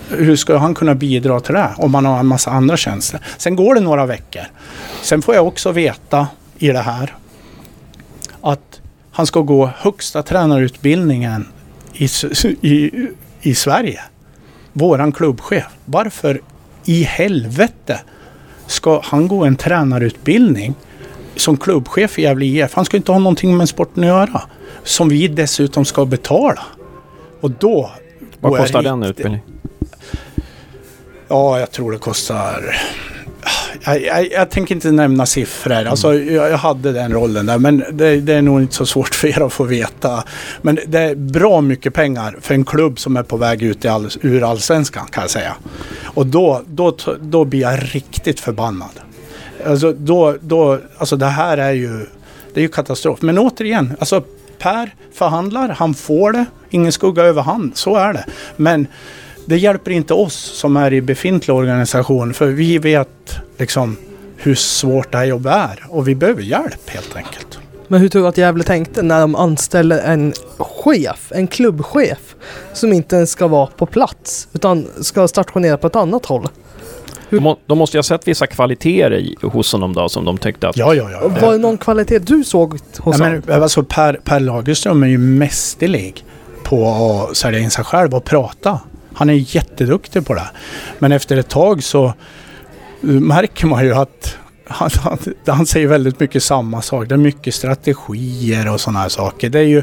hur 0.08 0.36
ska 0.36 0.56
han 0.56 0.74
kunna 0.74 0.94
bidra 0.94 1.40
till 1.40 1.54
det 1.54 1.70
om 1.76 1.90
man 1.90 2.06
har 2.06 2.18
en 2.18 2.26
massa 2.26 2.50
andra 2.50 2.76
tjänster? 2.76 3.20
Sen 3.36 3.56
går 3.56 3.74
det 3.74 3.80
några 3.80 4.06
veckor. 4.06 4.42
Sen 5.02 5.22
får 5.22 5.34
jag 5.34 5.46
också 5.46 5.72
veta 5.72 6.26
i 6.58 6.68
det 6.68 6.78
här 6.78 7.14
han 9.14 9.26
ska 9.26 9.40
gå 9.40 9.70
högsta 9.76 10.22
tränarutbildningen 10.22 11.48
i, 11.92 12.08
i, 12.60 13.08
i 13.40 13.54
Sverige. 13.54 14.00
Våran 14.72 15.12
klubbchef. 15.12 15.64
Varför 15.84 16.40
i 16.84 17.02
helvete 17.02 18.00
ska 18.66 19.00
han 19.04 19.28
gå 19.28 19.44
en 19.44 19.56
tränarutbildning 19.56 20.74
som 21.36 21.56
klubbchef 21.56 22.18
i 22.18 22.22
Gävle 22.22 22.46
IF? 22.46 22.74
Han 22.74 22.84
ska 22.84 22.96
inte 22.96 23.12
ha 23.12 23.18
någonting 23.18 23.56
med 23.56 23.68
sporten 23.68 24.04
att 24.04 24.08
göra. 24.08 24.42
Som 24.84 25.08
vi 25.08 25.28
dessutom 25.28 25.84
ska 25.84 26.04
betala. 26.04 26.62
Och 27.40 27.50
då... 27.50 27.90
Vad 28.40 28.56
kostar 28.56 28.82
den 28.82 29.02
utbildningen? 29.02 29.46
Ja, 31.28 31.58
jag 31.60 31.70
tror 31.70 31.92
det 31.92 31.98
kostar 31.98 32.76
jag, 33.84 34.02
jag, 34.02 34.32
jag, 34.32 34.50
tänker 34.50 34.74
inte 34.74 34.90
nämna 34.90 35.26
siffror. 35.26 35.72
Mm. 35.72 35.90
Alltså, 35.90 36.14
jag, 36.14 36.50
jag, 36.50 36.58
hade 36.58 36.92
den 36.92 37.12
rollen 37.12 37.46
där 37.46 37.58
men 37.58 37.84
det, 37.92 38.16
det, 38.16 38.34
är 38.34 38.42
nog 38.42 38.62
inte 38.62 38.74
så 38.74 38.86
svårt 38.86 39.14
för 39.14 39.28
er 39.28 39.42
att 39.46 39.52
få 39.52 39.64
veta. 39.64 40.24
Men 40.62 40.78
det 40.86 40.98
är 40.98 41.14
bra 41.14 41.60
mycket 41.60 41.94
pengar 41.94 42.36
för 42.40 42.54
en 42.54 42.64
klubb 42.64 42.98
som 42.98 43.16
är 43.16 43.22
på 43.22 43.36
väg 43.36 43.62
ut 43.62 43.84
i 43.84 43.88
all, 43.88 44.10
ur 44.20 44.50
allsvenskan 44.50 45.06
kan 45.06 45.20
jag 45.20 45.30
säga. 45.30 45.56
Och 46.04 46.26
då, 46.26 46.62
då, 46.66 46.96
då 47.20 47.44
blir 47.44 47.60
jag 47.60 47.94
riktigt 47.94 48.40
förbannad. 48.40 49.00
Alltså, 49.66 49.92
då, 49.92 50.36
då, 50.40 50.78
alltså 50.98 51.16
det 51.16 51.26
här 51.26 51.58
är 51.58 51.72
ju, 51.72 52.06
det 52.54 52.60
är 52.60 52.62
ju 52.62 52.68
katastrof. 52.68 53.22
Men 53.22 53.38
återigen, 53.38 53.92
alltså 53.98 54.22
Per 54.58 54.94
förhandlar, 55.12 55.68
han 55.68 55.94
får 55.94 56.32
det. 56.32 56.44
Ingen 56.70 56.92
skugga 56.92 57.22
över 57.22 57.42
han, 57.42 57.72
så 57.74 57.96
är 57.96 58.12
det. 58.12 58.24
Men 58.56 58.86
det 59.46 59.56
hjälper 59.56 59.90
inte 59.90 60.14
oss 60.14 60.34
som 60.34 60.76
är 60.76 60.92
i 60.92 61.00
befintlig 61.00 61.56
organisation 61.56 62.34
för 62.34 62.46
vi 62.46 62.78
vet 62.78 63.36
liksom 63.58 63.96
hur 64.36 64.54
svårt 64.54 65.12
det 65.12 65.18
här 65.18 65.24
jobbet 65.24 65.52
är 65.52 65.84
och 65.88 66.08
vi 66.08 66.14
behöver 66.14 66.42
hjälp 66.42 66.90
helt 66.90 67.16
enkelt. 67.16 67.58
Men 67.88 68.00
hur 68.00 68.08
tror 68.08 68.22
du 68.22 68.28
att 68.28 68.38
Gävle 68.38 68.64
tänkte 68.64 69.02
när 69.02 69.20
de 69.20 69.36
anställer 69.36 69.98
en 69.98 70.32
chef, 70.58 71.32
en 71.34 71.46
klubbchef 71.46 72.34
som 72.72 72.92
inte 72.92 73.16
ens 73.16 73.30
ska 73.30 73.46
vara 73.48 73.66
på 73.66 73.86
plats 73.86 74.48
utan 74.52 74.86
ska 75.00 75.28
stationera 75.28 75.76
på 75.76 75.86
ett 75.86 75.96
annat 75.96 76.26
håll? 76.26 76.48
Hur? 77.28 77.56
De, 77.66 77.78
måste 77.78 77.96
ju 77.96 77.98
ha 77.98 78.02
sett 78.02 78.28
vissa 78.28 78.46
kvaliteter 78.46 79.14
i, 79.14 79.36
hos 79.42 79.72
honom 79.72 79.92
då 79.92 80.08
som 80.08 80.24
de 80.24 80.38
tyckte 80.38 80.68
att... 80.68 80.76
Ja, 80.76 80.94
ja, 80.94 81.10
ja. 81.10 81.28
Var 81.28 81.52
det 81.52 81.58
någon 81.58 81.78
kvalitet 81.78 82.18
du 82.18 82.44
såg 82.44 82.78
hos 82.98 83.20
honom? 83.20 83.42
Alltså 83.48 83.82
per, 83.82 84.14
per 84.24 84.40
Lagerström 84.40 85.02
är 85.02 85.06
ju 85.06 85.18
mästerlig 85.18 86.24
på 86.62 86.88
att 87.30 87.36
sälja 87.36 87.60
in 87.60 87.70
sig 87.70 87.84
själv 87.84 88.14
och 88.14 88.24
prata. 88.24 88.80
Han 89.14 89.30
är 89.30 89.56
jätteduktig 89.56 90.26
på 90.26 90.34
det. 90.34 90.50
Men 90.98 91.12
efter 91.12 91.36
ett 91.36 91.48
tag 91.48 91.82
så 91.82 92.14
Eh, 93.04 93.20
märker 93.20 93.66
man 93.66 93.84
ju 93.84 93.94
att 93.94 94.36
han, 94.66 94.90
han, 94.94 95.18
han, 95.46 95.66
säger 95.66 95.86
väldigt 95.86 96.20
mycket 96.20 96.42
samma 96.42 96.82
sak. 96.82 97.08
Det 97.08 97.14
är 97.14 97.18
mycket 97.18 97.54
strategier 97.54 98.72
och 98.72 98.80
sådana 98.80 98.98
här 98.98 99.08
saker. 99.08 99.50
Det, 99.50 99.58
är 99.58 99.64
ju, 99.64 99.82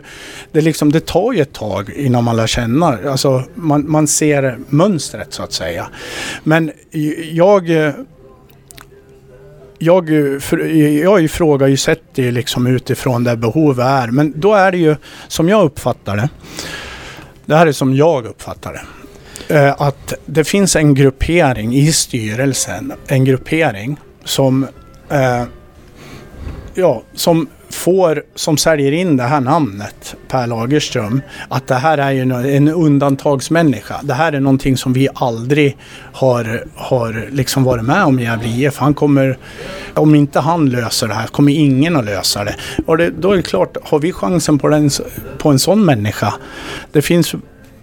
det, 0.52 0.62
liksom, 0.62 0.92
det 0.92 1.06
tar 1.06 1.34
ju 1.34 1.42
ett 1.42 1.54
tag 1.54 1.90
innan 1.90 2.24
man 2.24 2.36
lär 2.36 2.48
känna. 2.48 2.98
Alltså, 3.10 3.44
man, 3.56 3.92
man 3.92 4.08
ser 4.08 4.58
mönstret 4.70 5.34
så 5.34 5.44
att 5.44 5.54
säga. 5.54 5.88
Men 6.44 6.72
jag... 7.32 7.70
Jag, 9.84 10.10
jag 11.04 11.24
ifrågasätter 11.24 12.24
ju 12.24 12.32
liksom 12.32 12.68
utifrån 12.68 13.24
där 13.24 13.36
behovet 13.36 13.86
är. 13.86 14.08
Men 14.08 14.40
då 14.40 14.54
är 14.54 14.72
det 14.72 14.78
ju 14.78 14.96
som 15.28 15.50
jag 15.50 15.66
uppfattar 15.66 16.18
det. 16.18 16.30
Det 17.46 17.56
här 17.56 17.68
är 17.68 17.72
som 17.72 17.96
jag 17.96 18.26
uppfattar 18.26 18.74
det 18.74 18.82
Eh, 19.52 19.82
att 19.82 20.14
det 20.26 20.44
finns 20.44 20.76
en 20.76 20.94
gruppering 20.94 21.76
i 21.76 21.92
styrelsen, 21.92 22.94
en 23.08 23.26
gruppering 23.26 23.98
som, 24.24 24.68
eh, 25.10 25.44
ja, 26.74 27.02
som 27.14 27.48
får, 27.70 28.24
som 28.36 28.58
säljer 28.58 28.92
in 28.92 29.18
det 29.18 29.24
här 29.24 29.42
namnet, 29.42 30.16
Per 30.28 30.48
Lagerström, 30.48 31.22
att 31.50 31.68
det 31.68 31.76
här 31.76 31.98
är 31.98 32.12
ju 32.12 32.22
en 32.56 32.68
undantagsmänniska. 32.68 34.00
Det 34.04 34.14
här 34.14 34.34
är 34.34 34.40
någonting 34.40 34.78
som 34.78 34.94
vi 34.94 35.08
aldrig 35.16 35.78
har, 36.14 36.64
har 36.76 37.30
liksom 37.32 37.64
varit 37.64 37.84
med 37.84 38.04
om 38.04 38.20
i 38.20 38.24
Gävle 38.24 38.48
IF. 38.48 38.78
Han 38.78 38.94
kommer, 38.94 39.38
om 39.94 40.16
inte 40.16 40.40
han 40.40 40.70
löser 40.70 41.08
det 41.08 41.14
här, 41.14 41.28
kommer 41.28 41.52
ingen 41.52 41.96
att 41.96 42.06
lösa 42.06 42.44
det. 42.44 42.56
Och 42.86 42.98
det, 42.98 43.10
då 43.10 43.32
är 43.32 43.38
det 43.38 43.44
klart, 43.44 43.78
har 43.84 44.00
vi 44.00 44.12
chansen 44.12 44.60
på, 44.60 44.68
den, 44.68 44.90
på 45.38 45.50
en 45.50 45.60
sån 45.60 45.86
människa? 45.86 46.34
Det 46.92 47.02
finns 47.02 47.36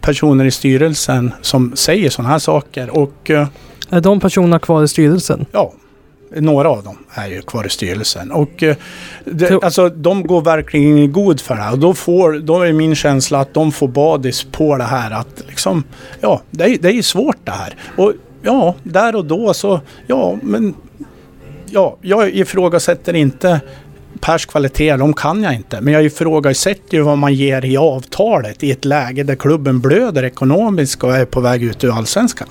personer 0.09 0.45
i 0.45 0.51
styrelsen 0.51 1.33
som 1.41 1.77
säger 1.77 2.11
sådana 2.11 2.29
här 2.29 2.39
saker. 2.39 2.91
Och, 2.91 3.31
eh, 3.31 3.47
är 3.91 4.01
de 4.01 4.21
personerna 4.21 4.59
kvar 4.59 4.83
i 4.83 4.89
styrelsen? 4.89 5.47
Ja, 5.53 5.73
några 6.37 6.69
av 6.69 6.83
dem 6.83 6.97
är 7.15 7.29
ju 7.29 7.43
kvar 7.43 7.67
i 7.67 7.71
styrelsen. 7.71 8.33
Och 8.33 8.63
eh, 8.63 8.77
det, 9.25 9.63
alltså, 9.63 9.89
de 9.89 10.27
går 10.27 10.41
verkligen 10.41 10.99
i 10.99 11.07
god 11.07 11.41
för 11.41 11.55
det 11.55 11.63
här. 11.63 11.73
Och 11.73 11.79
då, 11.79 11.95
får, 11.95 12.33
då 12.33 12.63
är 12.63 12.73
min 12.73 12.95
känsla 12.95 13.41
att 13.41 13.55
de 13.55 13.73
får 13.73 13.89
badis 13.89 14.45
på 14.53 14.77
det 14.77 14.85
här. 14.85 15.11
Att 15.11 15.45
liksom, 15.49 15.85
ja, 16.21 16.41
det 16.51 16.65
är, 16.65 16.79
det 16.79 16.93
är 16.93 17.03
svårt 17.03 17.39
det 17.45 17.53
här. 17.53 17.77
Och 17.97 18.13
ja, 18.43 18.75
där 18.83 19.17
och 19.17 19.25
då 19.25 19.55
så, 19.55 19.81
ja, 20.07 20.39
men 20.43 20.75
ja, 21.67 21.97
jag 22.03 22.31
ifrågasätter 22.31 23.15
inte 23.15 23.61
Pers 24.21 24.47
kvalitet, 24.47 24.97
de 24.97 25.15
kan 25.15 25.43
jag 25.43 25.55
inte. 25.55 25.81
Men 25.81 25.95
jag 25.95 26.05
ifrågasätter 26.05 26.97
ju 26.97 27.03
vad 27.03 27.19
man 27.19 27.35
ger 27.35 27.65
i 27.65 27.77
avtalet 27.77 28.63
i 28.65 28.71
ett 28.71 28.85
läge 28.85 29.23
där 29.23 29.35
klubben 29.35 29.81
blöder 29.81 30.23
ekonomiskt 30.23 31.03
och 31.03 31.17
är 31.17 31.25
på 31.25 31.41
väg 31.41 31.63
ut 31.63 31.85
ur 31.85 31.97
allsvenskan. 31.97 32.49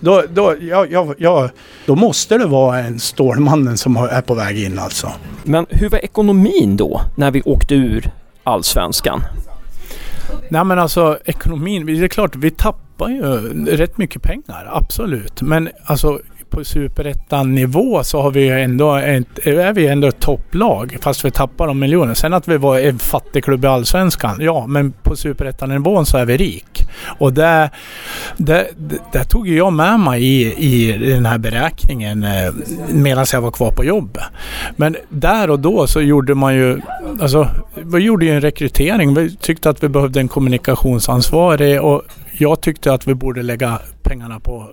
Då, 0.00 0.22
då, 0.30 0.54
ja, 0.60 0.86
ja, 0.90 1.14
ja, 1.18 1.48
då 1.86 1.94
måste 1.94 2.38
det 2.38 2.46
vara 2.46 2.78
en 2.78 3.00
Stålmannen 3.00 3.76
som 3.76 3.96
är 3.96 4.20
på 4.20 4.34
väg 4.34 4.58
in 4.64 4.78
alltså. 4.78 5.12
Men 5.42 5.66
hur 5.70 5.88
var 5.88 5.98
ekonomin 5.98 6.76
då 6.76 7.00
när 7.16 7.30
vi 7.30 7.42
åkte 7.42 7.74
ur 7.74 8.10
allsvenskan? 8.44 9.20
Nej 10.48 10.64
men 10.64 10.78
alltså 10.78 11.18
ekonomin, 11.24 11.86
det 11.86 11.92
är 11.92 12.08
klart 12.08 12.36
vi 12.36 12.50
tappar 12.50 13.08
ju 13.08 13.24
rätt 13.66 13.98
mycket 13.98 14.22
pengar, 14.22 14.68
absolut. 14.72 15.42
Men 15.42 15.68
alltså 15.84 16.20
på 16.54 16.64
superettan-nivå 16.64 18.04
så 18.04 18.22
har 18.22 18.30
vi 18.30 18.48
ändå 18.48 18.94
ett, 18.94 19.46
är 19.46 19.72
vi 19.72 19.86
ändå 19.86 20.08
ett 20.08 20.20
topplag 20.20 20.96
fast 21.00 21.24
vi 21.24 21.30
tappar 21.30 21.66
de 21.66 21.78
miljoner. 21.78 22.14
Sen 22.14 22.32
att 22.32 22.48
vi 22.48 22.56
var 22.56 22.78
en 22.78 22.98
fattig 22.98 23.44
klubb 23.44 23.64
i 23.64 23.66
Allsvenskan, 23.66 24.36
ja 24.40 24.66
men 24.66 24.92
på 24.92 25.16
superettan-nivån 25.16 26.06
så 26.06 26.18
är 26.18 26.24
vi 26.24 26.36
rik. 26.36 26.88
Och 27.18 27.32
det, 27.32 27.70
det, 28.36 28.68
det, 29.12 29.24
tog 29.24 29.48
jag 29.48 29.72
med 29.72 30.00
mig 30.00 30.24
i, 30.24 30.54
i 30.54 30.98
den 31.08 31.26
här 31.26 31.38
beräkningen 31.38 32.24
eh, 32.24 32.52
medan 32.88 33.26
jag 33.32 33.40
var 33.40 33.50
kvar 33.50 33.70
på 33.70 33.84
jobbet. 33.84 34.22
Men 34.76 34.96
där 35.08 35.50
och 35.50 35.60
då 35.60 35.86
så 35.86 36.00
gjorde 36.00 36.34
man 36.34 36.54
ju, 36.54 36.80
alltså 37.20 37.48
vi 37.74 37.98
gjorde 37.98 38.24
ju 38.24 38.30
en 38.30 38.40
rekrytering. 38.40 39.14
Vi 39.14 39.36
tyckte 39.36 39.70
att 39.70 39.82
vi 39.82 39.88
behövde 39.88 40.20
en 40.20 40.28
kommunikationsansvarig 40.28 41.82
och 41.82 42.02
jag 42.38 42.60
tyckte 42.60 42.92
att 42.92 43.08
vi 43.08 43.14
borde 43.14 43.42
lägga 43.42 43.78
pengarna 44.02 44.40
på 44.40 44.72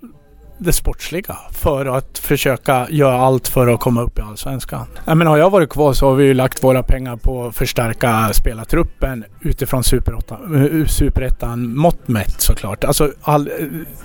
det 0.63 0.73
sportsliga 0.73 1.37
för 1.51 1.85
att 1.85 2.17
försöka 2.17 2.87
göra 2.89 3.17
allt 3.17 3.47
för 3.47 3.67
att 3.67 3.79
komma 3.79 4.01
upp 4.01 4.19
i 4.19 4.21
Allsvenskan. 4.21 4.85
Jag 5.05 5.17
menar, 5.17 5.31
har 5.31 5.37
jag 5.37 5.49
varit 5.49 5.69
kvar 5.69 5.93
så 5.93 6.07
har 6.07 6.15
vi 6.15 6.25
ju 6.25 6.33
lagt 6.33 6.63
våra 6.63 6.83
pengar 6.83 7.15
på 7.15 7.45
att 7.45 7.55
förstärka 7.55 8.33
spelartruppen 8.33 9.25
utifrån 9.41 9.83
eh, 9.91 10.85
superettan 10.87 11.77
mått 11.77 12.07
mätt 12.07 12.41
såklart. 12.41 12.83
Alltså, 12.83 13.11
all, 13.21 13.49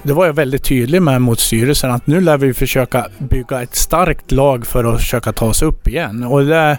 det 0.02 0.12
var 0.12 0.26
jag 0.26 0.32
väldigt 0.32 0.64
tydlig 0.64 1.02
med 1.02 1.22
mot 1.22 1.40
styrelsen 1.40 1.90
att 1.90 2.06
nu 2.06 2.20
lär 2.20 2.38
vi 2.38 2.54
försöka 2.54 3.06
bygga 3.18 3.62
ett 3.62 3.76
starkt 3.76 4.32
lag 4.32 4.66
för 4.66 4.84
att 4.84 5.00
försöka 5.00 5.32
ta 5.32 5.46
oss 5.46 5.62
upp 5.62 5.88
igen. 5.88 6.22
Och 6.22 6.44
det, 6.44 6.78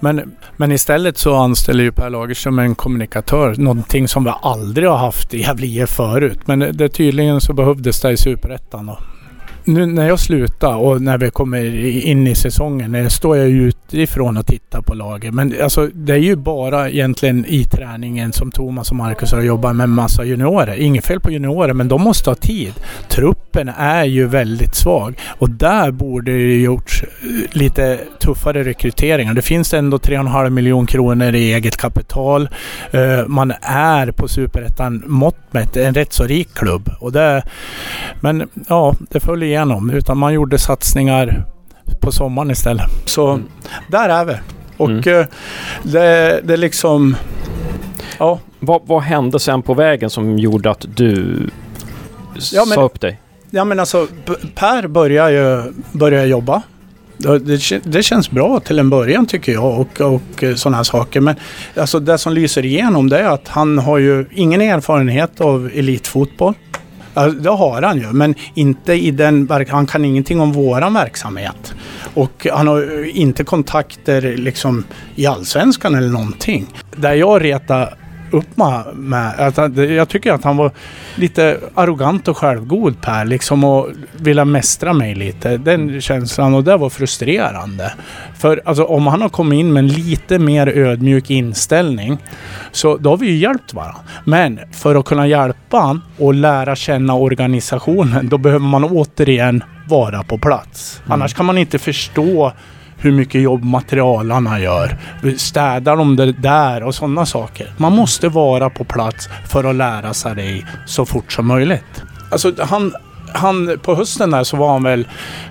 men, 0.00 0.34
men 0.56 0.72
istället 0.72 1.18
så 1.18 1.34
anställer 1.34 1.84
ju 1.84 1.92
Per 1.92 2.10
Lagerström 2.10 2.58
en 2.58 2.74
kommunikatör, 2.74 3.54
någonting 3.58 4.08
som 4.08 4.24
vi 4.24 4.32
aldrig 4.42 4.88
har 4.88 4.98
haft 4.98 5.34
i 5.34 5.40
Gävle 5.40 5.86
förut. 5.86 6.38
Men 6.44 6.58
det, 6.58 6.72
det 6.72 6.88
tydligen 6.88 7.40
så 7.40 7.52
behövdes 7.52 8.00
det 8.00 8.10
i 8.10 8.16
superettan 8.16 8.90
nu 9.68 9.86
när 9.86 10.08
jag 10.08 10.20
slutar 10.20 10.76
och 10.76 11.02
när 11.02 11.18
vi 11.18 11.30
kommer 11.30 11.74
in 12.06 12.26
i 12.26 12.34
säsongen, 12.34 12.94
eh, 12.94 13.08
står 13.08 13.36
jag 13.36 13.48
utifrån 13.48 14.36
och 14.36 14.46
tittar 14.46 14.82
på 14.82 14.94
laget. 14.94 15.34
Men 15.34 15.54
alltså, 15.62 15.86
det 15.86 16.12
är 16.12 16.18
ju 16.18 16.36
bara 16.36 16.90
egentligen 16.90 17.44
i 17.48 17.64
träningen 17.64 18.32
som 18.32 18.50
Thomas 18.50 18.90
och 18.90 18.96
Marcus 18.96 19.32
har 19.32 19.40
jobbat 19.40 19.76
med 19.76 19.88
massa 19.88 20.24
juniorer. 20.24 20.76
Inget 20.76 21.06
fel 21.06 21.20
på 21.20 21.30
juniorer, 21.30 21.72
men 21.72 21.88
de 21.88 22.02
måste 22.02 22.30
ha 22.30 22.34
tid. 22.34 22.72
Trupp 23.08 23.47
truppen 23.52 23.74
är 23.78 24.04
ju 24.04 24.26
väldigt 24.26 24.74
svag 24.74 25.18
och 25.38 25.50
där 25.50 25.90
borde 25.90 26.32
det 26.32 26.60
gjorts 26.60 27.02
eh, 27.02 27.58
lite 27.58 28.00
tuffare 28.20 28.64
rekryteringar. 28.64 29.34
Det 29.34 29.42
finns 29.42 29.74
ändå 29.74 29.96
3,5 29.96 30.50
miljoner 30.50 30.86
kronor 30.86 31.34
i 31.34 31.52
eget 31.52 31.76
kapital. 31.76 32.48
Uh, 32.94 33.26
man 33.26 33.52
är 33.62 34.10
på 34.12 34.28
superettan 34.28 35.02
mått 35.06 35.36
mätt 35.50 35.76
en 35.76 35.94
rätt 35.94 36.12
så 36.12 36.24
rik 36.24 36.48
klubb. 36.54 36.90
Och 37.00 37.12
det, 37.12 37.42
men 38.20 38.48
ja, 38.68 38.94
det 39.10 39.20
föll 39.20 39.42
igenom. 39.42 39.90
Utan 39.90 40.18
man 40.18 40.34
gjorde 40.34 40.58
satsningar 40.58 41.44
på 42.00 42.12
sommaren 42.12 42.50
istället. 42.50 42.90
Så 43.04 43.30
mm. 43.30 43.44
där 43.88 44.08
är 44.08 44.24
vi. 44.24 44.34
Och 44.76 44.90
mm. 44.90 45.08
uh, 45.08 45.26
det, 45.82 46.40
det 46.44 46.56
liksom... 46.56 47.16
Ja. 48.18 48.38
Vad, 48.60 48.80
vad 48.86 49.02
hände 49.02 49.38
sen 49.38 49.62
på 49.62 49.74
vägen 49.74 50.10
som 50.10 50.38
gjorde 50.38 50.70
att 50.70 50.86
du 50.96 51.48
ja, 52.52 52.64
men, 52.64 52.74
sa 52.74 52.82
upp 52.82 53.00
dig? 53.00 53.18
Ja 53.50 53.64
men 53.64 53.80
alltså 53.80 54.06
Per 54.54 54.86
börjar 54.86 55.28
ju 55.30 55.72
börjar 55.92 56.26
jobba. 56.26 56.62
Det, 57.16 57.84
det, 57.84 58.02
känns 58.02 58.30
bra 58.30 58.60
till 58.60 58.78
en 58.78 58.90
början 58.90 59.26
tycker 59.26 59.52
jag 59.52 59.80
och, 59.80 60.00
och 60.00 60.42
eh, 60.42 60.54
sådana 60.54 60.76
här 60.76 60.84
saker. 60.84 61.20
Men 61.20 61.36
alltså 61.76 62.00
det 62.00 62.18
som 62.18 62.32
lyser 62.32 62.64
igenom 62.64 63.08
det 63.08 63.18
är 63.18 63.28
att 63.28 63.48
han 63.48 63.78
har 63.78 63.98
ju 63.98 64.26
ingen 64.32 64.60
erfarenhet 64.60 65.40
av 65.40 65.70
elitfotboll. 65.74 66.54
Alltså, 67.14 67.38
det 67.38 67.50
har 67.50 67.82
han 67.82 67.98
ju, 67.98 68.12
men 68.12 68.34
inte 68.54 68.92
i 68.92 69.10
den 69.10 69.50
Han 69.68 69.86
kan 69.86 70.04
ingenting 70.04 70.40
om 70.40 70.52
våran 70.52 70.94
verksamhet. 70.94 71.74
Och 72.14 72.46
han 72.52 72.66
har 72.66 73.02
eh, 73.02 73.18
inte 73.20 73.44
kontakter 73.44 74.36
liksom 74.36 74.84
i 75.14 75.26
allsvenskan 75.26 75.94
eller 75.94 76.08
någonting. 76.08 76.66
Där 76.96 77.14
jag 77.14 77.44
retar 77.44 77.97
upp 78.30 78.56
med. 78.94 79.40
Att 79.40 79.76
jag 79.76 80.08
tycker 80.08 80.32
att 80.32 80.44
han 80.44 80.56
var 80.56 80.70
lite 81.14 81.60
arrogant 81.74 82.28
och 82.28 82.36
självgod 82.36 83.00
Per. 83.00 83.24
Liksom 83.24 83.64
och 83.64 83.88
ville 84.16 84.44
mästra 84.44 84.92
mig 84.92 85.14
lite. 85.14 85.56
Den 85.56 86.00
känslan 86.00 86.54
och 86.54 86.64
det 86.64 86.76
var 86.76 86.90
frustrerande. 86.90 87.92
För 88.38 88.62
alltså, 88.64 88.84
om 88.84 89.06
han 89.06 89.22
har 89.22 89.28
kommit 89.28 89.58
in 89.60 89.72
med 89.72 89.80
en 89.80 89.88
lite 89.88 90.38
mer 90.38 90.66
ödmjuk 90.66 91.30
inställning 91.30 92.18
så 92.72 92.96
då 92.96 93.10
har 93.10 93.16
vi 93.16 93.26
ju 93.26 93.36
hjälpt 93.36 93.74
varandra. 93.74 94.00
Men 94.24 94.60
för 94.72 94.94
att 94.94 95.04
kunna 95.04 95.26
hjälpa 95.26 95.78
han 95.78 96.02
och 96.18 96.34
lära 96.34 96.76
känna 96.76 97.14
organisationen 97.14 98.28
då 98.28 98.38
behöver 98.38 98.66
man 98.66 98.84
återigen 98.84 99.64
vara 99.88 100.22
på 100.22 100.38
plats. 100.38 101.00
Mm. 101.04 101.12
Annars 101.12 101.34
kan 101.34 101.46
man 101.46 101.58
inte 101.58 101.78
förstå 101.78 102.52
hur 102.98 103.12
mycket 103.12 103.40
jobb 103.40 103.64
materialarna 103.64 104.60
gör. 104.60 104.96
Städar 105.36 105.96
de 105.96 106.16
det 106.16 106.32
där 106.32 106.82
och 106.82 106.94
sådana 106.94 107.26
saker. 107.26 107.72
Man 107.76 107.92
måste 107.92 108.28
vara 108.28 108.70
på 108.70 108.84
plats 108.84 109.28
för 109.48 109.64
att 109.64 109.74
lära 109.74 110.14
sig 110.14 110.34
det 110.34 110.66
så 110.86 111.06
fort 111.06 111.32
som 111.32 111.46
möjligt. 111.46 112.02
Alltså 112.30 112.52
han, 112.58 112.92
han 113.34 113.78
på 113.82 113.94
hösten 113.94 114.30
där 114.30 114.44
så 114.44 114.56
var 114.56 114.72
han 114.72 114.82
väl, 114.82 115.08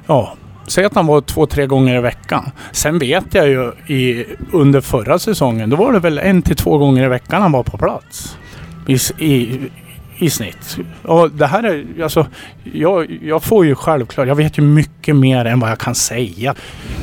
ja, 0.07 0.33
Säg 0.67 0.85
att 0.85 0.95
han 0.95 1.07
var 1.07 1.21
två, 1.21 1.45
tre 1.45 1.65
gånger 1.65 1.97
i 1.97 2.01
veckan. 2.01 2.51
Sen 2.71 2.99
vet 2.99 3.33
jag 3.33 3.47
ju 3.47 3.71
i, 3.87 4.25
under 4.51 4.81
förra 4.81 5.19
säsongen, 5.19 5.69
då 5.69 5.75
var 5.75 5.93
det 5.93 5.99
väl 5.99 6.17
en 6.17 6.41
till 6.41 6.55
två 6.55 6.77
gånger 6.77 7.03
i 7.03 7.07
veckan 7.07 7.41
han 7.41 7.51
var 7.51 7.63
på 7.63 7.77
plats. 7.77 8.37
I, 8.87 9.25
i, 9.25 9.59
i 10.17 10.29
snitt. 10.29 10.77
Och 11.03 11.31
det 11.31 11.47
här 11.47 11.63
är, 11.63 12.03
alltså, 12.03 12.27
jag, 12.73 13.19
jag 13.21 13.43
får 13.43 13.65
ju 13.65 13.75
självklart, 13.75 14.27
jag 14.27 14.35
vet 14.35 14.57
ju 14.57 14.61
mycket 14.61 15.15
mer 15.15 15.45
än 15.45 15.59
vad 15.59 15.69
jag 15.69 15.79
kan 15.79 15.95
säga. 15.95 16.55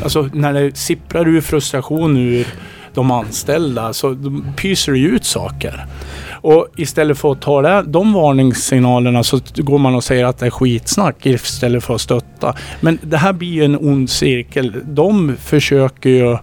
Alltså 0.03 0.29
när 0.33 0.53
det 0.53 0.77
sipprar 0.77 1.29
ur 1.29 1.41
frustration 1.41 2.17
ur 2.17 2.47
de 2.95 3.11
anställda 3.11 3.93
så 3.93 4.17
pyser 4.57 4.93
det 4.93 4.99
ut 4.99 5.25
saker. 5.25 5.87
Och 6.31 6.69
istället 6.77 7.19
för 7.19 7.33
att 7.33 7.41
ta 7.41 7.63
det, 7.63 7.83
de 7.83 8.13
varningssignalerna 8.13 9.23
så 9.23 9.41
går 9.57 9.79
man 9.79 9.95
och 9.95 10.05
säger 10.05 10.25
att 10.25 10.39
det 10.39 10.47
är 10.47 10.51
skitsnack 10.51 11.27
istället 11.27 11.85
för 11.85 11.95
att 11.95 12.01
stötta. 12.01 12.55
Men 12.81 12.99
det 13.03 13.17
här 13.17 13.33
blir 13.33 13.53
ju 13.53 13.65
en 13.65 13.77
ond 13.77 14.11
cirkel. 14.11 14.81
De 14.85 15.37
försöker 15.37 16.11
ju 16.11 16.39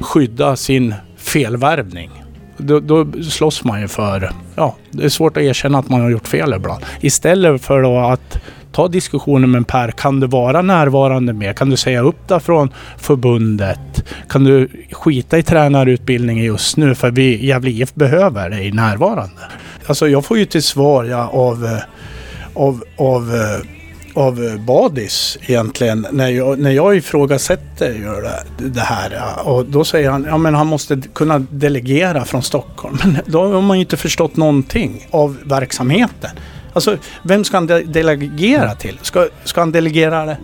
skydda 0.00 0.56
sin 0.56 0.94
felvärvning 1.16 2.10
då, 2.58 2.80
då 2.80 3.06
slåss 3.22 3.64
man 3.64 3.80
ju 3.80 3.88
för... 3.88 4.30
Ja, 4.54 4.76
det 4.90 5.04
är 5.04 5.08
svårt 5.08 5.36
att 5.36 5.42
erkänna 5.42 5.78
att 5.78 5.88
man 5.88 6.00
har 6.00 6.10
gjort 6.10 6.28
fel 6.28 6.54
ibland. 6.54 6.84
Istället 7.00 7.62
för 7.62 7.82
då 7.82 7.98
att 7.98 8.38
ta 8.72 8.88
diskussionen 8.88 9.50
med 9.50 9.66
Per. 9.66 9.90
Kan 9.90 10.20
du 10.20 10.26
vara 10.26 10.62
närvarande 10.62 11.32
mer? 11.32 11.52
Kan 11.52 11.70
du 11.70 11.76
säga 11.76 12.00
upp 12.00 12.28
dig 12.28 12.40
från 12.40 12.72
förbundet? 12.98 14.04
Kan 14.28 14.44
du 14.44 14.68
skita 14.92 15.38
i 15.38 15.42
tränarutbildningen 15.42 16.44
just 16.44 16.76
nu? 16.76 16.94
För 16.94 17.10
vi 17.10 17.46
Gävle 17.46 17.70
IF 17.70 17.94
behöver 17.94 18.50
dig 18.50 18.72
närvarande. 18.72 19.40
Alltså 19.86 20.08
jag 20.08 20.24
får 20.24 20.38
ju 20.38 20.44
till 20.44 20.62
svar 20.62 21.04
ja, 21.04 21.28
av, 21.28 21.64
eh, 21.64 21.78
av, 22.54 22.84
av 22.96 23.34
eh, 23.34 23.75
av 24.16 24.58
Badis 24.58 25.38
egentligen 25.46 26.06
när 26.10 26.28
jag, 26.28 26.58
när 26.58 26.70
jag 26.70 26.96
ifrågasätter 26.96 27.94
det, 28.58 28.80
här. 28.80 29.20
Och 29.44 29.64
då 29.64 29.84
säger 29.84 30.10
han 30.10 30.24
ja 30.24 30.50
han 30.56 30.66
måste 30.66 31.02
kunna 31.12 31.38
delegera 31.38 32.24
från 32.24 32.42
Stockholm. 32.42 32.98
Men 33.04 33.18
då 33.26 33.52
har 33.52 33.60
man 33.60 33.76
ju 33.76 33.80
inte 33.80 33.96
förstått 33.96 34.36
någonting 34.36 35.06
av 35.10 35.36
verksamheten. 35.44 36.30
Alltså, 36.72 36.96
vem 37.22 37.44
ska 37.44 37.56
han 37.56 37.66
de 37.66 37.82
delegera 37.82 38.74
till? 38.74 38.98
Ska, 39.02 39.28
ska 39.44 39.60
han 39.60 39.72
delegera 39.72 40.26
det? 40.26 40.36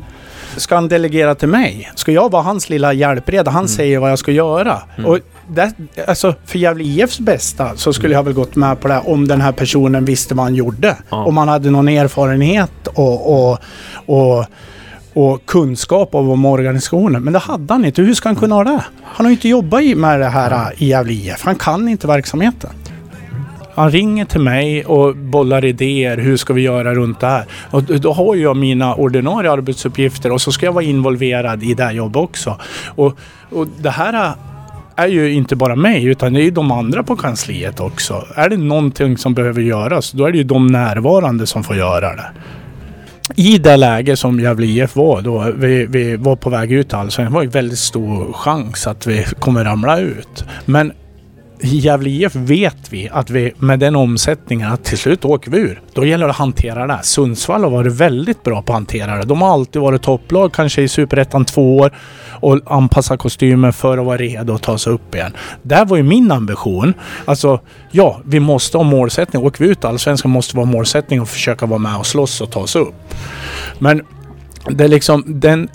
Ska 0.56 0.74
han 0.74 0.88
delegera 0.88 1.34
till 1.34 1.48
mig? 1.48 1.90
Ska 1.94 2.12
jag 2.12 2.30
vara 2.30 2.42
hans 2.42 2.70
lilla 2.70 2.92
hjälpreda? 2.92 3.50
Han 3.50 3.60
mm. 3.60 3.68
säger 3.68 3.98
vad 3.98 4.10
jag 4.10 4.18
ska 4.18 4.32
göra. 4.32 4.82
Mm. 4.96 5.10
Och 5.10 5.18
det, 5.54 5.72
alltså, 6.06 6.34
för 6.44 6.58
Gävle 6.58 6.84
IFs 6.84 7.20
bästa 7.20 7.76
så 7.76 7.92
skulle 7.92 8.14
jag 8.14 8.22
väl 8.22 8.32
gått 8.32 8.56
med 8.56 8.80
på 8.80 8.88
det 8.88 9.00
om 9.04 9.28
den 9.28 9.40
här 9.40 9.52
personen 9.52 10.04
visste 10.04 10.34
vad 10.34 10.44
han 10.44 10.54
gjorde. 10.54 10.96
Ja. 11.10 11.24
Om 11.24 11.36
han 11.36 11.48
hade 11.48 11.70
någon 11.70 11.88
erfarenhet 11.88 12.86
och, 12.86 13.50
och, 13.50 13.58
och, 14.06 14.46
och 15.14 15.46
kunskap 15.46 16.14
om 16.14 16.44
organisationen. 16.44 17.22
Men 17.22 17.32
det 17.32 17.38
hade 17.38 17.74
han 17.74 17.84
inte. 17.84 18.02
Hur 18.02 18.14
ska 18.14 18.28
han 18.28 18.36
kunna 18.36 18.54
ha 18.54 18.64
det? 18.64 18.84
Han 19.04 19.26
har 19.26 19.30
ju 19.30 19.36
inte 19.36 19.48
jobbat 19.48 19.84
med 19.96 20.20
det 20.20 20.28
här 20.28 20.72
i 20.76 20.86
Gävle 20.86 21.12
IF. 21.12 21.42
Han 21.42 21.56
kan 21.56 21.88
inte 21.88 22.06
verksamheten. 22.06 22.70
Han 23.74 23.90
ringer 23.90 24.24
till 24.24 24.40
mig 24.40 24.84
och 24.84 25.16
bollar 25.16 25.64
idéer. 25.64 26.16
Hur 26.16 26.36
ska 26.36 26.52
vi 26.52 26.62
göra 26.62 26.94
runt 26.94 27.20
det 27.20 27.26
här? 27.26 27.44
Och 27.70 27.82
då 27.82 28.12
har 28.12 28.36
jag 28.36 28.56
mina 28.56 28.94
ordinarie 28.94 29.50
arbetsuppgifter 29.50 30.32
och 30.32 30.40
så 30.40 30.52
ska 30.52 30.66
jag 30.66 30.72
vara 30.72 30.84
involverad 30.84 31.62
i 31.62 31.74
det 31.74 31.92
jobbet 31.92 32.16
också. 32.16 32.60
Och, 32.86 33.18
och 33.50 33.66
det 33.78 33.90
här 33.90 34.32
är 34.96 35.06
ju 35.06 35.32
inte 35.32 35.56
bara 35.56 35.76
mig 35.76 36.04
utan 36.04 36.32
det 36.32 36.40
är 36.40 36.44
ju 36.44 36.50
de 36.50 36.72
andra 36.72 37.02
på 37.02 37.16
kansliet 37.16 37.80
också. 37.80 38.26
Är 38.34 38.48
det 38.48 38.56
någonting 38.56 39.18
som 39.18 39.34
behöver 39.34 39.62
göras 39.62 40.12
då 40.12 40.26
är 40.26 40.32
det 40.32 40.38
ju 40.38 40.44
de 40.44 40.66
närvarande 40.66 41.46
som 41.46 41.64
får 41.64 41.76
göra 41.76 42.16
det. 42.16 42.30
I 43.36 43.58
det 43.58 43.76
läge 43.76 44.16
som 44.16 44.40
Gävle 44.40 44.66
IF 44.66 44.96
var 44.96 45.20
då 45.20 45.52
vi, 45.56 45.86
vi 45.86 46.16
var 46.16 46.36
på 46.36 46.50
väg 46.50 46.72
ut 46.72 46.94
alltså, 46.94 47.22
det 47.22 47.28
var 47.28 47.42
en 47.42 47.50
väldigt 47.50 47.78
stor 47.78 48.32
chans 48.32 48.86
att 48.86 49.06
vi 49.06 49.24
kommer 49.38 49.64
ramla 49.64 49.98
ut. 49.98 50.44
Men 50.64 50.92
i 51.62 51.78
Gävle 51.78 52.10
IF 52.10 52.34
vet 52.34 52.92
vi 52.92 53.08
att 53.12 53.30
vi 53.30 53.52
med 53.58 53.78
den 53.78 53.96
omsättningen 53.96 54.72
att 54.72 54.84
till 54.84 54.98
slut 54.98 55.24
åker 55.24 55.50
vi 55.50 55.58
ur. 55.58 55.80
Då 55.92 56.04
gäller 56.04 56.26
det 56.26 56.30
att 56.30 56.36
hantera 56.36 56.86
det. 56.86 56.98
Sundsvall 57.02 57.64
har 57.64 57.70
varit 57.70 57.92
väldigt 57.92 58.42
bra 58.42 58.62
på 58.62 58.72
att 58.72 58.76
hantera 58.76 59.16
det. 59.16 59.22
De 59.22 59.42
har 59.42 59.52
alltid 59.52 59.82
varit 59.82 60.02
topplag, 60.02 60.52
kanske 60.52 60.82
i 60.82 60.88
Superettan 60.88 61.44
två 61.44 61.76
år 61.76 61.92
och 62.30 62.60
anpassa 62.66 63.16
kostymen 63.16 63.72
för 63.72 63.98
att 63.98 64.06
vara 64.06 64.16
redo 64.16 64.54
att 64.54 64.62
ta 64.62 64.78
sig 64.78 64.92
upp 64.92 65.14
igen. 65.14 65.32
Det 65.62 65.84
var 65.84 65.96
ju 65.96 66.02
min 66.02 66.30
ambition. 66.32 66.94
Alltså, 67.24 67.60
ja, 67.90 68.20
vi 68.24 68.40
måste 68.40 68.78
ha 68.78 68.84
målsättning. 68.84 69.42
Åker 69.42 69.64
vi 69.64 69.70
ut 69.70 69.84
allsvenskan 69.84 70.30
måste 70.30 70.56
vara 70.56 70.66
målsättning 70.66 71.20
och 71.20 71.28
försöka 71.28 71.66
vara 71.66 71.78
med 71.78 71.96
och 71.96 72.06
slåss 72.06 72.40
och 72.40 72.50
ta 72.50 72.60
oss 72.60 72.76
upp. 72.76 72.94
Men 73.78 74.02
det 74.70 74.84
är 74.84 74.88
liksom 74.88 75.24
den... 75.26 75.68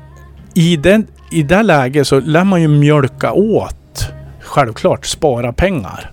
I, 0.54 0.78
den, 0.78 1.08
I 1.32 1.44
det 1.44 1.64
läget 1.64 2.08
så 2.08 2.20
lär 2.20 2.44
man 2.44 2.62
ju 2.62 2.68
mjölka 2.68 3.32
åt 3.32 3.76
självklart 4.48 5.06
spara 5.06 5.54
pengar 5.54 6.12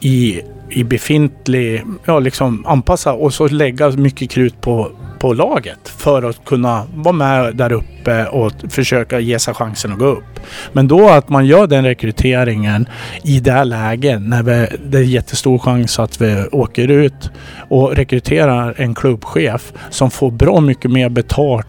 i, 0.00 0.40
i 0.70 0.84
befintlig, 0.84 1.82
ja 2.04 2.18
liksom 2.18 2.66
anpassa 2.66 3.12
och 3.12 3.34
så 3.34 3.48
lägga 3.48 3.90
mycket 3.90 4.30
krut 4.30 4.60
på, 4.60 4.90
på 5.18 5.32
laget 5.32 5.88
för 5.88 6.22
att 6.22 6.44
kunna 6.44 6.86
vara 6.94 7.12
med 7.12 7.56
där 7.56 7.72
uppe 7.72 8.26
och 8.26 8.52
försöka 8.68 9.20
ge 9.20 9.38
sig 9.38 9.54
chansen 9.54 9.92
att 9.92 9.98
gå 9.98 10.06
upp. 10.06 10.40
Men 10.72 10.88
då 10.88 11.08
att 11.08 11.28
man 11.28 11.46
gör 11.46 11.66
den 11.66 11.84
rekryteringen 11.84 12.88
i 13.24 13.40
det 13.40 13.52
här 13.52 13.64
läget 13.64 14.22
när 14.22 14.42
vi, 14.42 14.66
det 14.84 14.98
är 14.98 15.02
jättestor 15.02 15.58
chans 15.58 15.98
att 15.98 16.20
vi 16.20 16.46
åker 16.52 16.88
ut 16.88 17.30
och 17.68 17.96
rekryterar 17.96 18.74
en 18.76 18.94
klubbchef 18.94 19.72
som 19.90 20.10
får 20.10 20.30
bra 20.30 20.60
mycket 20.60 20.90
mer 20.90 21.08
betalt 21.08 21.66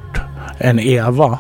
än 0.60 0.80
Eva 0.80 1.40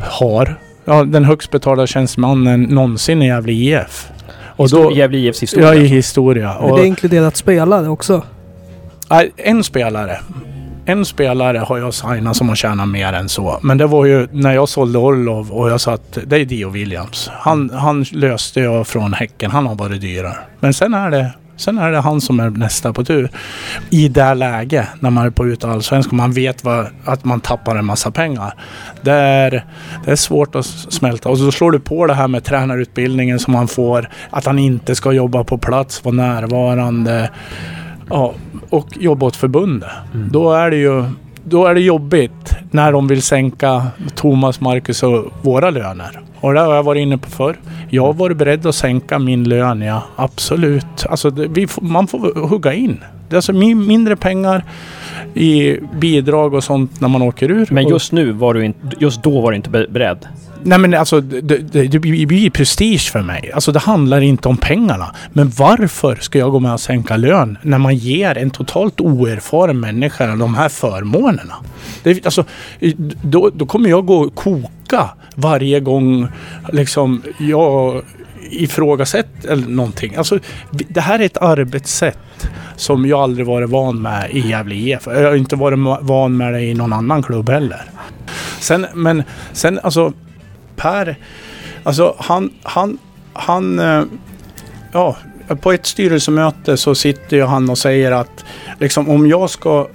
har 0.00 0.58
ja, 0.88 1.04
den 1.04 1.24
högst 1.24 1.50
betalda 1.50 1.86
tjänstemannen 1.86 2.62
någonsin 2.62 3.22
i 3.22 3.26
Gävle 3.26 3.52
IF. 3.52 4.08
Och 4.56 4.70
då, 4.70 4.92
Gävle 4.92 5.18
IFs 5.18 5.42
historia? 5.42 5.74
Ja, 5.74 5.74
i 5.74 5.86
historia. 5.86 6.56
Men 6.60 6.74
det 6.74 6.80
är 6.80 6.86
inkluderat 6.86 7.36
spelare 7.36 7.88
också? 7.88 8.22
Nej, 9.10 9.32
en 9.36 9.64
spelare. 9.64 10.18
En 10.84 11.04
spelare 11.04 11.58
har 11.58 11.78
jag 11.78 11.94
signat 11.94 12.36
som 12.36 12.48
har 12.48 12.56
tjänat 12.56 12.88
mer 12.88 13.12
än 13.12 13.28
så. 13.28 13.58
Men 13.62 13.78
det 13.78 13.86
var 13.86 14.04
ju 14.04 14.28
när 14.32 14.54
jag 14.54 14.68
sålde 14.68 14.98
Orlov 14.98 15.52
och 15.52 15.70
jag 15.70 15.80
sa 15.80 15.92
att 15.92 16.18
det 16.26 16.36
är 16.36 16.44
Dio 16.44 16.70
Williams. 16.70 17.30
Han, 17.32 17.70
han 17.70 18.02
löste 18.12 18.60
jag 18.60 18.86
från 18.86 19.12
Häcken. 19.12 19.50
Han 19.50 19.66
har 19.66 19.74
varit 19.74 20.00
dyrare. 20.00 20.36
Men 20.60 20.74
sen 20.74 20.94
är 20.94 21.10
det 21.10 21.32
Sen 21.58 21.78
är 21.78 21.90
det 21.90 22.00
han 22.00 22.20
som 22.20 22.40
är 22.40 22.50
nästa 22.50 22.92
på 22.92 23.04
tur. 23.04 23.30
I 23.90 24.08
det 24.08 24.34
läget, 24.34 24.88
när 25.00 25.10
man 25.10 25.26
är 25.26 25.30
på 25.30 25.46
ut 25.46 25.64
allsvenskan, 25.64 26.16
man 26.16 26.32
vet 26.32 26.64
vad, 26.64 26.86
att 27.04 27.24
man 27.24 27.40
tappar 27.40 27.76
en 27.76 27.84
massa 27.84 28.10
pengar. 28.10 28.54
Det 29.02 29.12
är, 29.12 29.64
det 30.04 30.10
är 30.10 30.16
svårt 30.16 30.54
att 30.54 30.66
smälta. 30.66 31.28
Och 31.28 31.38
så 31.38 31.52
slår 31.52 31.70
du 31.70 31.80
på 31.80 32.06
det 32.06 32.14
här 32.14 32.28
med 32.28 32.44
tränarutbildningen 32.44 33.38
som 33.38 33.52
man 33.52 33.68
får. 33.68 34.08
Att 34.30 34.46
han 34.46 34.58
inte 34.58 34.94
ska 34.94 35.12
jobba 35.12 35.44
på 35.44 35.58
plats, 35.58 36.04
vara 36.04 36.14
närvarande. 36.14 37.30
Ja, 38.10 38.34
och 38.70 38.88
jobba 39.00 39.26
åt 39.26 39.36
förbundet. 39.36 39.90
Mm. 40.14 40.28
Då 40.32 40.52
är 40.52 40.70
det 40.70 40.76
ju 40.76 41.04
då 41.50 41.66
är 41.66 41.74
det 41.74 41.80
jobbigt 41.80 42.56
när 42.70 42.92
de 42.92 43.08
vill 43.08 43.22
sänka 43.22 43.86
Thomas, 44.14 44.60
Marcus 44.60 45.02
och 45.02 45.24
våra 45.42 45.70
löner. 45.70 46.20
Och 46.40 46.54
det 46.54 46.60
har 46.60 46.74
jag 46.74 46.82
varit 46.82 47.00
inne 47.00 47.18
på 47.18 47.30
förr. 47.30 47.56
Jag 47.90 48.02
har 48.02 48.12
varit 48.12 48.36
beredd 48.36 48.66
att 48.66 48.74
sänka 48.74 49.18
min 49.18 49.44
lön, 49.44 49.82
ja. 49.82 50.02
Absolut. 50.16 51.06
Alltså, 51.10 51.30
det, 51.30 51.48
vi, 51.48 51.68
man 51.80 52.06
får 52.06 52.48
hugga 52.48 52.72
in. 52.72 53.00
Det 53.28 53.34
är 53.34 53.36
alltså 53.36 53.52
mindre 53.52 54.16
pengar 54.16 54.64
i 55.34 55.76
bidrag 56.00 56.54
och 56.54 56.64
sånt 56.64 57.00
när 57.00 57.08
man 57.08 57.22
åker 57.22 57.50
ur. 57.50 57.68
Men 57.70 57.88
just 57.88 58.12
nu 58.12 58.32
var 58.32 58.54
du 58.54 58.64
inte, 58.64 58.78
just 58.98 59.22
då 59.22 59.40
var 59.40 59.50
du 59.50 59.56
inte 59.56 59.70
beredd? 59.70 60.26
Nej 60.62 60.78
men 60.78 60.94
alltså 60.94 61.20
det, 61.20 61.58
det, 61.58 61.86
det 61.86 61.98
blir 61.98 62.50
prestige 62.50 63.10
för 63.12 63.22
mig. 63.22 63.50
Alltså 63.54 63.72
det 63.72 63.78
handlar 63.78 64.20
inte 64.20 64.48
om 64.48 64.56
pengarna. 64.56 65.14
Men 65.32 65.50
varför 65.50 66.16
ska 66.16 66.38
jag 66.38 66.50
gå 66.50 66.60
med 66.60 66.72
och 66.72 66.80
sänka 66.80 67.16
lön 67.16 67.58
när 67.62 67.78
man 67.78 67.96
ger 67.96 68.38
en 68.38 68.50
totalt 68.50 69.00
oerfaren 69.00 69.80
människa 69.80 70.36
de 70.36 70.54
här 70.54 70.68
förmånerna? 70.68 71.54
Det, 72.02 72.26
alltså, 72.26 72.44
då, 73.22 73.50
då 73.54 73.66
kommer 73.66 73.90
jag 73.90 74.06
gå 74.06 74.18
och 74.18 74.34
koka 74.34 75.08
varje 75.34 75.80
gång 75.80 76.28
liksom 76.72 77.22
jag 77.38 78.02
ifrågasätt 78.50 79.44
eller 79.44 79.68
någonting. 79.68 80.14
Alltså, 80.14 80.38
det 80.70 81.00
här 81.00 81.18
är 81.18 81.24
ett 81.24 81.36
arbetssätt 81.36 82.48
som 82.76 83.06
jag 83.06 83.20
aldrig 83.20 83.46
varit 83.46 83.70
van 83.70 84.02
med 84.02 84.30
i 84.30 84.48
Gävle 84.48 84.74
IF. 84.74 85.06
Jag 85.06 85.28
har 85.28 85.34
inte 85.34 85.56
varit 85.56 85.78
van 86.00 86.36
med 86.36 86.52
det 86.52 86.60
i 86.60 86.74
någon 86.74 86.92
annan 86.92 87.22
klubb 87.22 87.48
heller. 87.48 87.82
Sen, 88.60 88.86
men 88.94 89.22
sen 89.52 89.80
alltså 89.82 90.12
Per, 90.76 91.16
alltså 91.82 92.14
han, 92.18 92.50
han, 92.62 92.98
han, 93.32 93.78
eh, 93.78 94.04
ja, 94.92 95.16
på 95.60 95.72
ett 95.72 95.86
styrelsemöte 95.86 96.76
så 96.76 96.94
sitter 96.94 97.36
ju 97.36 97.44
han 97.44 97.70
och 97.70 97.78
säger 97.78 98.12
att 98.12 98.44
liksom 98.78 99.08
om 99.08 99.26
jag 99.26 99.50
ska 99.50 99.88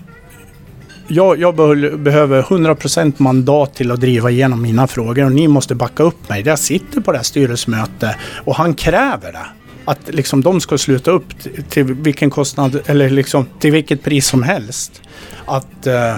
jag, 1.08 1.40
jag 1.40 1.56
behöver 2.00 2.42
100% 2.42 3.14
mandat 3.18 3.76
till 3.76 3.92
att 3.92 4.02
driva 4.02 4.32
igenom 4.32 4.62
mina 4.62 4.88
frågor 4.88 5.26
och 5.26 5.32
ni 5.32 5.48
måste 5.48 5.76
backa 5.76 6.04
upp 6.04 6.30
mig. 6.30 6.44
Jag 6.46 6.60
sitter 6.60 7.02
på 7.02 7.12
det 7.12 7.18
här 7.18 7.24
styrelsemötet 7.24 8.16
och 8.46 8.56
han 8.56 8.74
kräver 8.74 9.32
det. 9.32 9.46
Att 9.86 10.00
liksom 10.08 10.42
de 10.42 10.62
ska 10.62 10.78
sluta 10.78 11.12
upp 11.12 11.26
till 11.70 11.84
vilken 11.84 12.30
kostnad 12.30 12.80
eller 12.86 13.10
liksom 13.10 13.46
till 13.60 13.72
vilket 13.72 14.04
pris 14.04 14.28
som 14.28 14.44
helst. 14.44 15.02
Att 15.46 15.88
eh, 15.88 16.16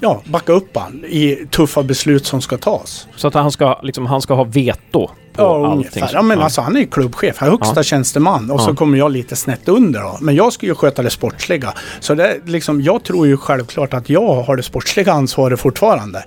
ja, 0.00 0.22
backa 0.24 0.52
upp 0.52 0.76
han 0.76 1.04
i 1.04 1.46
tuffa 1.50 1.82
beslut 1.82 2.26
som 2.26 2.40
ska 2.40 2.56
tas. 2.56 3.06
Så 3.16 3.28
att 3.28 3.34
han 3.34 3.52
ska, 3.52 3.80
liksom, 3.82 4.06
han 4.06 4.22
ska 4.22 4.34
ha 4.34 4.44
veto 4.44 5.10
på 5.34 5.42
ja, 5.42 5.72
allting? 5.72 6.04
Ja, 6.12 6.22
men. 6.22 6.40
Alltså, 6.40 6.60
han 6.60 6.76
är 6.76 6.84
klubbchef, 6.84 7.36
han 7.38 7.48
är 7.48 7.52
högsta 7.52 7.76
ja. 7.76 7.82
tjänsteman 7.82 8.50
och 8.50 8.60
ja. 8.60 8.64
så 8.64 8.74
kommer 8.74 8.98
jag 8.98 9.12
lite 9.12 9.36
snett 9.36 9.68
under. 9.68 10.00
Då. 10.00 10.18
Men 10.20 10.34
jag 10.34 10.52
ska 10.52 10.66
ju 10.66 10.74
sköta 10.74 11.02
det 11.02 11.10
sportsliga. 11.10 11.72
Så 12.00 12.14
det, 12.14 12.36
liksom, 12.44 12.80
jag 12.80 13.04
tror 13.04 13.26
ju 13.26 13.36
självklart 13.36 13.94
att 13.94 14.10
jag 14.10 14.42
har 14.42 14.56
det 14.56 14.62
sportsliga 14.62 15.12
ansvaret 15.12 15.60
fortfarande. 15.60 16.24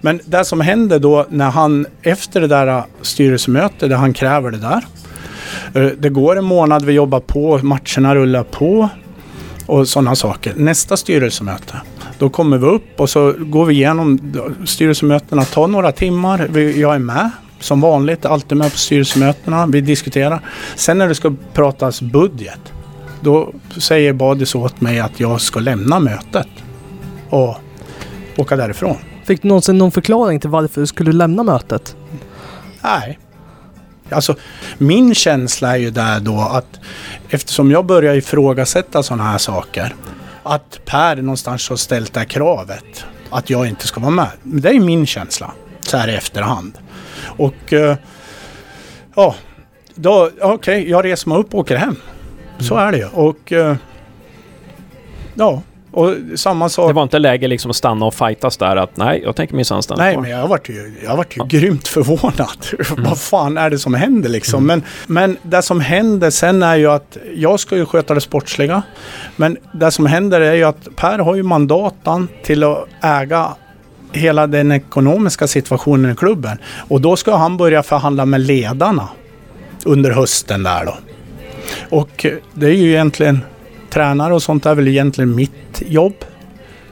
Men 0.00 0.20
det 0.24 0.44
som 0.44 0.60
händer 0.60 0.98
då 0.98 1.26
när 1.28 1.50
han 1.50 1.86
efter 2.02 2.40
det 2.40 2.46
där 2.46 2.82
styrelsemötet 3.02 3.88
där 3.90 3.96
han 3.96 4.12
kräver 4.12 4.50
det 4.50 4.58
där. 4.58 4.84
Eh, 5.74 5.92
det 5.98 6.08
går 6.08 6.38
en 6.38 6.44
månad, 6.44 6.84
vi 6.84 6.92
jobbar 6.92 7.20
på, 7.20 7.60
matcherna 7.62 8.14
rullar 8.14 8.42
på 8.42 8.88
och 9.66 9.88
sådana 9.88 10.14
saker. 10.14 10.52
Nästa 10.56 10.96
styrelsemöte 10.96 11.80
då 12.18 12.28
kommer 12.30 12.58
vi 12.58 12.66
upp 12.66 13.00
och 13.00 13.10
så 13.10 13.34
går 13.38 13.64
vi 13.64 13.74
igenom 13.74 14.18
styrelsemötena. 14.66 15.44
tar 15.44 15.66
några 15.66 15.92
timmar. 15.92 16.58
Jag 16.58 16.94
är 16.94 16.98
med 16.98 17.30
som 17.60 17.80
vanligt, 17.80 18.26
alltid 18.26 18.58
med 18.58 18.72
på 18.72 18.78
styrelsemötena. 18.78 19.66
Vi 19.66 19.80
diskuterar. 19.80 20.40
Sen 20.76 20.98
när 20.98 21.08
det 21.08 21.14
ska 21.14 21.34
pratas 21.52 22.02
budget, 22.02 22.60
då 23.20 23.52
säger 23.78 24.12
Badis 24.12 24.54
åt 24.54 24.80
mig 24.80 25.00
att 25.00 25.20
jag 25.20 25.40
ska 25.40 25.60
lämna 25.60 26.00
mötet 26.00 26.48
och 27.30 27.56
åka 28.36 28.56
därifrån. 28.56 28.96
Fick 29.24 29.42
du 29.42 29.48
någonsin 29.48 29.78
någon 29.78 29.92
förklaring 29.92 30.40
till 30.40 30.50
varför 30.50 30.80
du 30.80 30.86
skulle 30.86 31.12
lämna 31.12 31.42
mötet? 31.42 31.96
Nej. 32.82 33.18
Alltså, 34.10 34.34
min 34.78 35.14
känsla 35.14 35.72
är 35.72 35.76
ju 35.76 35.90
där 35.90 36.20
då 36.20 36.40
att 36.40 36.80
eftersom 37.28 37.70
jag 37.70 37.86
börjar 37.86 38.14
ifrågasätta 38.14 39.02
sådana 39.02 39.24
här 39.24 39.38
saker 39.38 39.94
att 40.42 40.80
Per 40.84 41.16
någonstans 41.16 41.68
har 41.68 41.76
ställt 41.76 42.12
det 42.12 42.20
här 42.20 42.26
kravet 42.26 43.04
att 43.30 43.50
jag 43.50 43.66
inte 43.66 43.86
ska 43.86 44.00
vara 44.00 44.10
med. 44.10 44.30
Det 44.42 44.68
är 44.68 44.80
min 44.80 45.06
känsla 45.06 45.52
så 45.80 45.96
här 45.96 46.08
i 46.08 46.14
efterhand. 46.14 46.78
Och 47.22 47.72
uh, 47.72 47.94
ja, 49.16 49.34
då 49.94 50.30
okej, 50.40 50.52
okay, 50.52 50.90
jag 50.90 51.04
reser 51.04 51.28
mig 51.28 51.38
upp 51.38 51.54
och 51.54 51.60
åker 51.60 51.76
hem. 51.76 51.96
Så 52.58 52.74
mm. 52.74 52.88
är 52.88 52.92
det 52.92 52.98
ju. 52.98 53.06
Och 53.06 53.52
uh, 53.52 53.74
ja, 55.34 55.62
och 55.94 56.14
samma 56.34 56.68
sak. 56.68 56.88
Det 56.88 56.92
var 56.92 57.02
inte 57.02 57.18
läge 57.18 57.48
liksom 57.48 57.70
att 57.70 57.76
stanna 57.76 58.06
och 58.06 58.14
fightas 58.14 58.56
där 58.56 58.76
att 58.76 58.96
nej, 58.96 59.20
jag 59.24 59.36
tänker 59.36 59.54
minsann 59.54 59.82
stanna 59.82 60.04
Nej, 60.04 60.12
kvar. 60.12 60.22
men 60.22 60.30
jag 60.30 60.48
varit 60.48 60.68
ju, 60.68 60.94
jag 61.04 61.16
varit 61.16 61.36
ju 61.36 61.40
ja. 61.40 61.44
grymt 61.44 61.88
förvånad. 61.88 62.48
Mm. 62.94 63.04
Vad 63.04 63.18
fan 63.18 63.58
är 63.58 63.70
det 63.70 63.78
som 63.78 63.94
händer 63.94 64.28
liksom? 64.28 64.64
Mm. 64.64 64.82
Men, 65.06 65.26
men 65.26 65.36
det 65.42 65.62
som 65.62 65.80
händer 65.80 66.30
sen 66.30 66.62
är 66.62 66.76
ju 66.76 66.90
att 66.90 67.16
jag 67.34 67.60
ska 67.60 67.76
ju 67.76 67.86
sköta 67.86 68.14
det 68.14 68.20
sportsliga. 68.20 68.82
Men 69.36 69.56
det 69.72 69.90
som 69.90 70.06
händer 70.06 70.40
är 70.40 70.54
ju 70.54 70.64
att 70.64 70.96
Per 70.96 71.18
har 71.18 71.34
ju 71.34 71.42
mandatan 71.42 72.28
till 72.42 72.64
att 72.64 72.86
äga 73.00 73.54
hela 74.14 74.46
den 74.46 74.72
ekonomiska 74.72 75.46
situationen 75.46 76.12
i 76.12 76.16
klubben. 76.16 76.58
Och 76.88 77.00
då 77.00 77.16
ska 77.16 77.36
han 77.36 77.56
börja 77.56 77.82
förhandla 77.82 78.26
med 78.26 78.40
ledarna 78.40 79.08
under 79.84 80.10
hösten 80.10 80.62
där 80.62 80.84
då. 80.84 80.94
Och 81.90 82.26
det 82.54 82.66
är 82.66 82.70
ju 82.70 82.90
egentligen 82.90 83.40
tränare 83.90 84.34
och 84.34 84.42
sånt 84.42 84.66
är 84.66 84.74
väl 84.74 84.88
egentligen 84.88 85.34
mitt 85.34 85.82
jobb. 85.86 86.14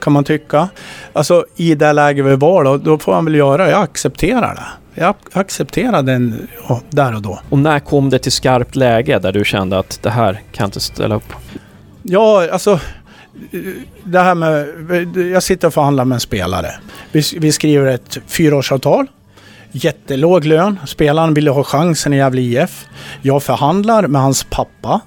Kan 0.01 0.13
man 0.13 0.25
tycka. 0.25 0.69
Alltså 1.13 1.47
i 1.57 1.75
det 1.75 1.93
läge 1.93 2.23
vi 2.23 2.37
var 2.37 2.65
då, 2.65 2.77
då 2.77 2.99
får 2.99 3.13
man 3.13 3.25
väl 3.25 3.35
göra, 3.35 3.71
jag 3.71 3.83
accepterar 3.83 4.55
det. 4.55 5.01
Jag 5.03 5.15
accepterar 5.33 6.03
den 6.03 6.49
ja, 6.69 6.81
där 6.91 7.15
och 7.15 7.23
då. 7.23 7.41
Och 7.51 7.59
när 7.59 7.81
kom 7.81 8.11
det 8.11 8.19
till 8.19 8.33
skarpt 8.33 8.77
läge 8.77 9.19
där 9.19 9.33
du 9.33 9.45
kände 9.45 9.79
att 9.79 9.99
det 10.03 10.11
här 10.11 10.41
kan 10.53 10.65
inte 10.65 10.81
ställa 10.81 11.15
upp 11.15 11.33
Ja, 12.03 12.49
alltså 12.53 12.81
det 14.05 14.19
här 14.19 14.35
med, 14.35 14.67
jag 15.17 15.43
sitter 15.43 15.69
och 15.69 15.75
förhandlar 15.75 16.05
med 16.05 16.17
en 16.17 16.21
spelare. 16.21 16.75
Vi, 17.13 17.23
vi 17.39 17.53
skriver 17.53 17.87
ett 17.87 18.19
fyraårsavtal. 18.27 19.07
Jättelåg 19.73 20.45
lön. 20.45 20.79
Spelaren 20.87 21.35
ville 21.35 21.51
ha 21.51 21.65
chansen 21.65 22.13
i 22.13 22.17
Gävle 22.17 22.41
IF. 22.41 22.87
Jag 23.23 23.43
förhandlar 23.43 24.07
med 24.07 24.23
hans 24.23 24.45
pappa 24.51 25.01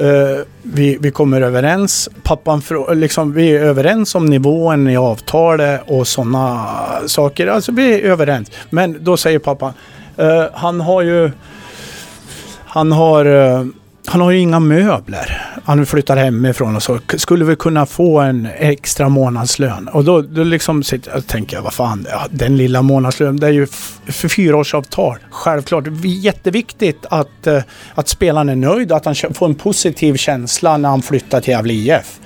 Uh, 0.00 0.44
vi, 0.62 0.98
vi 1.00 1.10
kommer 1.10 1.40
överens. 1.40 2.08
Pappan, 2.22 2.62
liksom, 2.94 3.32
vi 3.32 3.56
är 3.56 3.60
överens 3.60 4.14
om 4.14 4.26
nivån 4.26 4.88
i 4.88 4.96
avtalet 4.96 5.80
och 5.86 6.06
sådana 6.06 6.66
saker. 7.06 7.46
Alltså 7.46 7.72
vi 7.72 7.94
är 7.94 8.04
överens. 8.04 8.50
Men 8.70 9.04
då 9.04 9.16
säger 9.16 9.38
pappan, 9.38 9.72
uh, 10.20 10.44
han 10.54 10.80
har 10.80 11.02
ju... 11.02 11.30
Han 12.64 12.92
har... 12.92 13.26
Uh, 13.26 13.66
han 14.10 14.20
har 14.20 14.30
ju 14.30 14.38
inga 14.38 14.60
möbler. 14.60 15.42
Han 15.64 15.86
flyttar 15.86 16.16
hemifrån 16.16 16.76
och 16.76 16.82
så. 16.82 16.98
Skulle 17.16 17.44
vi 17.44 17.56
kunna 17.56 17.86
få 17.86 18.20
en 18.20 18.48
extra 18.58 19.08
månadslön? 19.08 19.88
Och 19.88 20.04
då, 20.04 20.22
då 20.22 20.44
liksom 20.44 20.82
sitter, 20.82 21.12
jag 21.12 21.26
tänker 21.26 21.56
jag, 21.56 21.62
vad 21.62 21.72
fan, 21.72 22.06
den 22.30 22.56
lilla 22.56 22.82
månadslönen, 22.82 23.40
det 23.40 23.46
är 23.46 23.50
ju 23.50 23.66
för 24.06 24.28
fyraårsavtal. 24.28 25.18
Självklart, 25.30 25.84
jätteviktigt 26.04 27.06
att, 27.10 27.46
eh, 27.46 27.62
att 27.94 28.08
spelaren 28.08 28.48
är 28.48 28.56
nöjd, 28.56 28.92
att 28.92 29.04
han 29.04 29.14
får 29.14 29.46
en 29.46 29.54
positiv 29.54 30.16
känsla 30.16 30.76
när 30.76 30.88
han 30.88 31.02
flyttar 31.02 31.40
till 31.40 31.52
Gävle 31.52 31.72
IF. 31.72 32.20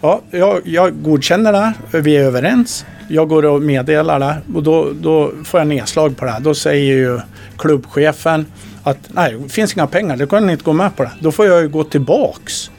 Ja, 0.00 0.20
jag, 0.30 0.60
jag 0.64 1.02
godkänner 1.02 1.52
det, 1.52 2.00
vi 2.00 2.16
är 2.16 2.24
överens. 2.24 2.86
Jag 3.08 3.28
går 3.28 3.44
och 3.44 3.62
meddelar 3.62 4.20
det 4.20 4.36
och 4.54 4.62
då, 4.62 4.92
då 5.00 5.32
får 5.44 5.60
jag 5.60 5.66
nedslag 5.66 6.16
på 6.16 6.24
det. 6.24 6.36
Då 6.40 6.54
säger 6.54 6.94
ju 6.94 7.20
klubbchefen 7.56 8.46
att 8.88 9.08
nej, 9.08 9.36
det 9.42 9.48
finns 9.48 9.74
inga 9.74 9.86
pengar, 9.86 10.16
då 10.16 10.26
kan 10.26 10.46
ni 10.46 10.52
inte 10.52 10.64
gå 10.64 10.72
med 10.72 10.96
på 10.96 11.02
det. 11.02 11.12
Då 11.20 11.32
får 11.32 11.46
jag 11.46 11.62
ju 11.62 11.68
gå 11.68 11.84
tillbaks 11.84 12.70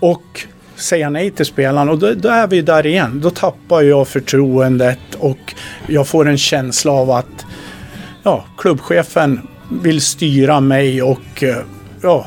och 0.00 0.46
säga 0.76 1.10
nej 1.10 1.30
till 1.30 1.46
spelaren 1.46 1.88
och 1.88 1.98
då, 1.98 2.14
då, 2.14 2.28
är 2.28 2.46
vi 2.46 2.62
där 2.62 2.86
igen. 2.86 3.20
Då 3.20 3.30
tappar 3.30 3.82
jag 3.82 4.08
förtroendet 4.08 5.14
och 5.18 5.54
jag 5.86 6.08
får 6.08 6.28
en 6.28 6.38
känsla 6.38 6.92
av 6.92 7.10
att 7.10 7.46
ja, 8.22 8.44
klubbchefen 8.58 9.48
vill 9.82 10.00
styra 10.00 10.60
mig 10.60 11.02
och 11.02 11.42
eh, 11.42 11.56
ja, 12.02 12.26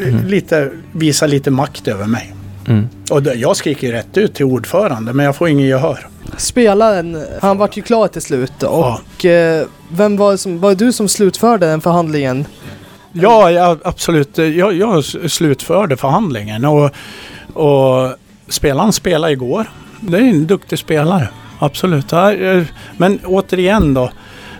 mm. 0.00 0.26
lite, 0.26 0.70
visa 0.92 1.26
lite 1.26 1.50
makt 1.50 1.88
över 1.88 2.06
mig. 2.06 2.34
Mm. 2.68 2.88
Och 3.10 3.22
jag 3.36 3.56
skriker 3.56 3.92
rätt 3.92 4.16
ut 4.16 4.34
till 4.34 4.44
ordförande 4.44 5.12
men 5.12 5.26
jag 5.26 5.36
får 5.36 5.48
ingen 5.48 5.66
gehör. 5.66 6.06
Spelaren, 6.36 7.24
han 7.42 7.58
vart 7.58 7.76
ju 7.76 7.82
klar 7.82 8.08
till 8.08 8.22
slut 8.22 8.62
och 8.62 8.94
ja. 9.24 9.30
Eh, 9.30 9.66
vem 9.90 10.16
var 10.16 10.32
det 10.32 10.38
som, 10.38 10.60
var 10.60 10.68
det 10.68 10.84
du 10.84 10.92
som 10.92 11.08
slutförde 11.08 11.66
den 11.66 11.80
förhandlingen? 11.80 12.44
Ja, 13.12 13.50
ja 13.50 13.76
absolut. 13.84 14.38
Jag, 14.38 14.72
jag 14.72 15.04
slutförde 15.04 15.96
förhandlingen 15.96 16.64
och, 16.64 16.90
och 17.52 18.12
spelaren 18.48 18.92
spelade 18.92 19.32
igår. 19.32 19.70
Det 20.00 20.16
är 20.16 20.22
en 20.22 20.46
duktig 20.46 20.78
spelare, 20.78 21.28
absolut. 21.58 22.12
Men 22.96 23.18
återigen 23.24 23.94
då, 23.94 24.10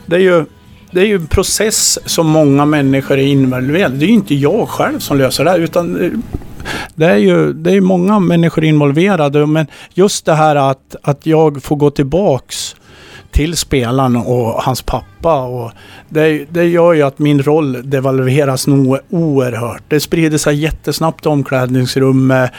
det 0.07 0.17
är 0.17 0.21
ju 0.21 0.45
det 0.91 1.01
är 1.01 1.05
ju 1.05 1.15
en 1.15 1.27
process 1.27 1.99
som 2.05 2.27
många 2.27 2.65
människor 2.65 3.19
är 3.19 3.23
involverade 3.23 3.97
Det 3.97 4.05
är 4.05 4.09
ju 4.09 4.15
inte 4.15 4.35
jag 4.35 4.69
själv 4.69 4.99
som 4.99 5.19
löser 5.19 5.45
det 5.45 5.51
här, 5.51 5.59
utan 5.59 6.05
eh, 6.05 6.11
det 6.95 7.07
är 7.07 7.17
ju 7.17 7.53
det 7.53 7.73
är 7.73 7.81
många 7.81 8.19
människor 8.19 8.65
involverade. 8.65 9.47
Men 9.47 9.67
just 9.95 10.27
det 10.27 10.35
här 10.35 10.57
att, 10.57 10.97
att 11.03 11.27
jag 11.27 11.63
får 11.63 11.77
gå 11.77 11.91
tillbaks 11.91 12.77
till 13.31 13.57
spelaren 13.57 14.17
och 14.17 14.63
hans 14.63 14.83
pappa. 14.83 15.43
Och 15.43 15.73
det, 16.09 16.45
det 16.51 16.65
gör 16.65 16.93
ju 16.93 17.03
att 17.03 17.19
min 17.19 17.43
roll 17.43 17.91
devalveras 17.91 18.67
nog 18.67 18.99
oerhört. 19.11 19.83
Det 19.89 20.01
sprider 20.01 20.39
sig 20.39 20.57
jättesnabbt 20.57 21.27
i 21.27 21.29
omklädningsrummet. 21.29 22.51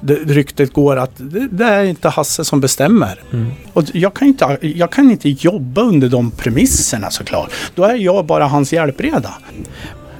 Det, 0.00 0.14
ryktet 0.14 0.72
går 0.72 0.96
att 0.96 1.12
det, 1.16 1.48
det, 1.50 1.64
är 1.64 1.84
inte 1.84 2.08
Hasse 2.08 2.44
som 2.44 2.60
bestämmer. 2.60 3.20
Mm. 3.32 3.50
Och 3.72 3.84
jag 3.92 4.14
kan, 4.14 4.28
inte, 4.28 4.58
jag 4.60 4.90
kan 4.90 5.10
inte 5.10 5.28
jobba 5.28 5.82
under 5.82 6.08
de 6.08 6.30
premisserna 6.30 7.10
såklart. 7.10 7.50
Då 7.74 7.84
är 7.84 7.94
jag 7.94 8.26
bara 8.26 8.46
hans 8.46 8.72
hjälpreda. 8.72 9.34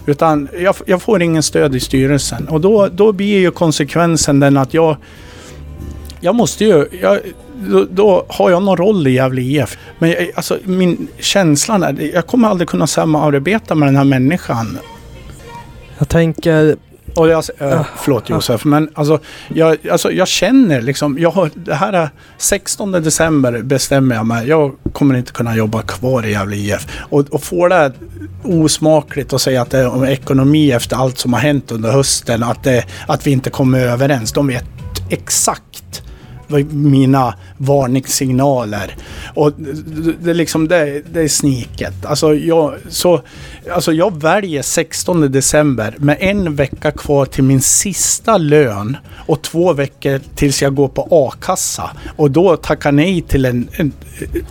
Utan 0.07 0.49
jag, 0.59 0.75
jag, 0.87 1.03
får 1.03 1.23
ingen 1.23 1.43
stöd 1.43 1.75
i 1.75 1.81
styrelsen. 1.81 2.49
Och 2.49 2.61
då, 2.61 2.89
då 2.89 3.13
blir 3.13 3.39
ju 3.39 3.51
konsekvensen 3.51 4.41
den 4.41 4.57
att 4.57 4.75
jag... 4.75 4.97
Jag 6.21 6.35
måste 6.35 6.65
ju... 6.65 6.89
Jag, 7.03 7.19
då, 7.71 7.87
då, 7.91 8.25
har 8.29 8.51
jag 8.51 8.63
någon 8.63 8.77
roll 8.77 9.07
i 9.07 9.11
Gävle 9.11 9.43
IF. 9.43 9.79
Men 9.99 10.11
jag, 10.11 10.31
alltså, 10.35 10.59
min 10.65 11.09
känslan 11.19 11.83
är... 11.83 12.15
Jag 12.15 12.27
kommer 12.27 12.49
aldrig 12.49 12.69
kunna 12.69 12.87
samarbeta 12.87 13.75
med 13.75 13.89
den 13.89 13.97
här 13.97 14.05
människan. 14.05 14.79
Jag 15.99 16.09
tänker... 16.09 16.77
Och 17.17 17.29
jag, 17.29 17.45
äh, 17.59 17.83
förlåt 17.97 18.31
Josef, 18.31 18.65
men 18.65 18.89
alltså 18.95 19.19
jag, 19.49 19.87
alltså 19.91 20.13
jag 20.13 20.29
känner 20.29 20.83
liksom, 20.83 21.19
jag 21.19 21.31
har, 21.31 21.51
det 21.55 21.75
här 21.75 21.93
är 21.93 22.09
16 22.39 22.93
december 22.93 23.63
bestämmer 23.63 24.15
jag 24.15 24.27
mig. 24.27 24.49
Jag 24.49 24.73
kommer 24.93 25.15
inte 25.15 25.33
kunna 25.33 25.57
jobba 25.57 25.83
kvar 25.83 26.27
i 26.27 26.31
Gävle 26.31 26.57
IF. 26.57 26.87
Och, 27.11 27.21
och 27.21 27.43
får 27.43 27.69
det 27.69 27.93
osmakligt 28.43 29.33
att 29.33 29.41
säga 29.41 29.63
att 29.63 29.71
det 29.71 29.79
är 29.79 29.89
om 29.89 30.05
ekonomi 30.05 30.73
efter 30.73 30.97
allt 30.97 31.19
som 31.19 31.33
har 31.33 31.41
hänt 31.41 31.73
under 31.73 31.93
hösten, 31.93 32.43
att, 32.43 32.65
det, 32.65 32.85
att 33.07 33.27
vi 33.27 33.31
inte 33.31 33.51
kommer 33.51 33.81
överens. 33.81 34.33
De 34.33 34.47
vet 34.47 34.65
exakt 35.09 36.04
mina 36.71 37.35
varningssignaler. 37.57 38.97
Och 39.35 39.53
det, 40.21 40.35
liksom, 40.35 40.69
det, 40.69 41.03
det 41.13 41.21
är 41.21 41.29
sniket. 41.29 42.05
Alltså 42.05 42.35
jag, 42.35 42.75
så, 42.89 43.21
alltså 43.75 43.93
jag 43.93 44.23
väljer 44.23 44.63
16 44.63 45.33
december 45.33 45.95
med 45.99 46.17
en 46.21 46.55
vecka 46.55 46.91
kvar 46.91 47.27
till 47.27 47.45
min 47.45 47.61
sista 47.61 48.39
lön 48.39 48.97
och 49.27 49.43
två 49.43 49.73
veckor 49.73 50.21
tills 50.35 50.63
jag 50.63 50.75
går 50.75 50.89
på 50.89 51.09
a-kassa. 51.11 51.91
Och 52.17 52.31
då 52.31 52.57
tackar 52.57 52.93
nej 52.93 53.23
till 53.23 53.45
en, 53.45 53.69
en, 53.73 53.93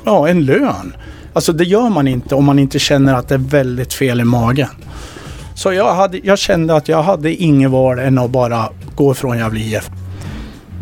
ja, 0.04 0.28
en 0.28 0.46
lön. 0.46 0.96
Alltså 1.34 1.54
det 1.54 1.64
gör 1.64 1.90
man 1.90 2.08
inte 2.08 2.36
om 2.36 2.46
man 2.46 2.60
inte 2.60 2.80
känner 2.80 3.14
att 3.14 3.28
det 3.28 3.36
är 3.36 3.40
väldigt 3.50 3.94
fel 3.94 4.22
i 4.22 4.24
magen. 4.24 4.70
Så 5.56 5.74
jag, 5.74 5.96
hade, 5.96 6.18
jag 6.18 6.40
kände 6.40 6.76
att 6.76 6.88
jag 6.88 7.04
hade 7.04 7.34
inget 7.34 7.72
val 7.72 8.00
än 8.00 8.18
att 8.18 8.32
bara 8.32 8.70
gå 8.96 9.14
från 9.14 9.38
Gävle 9.38 9.60
IF. 9.60 9.90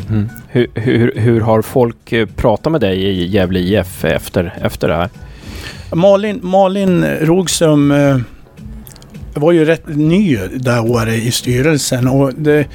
Mm. 0.09 0.30
Hur, 0.54 0.68
hur, 0.74 1.14
hur, 1.16 1.41
har 1.41 1.62
folk 1.62 2.12
eh, 2.12 2.26
pratat 2.26 2.72
med 2.72 2.82
dig 2.82 3.04
i 3.04 3.26
Gävle 3.26 3.60
IF 3.60 4.06
efter, 4.06 4.54
efter 4.62 4.88
det 4.88 4.95
här? 4.95 5.10
Malin, 5.91 6.39
Malin 6.43 7.06
Rogström 7.06 7.91
eh, 7.91 8.18
var 9.34 9.52
ju 9.52 9.66
rätt 9.66 9.88
ny 9.88 10.38
det 10.38 10.80
året 10.80 11.24
i 11.24 11.32
styrelsen. 11.32 12.08
Och 12.08 12.34
det, 12.34 12.68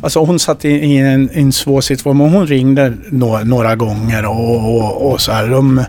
alltså 0.00 0.24
hon 0.24 0.38
satt 0.38 0.64
i, 0.64 0.96
en, 0.96 1.30
en 1.32 1.52
svår 1.52 1.80
situation. 1.80 2.18
Men 2.18 2.30
hon 2.30 2.46
ringde 2.46 2.94
no, 3.10 3.44
några 3.44 3.76
gånger 3.76 4.26
och, 4.26 4.76
och, 4.76 5.12
och 5.12 5.20
så 5.20 5.32
här. 5.32 5.48
De, 5.48 5.84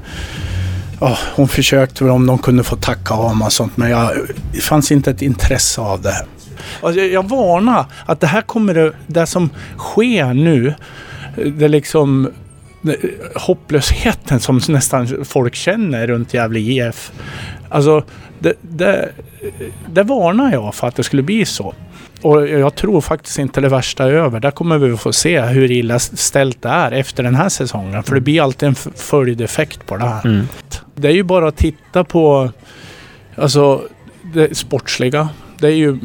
oh, 0.99 1.19
hon 1.35 1.47
försökte 1.47 2.03
om 2.03 2.25
de 2.25 2.37
kunde 2.37 2.63
få 2.63 2.75
tacka 2.75 3.13
av 3.13 3.37
mig 3.37 3.45
och 3.45 3.53
sånt. 3.53 3.77
Men 3.77 3.89
jag, 3.89 4.11
det 4.53 4.61
fanns 4.61 4.91
inte 4.91 5.11
ett 5.11 5.21
intresse 5.21 5.81
av 5.81 6.01
det. 6.01 6.25
Alltså, 6.81 7.01
jag, 7.01 7.11
jag 7.11 7.29
varnar 7.29 7.85
att 8.05 8.19
det 8.19 8.27
här 8.27 8.41
kommer 8.41 8.93
det 9.07 9.25
som 9.25 9.49
sker 9.77 10.33
nu 10.33 10.73
det 11.35 11.67
liksom 11.67 12.29
hopplösheten 13.35 14.39
som 14.39 14.61
nästan 14.67 15.25
folk 15.25 15.55
känner 15.55 16.07
runt 16.07 16.33
Gävle 16.33 16.59
IF. 16.59 17.11
Alltså, 17.69 18.03
det, 18.39 18.53
det, 18.61 19.09
det 19.89 20.03
varnar 20.03 20.51
jag 20.51 20.75
för 20.75 20.87
att 20.87 20.95
det 20.95 21.03
skulle 21.03 21.23
bli 21.23 21.45
så. 21.45 21.73
Och 22.21 22.47
jag 22.47 22.75
tror 22.75 23.01
faktiskt 23.01 23.39
inte 23.39 23.61
det 23.61 23.69
värsta 23.69 24.03
är 24.03 24.11
över. 24.11 24.39
Där 24.39 24.51
kommer 24.51 24.77
vi 24.77 24.97
få 24.97 25.13
se 25.13 25.41
hur 25.41 25.71
illa 25.71 25.99
ställt 25.99 26.61
det 26.61 26.69
är 26.69 26.91
efter 26.91 27.23
den 27.23 27.35
här 27.35 27.49
säsongen. 27.49 28.03
För 28.03 28.15
det 28.15 28.21
blir 28.21 28.41
alltid 28.41 28.69
en 28.69 28.75
följdeffekt 28.95 29.85
på 29.85 29.97
det 29.97 30.05
här. 30.05 30.25
Mm. 30.25 30.47
Det 30.95 31.07
är 31.07 31.11
ju 31.11 31.23
bara 31.23 31.47
att 31.47 31.57
titta 31.57 32.03
på 32.03 32.51
alltså, 33.35 33.81
det 34.33 34.57
sportsliga. 34.57 35.29
Det 35.59 35.67
är 35.67 35.75
ju 35.75 35.99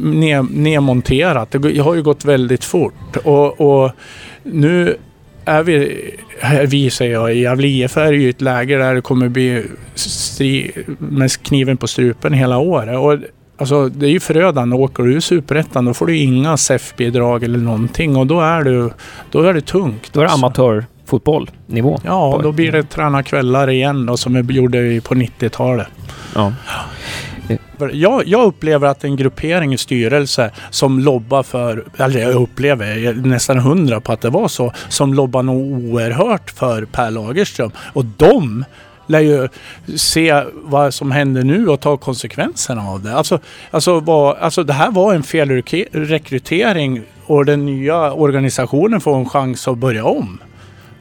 nedmonterat. 0.49 1.51
Det 1.51 1.79
har 1.79 1.95
ju 1.95 2.03
gått 2.03 2.25
väldigt 2.25 2.63
fort. 2.63 3.17
Och, 3.23 3.61
och 3.61 3.91
nu 4.43 4.97
är 5.45 5.63
vi, 5.63 6.11
vi 6.67 6.89
säger 6.89 7.13
jag, 7.13 7.35
i 7.35 7.39
Gävle 7.39 7.67
IF 7.67 7.97
är 7.97 8.13
ju 8.13 8.29
ett 8.29 8.41
läge 8.41 8.77
där 8.77 8.95
det 8.95 9.01
kommer 9.01 9.29
bli 9.29 9.65
stri, 9.95 10.71
med 10.97 11.31
kniven 11.31 11.77
på 11.77 11.87
strupen 11.87 12.33
hela 12.33 12.57
året. 12.57 12.97
Och, 12.97 13.17
alltså, 13.57 13.89
det 13.89 14.05
är 14.05 14.09
ju 14.09 14.19
förödande. 14.19 14.75
Åker 14.75 15.03
du 15.03 15.13
ur 15.13 15.19
superettan 15.19 15.85
då 15.85 15.93
får 15.93 16.07
du 16.07 16.17
inga 16.17 16.57
SEF-bidrag 16.57 17.43
eller 17.43 17.59
någonting 17.59 18.15
och 18.15 18.27
då 18.27 18.41
är, 18.41 18.63
du, 18.63 18.89
då 19.31 19.41
är 19.41 19.53
det 19.53 19.61
tungt. 19.61 20.13
Då 20.13 20.21
är 20.21 20.25
det 20.25 20.31
amatörfotboll 20.31 21.49
nivå. 21.65 21.99
Ja, 22.03 22.39
då 22.43 22.51
blir 22.51 22.71
det 22.71 22.83
träna 22.83 23.23
kvällar 23.23 23.69
igen 23.69 24.05
då, 24.05 24.17
som 24.17 24.47
vi 24.47 24.53
gjorde 24.53 25.01
på 25.01 25.15
90-talet. 25.15 25.87
Ja. 26.35 26.53
Jag, 27.93 28.27
jag, 28.27 28.45
upplever 28.45 28.87
att 28.87 29.03
en 29.03 29.15
gruppering 29.15 29.73
i 29.73 29.77
styrelse 29.77 30.51
som 30.69 30.99
lobbar 30.99 31.43
för, 31.43 31.83
eller 31.97 32.19
jag 32.19 32.35
upplever, 32.35 32.97
jag 32.97 33.25
nästan 33.25 33.57
hundra 33.57 34.01
på 34.01 34.11
att 34.11 34.21
det 34.21 34.29
var 34.29 34.47
så, 34.47 34.73
som 34.89 35.13
lobbar 35.13 35.43
nog 35.43 35.71
oerhört 35.71 36.51
för 36.51 36.85
Per 36.85 37.11
Lagerström. 37.11 37.71
Och 37.93 38.05
de 38.05 38.65
lär 39.09 39.19
ju 39.19 39.47
se 39.97 40.43
vad 40.53 40.93
som 40.93 41.11
händer 41.11 41.43
nu 41.43 41.67
och 41.67 41.79
ta 41.79 41.97
konsekvenserna 41.97 42.81
av 42.81 43.03
det. 43.03 43.15
Alltså, 43.15 43.39
alltså, 43.71 43.99
var, 43.99 44.35
alltså 44.35 44.63
det 44.63 44.73
här 44.73 44.91
var 44.91 45.13
en 45.13 45.23
felrekrytering 45.23 47.01
och 47.25 47.45
den 47.45 47.65
nya 47.65 48.13
organisationen 48.13 49.01
får 49.01 49.17
en 49.17 49.29
chans 49.29 49.67
att 49.67 49.77
börja 49.77 50.05
om. 50.05 50.39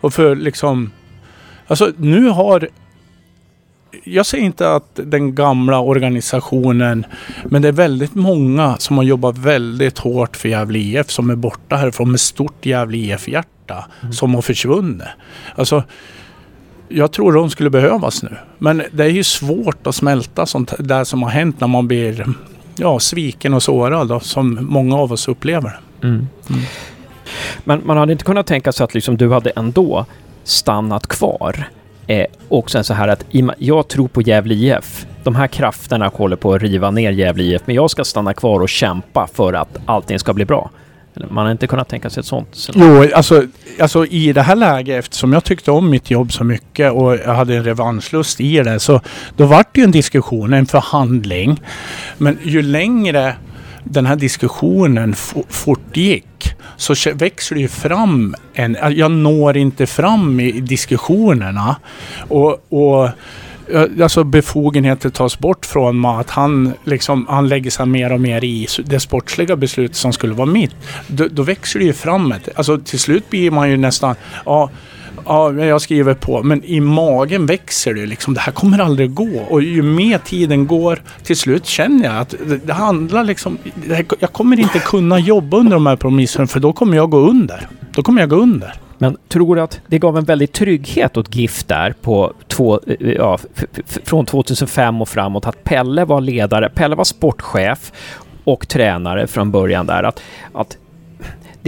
Och 0.01 0.15
för 0.15 0.37
liksom... 0.37 0.91
Alltså 1.67 1.93
nu 1.97 2.29
har 2.29 2.69
jag 4.05 4.27
säger 4.27 4.45
inte 4.45 4.75
att 4.75 5.01
den 5.05 5.35
gamla 5.35 5.81
organisationen, 5.81 7.07
men 7.45 7.63
det 7.63 7.69
är 7.69 7.73
väldigt 7.73 8.15
många 8.15 8.77
som 8.79 8.97
har 8.97 9.05
jobbat 9.05 9.39
väldigt 9.39 9.99
hårt 9.99 10.37
för 10.37 10.49
Gävle 10.49 10.79
IF 10.79 11.11
som 11.11 11.31
är 11.31 11.37
borta 11.37 11.77
härifrån 11.77 12.11
med 12.11 12.21
stort 12.21 12.67
Gävle 12.67 12.97
IF-hjärta 12.99 13.85
mm. 14.01 14.13
som 14.13 14.35
har 14.35 14.43
försvunnit. 14.43 15.07
Alltså, 15.55 15.83
jag 16.89 17.13
tror 17.13 17.33
de 17.33 17.51
skulle 17.51 17.71
behövas 17.71 18.23
nu. 18.23 18.37
Men 18.59 18.83
det 18.93 19.05
är 19.05 19.09
ju 19.09 19.25
svårt 19.25 19.87
att 19.87 19.95
smälta 19.95 20.47
sånt 20.47 20.75
där 20.79 21.05
som 21.05 21.23
har 21.23 21.31
hänt 21.31 21.61
när 21.61 21.69
man 21.69 21.89
blir 21.89 22.27
ja, 22.77 22.99
sviken 22.99 23.55
och 23.55 23.63
sårad 23.63 24.09
då, 24.09 24.21
som 24.21 24.59
många 24.61 24.97
av 24.97 25.13
oss 25.13 25.29
upplever. 25.29 25.81
Mm. 26.03 26.27
Mm. 26.51 26.63
Men 27.65 27.83
man 27.85 27.97
hade 27.97 28.13
inte 28.13 28.25
kunnat 28.25 28.47
tänka 28.47 28.73
sig 28.73 28.85
att 28.85 28.95
liksom 28.95 29.17
du 29.17 29.33
hade 29.33 29.51
ändå 29.51 30.07
stannat 30.45 31.07
kvar 31.07 31.69
Eh, 32.09 32.27
och 32.49 32.71
sen 32.71 32.85
så 32.85 32.95
här 32.95 33.09
att 33.09 33.25
jag 33.59 33.89
tror 33.89 34.09
på 34.09 34.23
Gävle 34.23 34.55
IF. 34.55 35.07
De 35.25 35.37
här 35.37 35.47
krafterna 35.47 36.11
håller 36.15 36.37
på 36.37 36.55
att 36.55 36.63
riva 36.63 36.91
ner 36.91 37.11
Gävle 37.11 37.45
IF, 37.45 37.63
men 37.65 37.77
jag 37.77 37.91
ska 37.91 38.05
stanna 38.05 38.35
kvar 38.35 38.61
och 38.61 38.69
kämpa 38.69 39.29
för 39.35 39.53
att 39.53 39.79
allting 39.87 40.19
ska 40.19 40.35
bli 40.35 40.45
bra. 40.45 40.71
Man 41.31 41.45
har 41.45 41.53
inte 41.53 41.67
kunnat 41.67 41.89
tänka 41.89 42.11
sig 42.11 42.21
ett 42.21 42.27
sånt. 42.27 42.69
Jo, 42.75 43.05
alltså, 43.15 43.45
alltså 43.81 44.07
i 44.07 44.33
det 44.33 44.43
här 44.43 44.57
läget, 44.57 44.99
eftersom 44.99 45.33
jag 45.33 45.45
tyckte 45.45 45.71
om 45.71 45.91
mitt 45.91 46.11
jobb 46.11 46.33
så 46.33 46.45
mycket 46.45 46.93
och 46.93 47.15
jag 47.15 47.35
hade 47.35 47.57
en 47.57 47.65
revanschlust 47.65 48.41
i 48.41 48.57
det, 48.57 48.81
så 48.81 49.01
då 49.37 49.47
vart 49.47 49.75
det 49.75 49.81
ju 49.81 49.85
en 49.85 49.91
diskussion, 49.91 50.53
en 50.53 50.67
förhandling. 50.67 51.63
Men 52.19 52.39
ju 52.43 52.63
längre 52.63 53.35
den 53.85 54.07
här 54.07 54.17
diskussionen 54.17 55.15
fortgick 55.49 56.25
så 56.79 57.13
växer 57.15 57.55
det 57.55 57.61
ju 57.61 57.69
fram 57.69 58.35
en... 58.55 58.77
Alltså, 58.77 58.99
jag 58.99 59.11
når 59.11 59.57
inte 59.57 59.87
fram 59.87 60.41
i 60.41 60.53
diskussionerna. 60.53 61.77
Och, 62.29 62.67
och 62.69 63.11
alltså 64.03 64.25
befogenheter 64.25 65.11
tas 65.11 65.39
bort 65.39 65.67
från 65.67 66.01
mig. 66.01 66.11
Att 66.11 66.31
han, 66.31 66.73
liksom, 66.85 67.27
han 67.29 67.49
lägger 67.49 67.71
sig 67.71 67.87
mer 67.87 68.13
och 68.13 68.21
mer 68.21 68.45
i 68.45 68.67
det 68.85 69.01
sportsliga 69.01 69.57
beslutet 69.57 69.97
som 69.97 70.13
skulle 70.13 70.35
vara 70.35 70.47
mitt. 70.47 70.75
Då, 71.07 71.29
då 71.31 71.43
växer 71.43 71.79
det 71.79 71.85
ju 71.85 71.93
fram. 71.93 72.33
Ett, 72.33 72.49
alltså 72.55 72.79
till 72.79 72.99
slut 72.99 73.31
blir 73.31 73.51
man 73.51 73.71
ju 73.71 73.77
nästan... 73.77 74.15
Ja, 74.47 74.71
Ja, 75.27 75.53
jag 75.53 75.81
skriver 75.81 76.15
på. 76.15 76.43
Men 76.43 76.65
i 76.65 76.81
magen 76.81 77.47
växer 77.47 77.95
det 77.95 78.07
liksom. 78.07 78.35
Det 78.35 78.41
här 78.41 78.53
kommer 78.53 78.79
aldrig 78.79 79.15
gå. 79.15 79.41
Och 79.51 79.63
ju 79.63 79.83
mer 79.83 80.19
tiden 80.19 80.67
går, 80.67 81.03
till 81.23 81.37
slut 81.37 81.67
känner 81.67 82.05
jag 82.05 82.17
att 82.17 82.35
det, 82.47 82.57
det 82.57 82.73
handlar 82.73 83.25
liksom... 83.25 83.59
Det, 83.87 84.13
jag 84.19 84.33
kommer 84.33 84.61
inte 84.61 84.79
kunna 84.79 85.19
jobba 85.19 85.57
under 85.57 85.73
de 85.73 85.87
här 85.87 85.97
promisserna 85.97 86.47
för 86.47 86.61
då 86.61 86.73
kommer 86.73 86.97
jag 86.97 87.11
gå 87.11 87.19
under. 87.19 87.69
Då 87.95 88.03
kommer 88.03 88.21
jag 88.21 88.31
gå 88.31 88.37
under. 88.37 88.75
Men 88.99 89.17
tror 89.29 89.57
du 89.57 89.63
att 89.63 89.81
det 89.87 89.99
gav 89.99 90.19
en 90.19 90.25
väldig 90.25 90.53
trygghet 90.53 91.17
åt 91.17 91.35
GIF 91.35 91.65
där 91.65 91.95
på 92.03 92.33
två, 92.49 92.81
eh, 92.87 93.13
ja, 93.13 93.39
från 94.05 94.27
2005 94.27 95.03
och 95.03 95.09
framåt 95.09 95.47
att 95.47 95.65
Pelle 95.65 96.05
var 96.05 96.21
ledare, 96.21 96.69
Pelle 96.69 96.97
var 96.97 97.05
sportchef 97.05 97.93
och 98.45 98.69
tränare 98.69 99.27
från 99.27 99.51
början 99.51 99.87
där. 99.87 100.03
Att, 100.03 100.23
att 100.53 100.77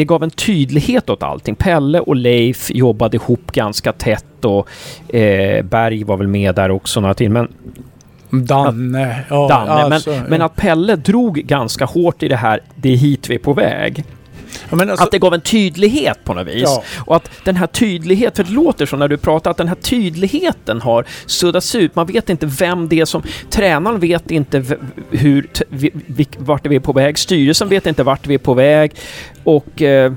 det 0.01 0.05
gav 0.05 0.23
en 0.23 0.31
tydlighet 0.31 1.11
åt 1.11 1.23
allting. 1.23 1.55
Pelle 1.55 2.01
och 2.01 2.17
Leif 2.17 2.71
jobbade 2.71 3.17
ihop 3.17 3.53
ganska 3.53 3.93
tätt 3.93 4.45
och 4.45 4.69
eh, 5.15 5.65
Berg 5.65 6.05
var 6.05 6.17
väl 6.17 6.29
med 6.29 6.55
där 6.55 6.71
också 6.71 7.01
några 7.01 7.15
till. 7.15 7.31
Men 7.31 7.49
Danne. 8.31 9.25
Ja, 9.31 9.49
Danne. 9.49 9.71
Alltså, 9.71 10.11
men, 10.11 10.23
men, 10.23 10.43
att 10.43 10.57
Pelle 10.57 10.97
drog 10.97 11.35
ganska 11.35 11.85
hårt 11.85 12.23
i 12.23 12.29
det 12.29 12.37
här, 12.37 12.61
det 12.77 12.93
är 12.93 12.97
hit 12.97 13.31
vi 13.31 13.35
är 13.35 13.39
på 13.39 13.53
väg. 13.53 14.05
Alltså, 14.71 15.05
att 15.05 15.11
det 15.11 15.19
gav 15.19 15.35
en 15.35 15.41
tydlighet 15.41 16.25
på 16.25 16.35
något 16.35 16.47
vis. 16.47 16.63
Ja. 16.63 16.83
Och 17.07 17.17
att 17.17 17.31
den 17.45 17.57
här 17.57 17.67
tydligheten, 17.67 18.45
för 18.45 18.53
det 18.53 18.57
låter 18.57 18.87
så 18.87 18.97
när 18.97 19.09
du 19.09 19.17
pratar, 19.17 19.51
att 19.51 19.57
den 19.57 19.69
här 19.69 19.75
tydligheten 19.75 20.81
har 20.81 21.05
suddats 21.27 21.75
ut. 21.75 21.95
Man 21.95 22.07
vet 22.07 22.31
inte 22.31 22.47
vem 22.47 22.89
det 22.89 23.01
är 23.01 23.05
som... 23.05 23.23
Tränaren 23.51 24.01
vet 24.01 24.31
inte 24.31 24.65
hur, 25.11 25.49
vart 26.39 26.67
vi 26.67 26.77
är 26.77 26.81
på 26.81 26.93
väg. 26.93 27.19
Styrelsen 27.19 27.69
vet 27.69 27.87
inte 27.87 28.03
vart 28.03 28.27
vi 28.27 28.35
är 28.35 28.39
på 28.39 28.55
väg. 28.55 28.93
Och... 29.45 29.83
Eh, 29.83 30.13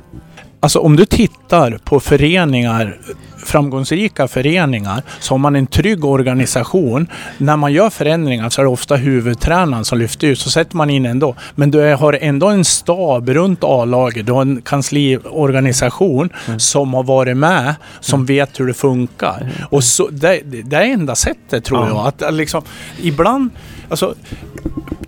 Alltså 0.64 0.80
om 0.80 0.96
du 0.96 1.06
tittar 1.06 1.78
på 1.84 2.00
föreningar 2.00 2.98
framgångsrika 3.46 4.28
föreningar 4.28 5.04
så 5.20 5.34
har 5.34 5.38
man 5.38 5.56
en 5.56 5.68
trygg 5.68 6.06
organisation. 6.06 7.08
När 7.38 7.58
man 7.58 7.74
gör 7.74 7.90
förändringar 7.90 8.50
så 8.50 8.62
är 8.62 8.66
det 8.66 8.70
ofta 8.70 8.96
huvudtränaren 8.96 9.86
som 9.86 9.98
lyfter 9.98 10.28
ut. 10.28 10.40
Så 10.40 10.50
sätter 10.50 10.78
man 10.78 10.90
in 10.90 11.06
ändå. 11.06 11.36
Men 11.56 11.72
du 11.72 11.96
har 11.96 12.18
ändå 12.22 12.48
en 12.48 12.66
stab 12.66 13.30
runt 13.30 13.64
A-laget. 13.64 14.26
Du 14.26 14.32
har 14.32 14.42
en 14.42 14.62
kansliorganisation 14.62 16.30
mm. 16.48 16.60
som 16.60 16.94
har 16.94 17.04
varit 17.04 17.38
med, 17.38 17.76
som 18.00 18.20
mm. 18.20 18.26
vet 18.26 18.60
hur 18.60 18.68
det 18.68 18.74
funkar. 18.74 19.42
Mm. 19.42 19.54
Och 19.70 19.84
så, 19.84 20.08
det, 20.08 20.42
det 20.44 20.76
är 20.76 20.82
enda 20.82 21.16
sättet 21.16 21.66
tror 21.66 21.88
ja. 21.88 21.88
jag. 21.88 22.28
Att 22.28 22.34
liksom, 22.34 22.62
ibland, 23.02 23.50
alltså 23.90 24.16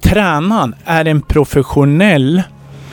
tränaren 0.02 0.76
är 0.86 1.06
en 1.06 1.22
professionell 1.22 2.44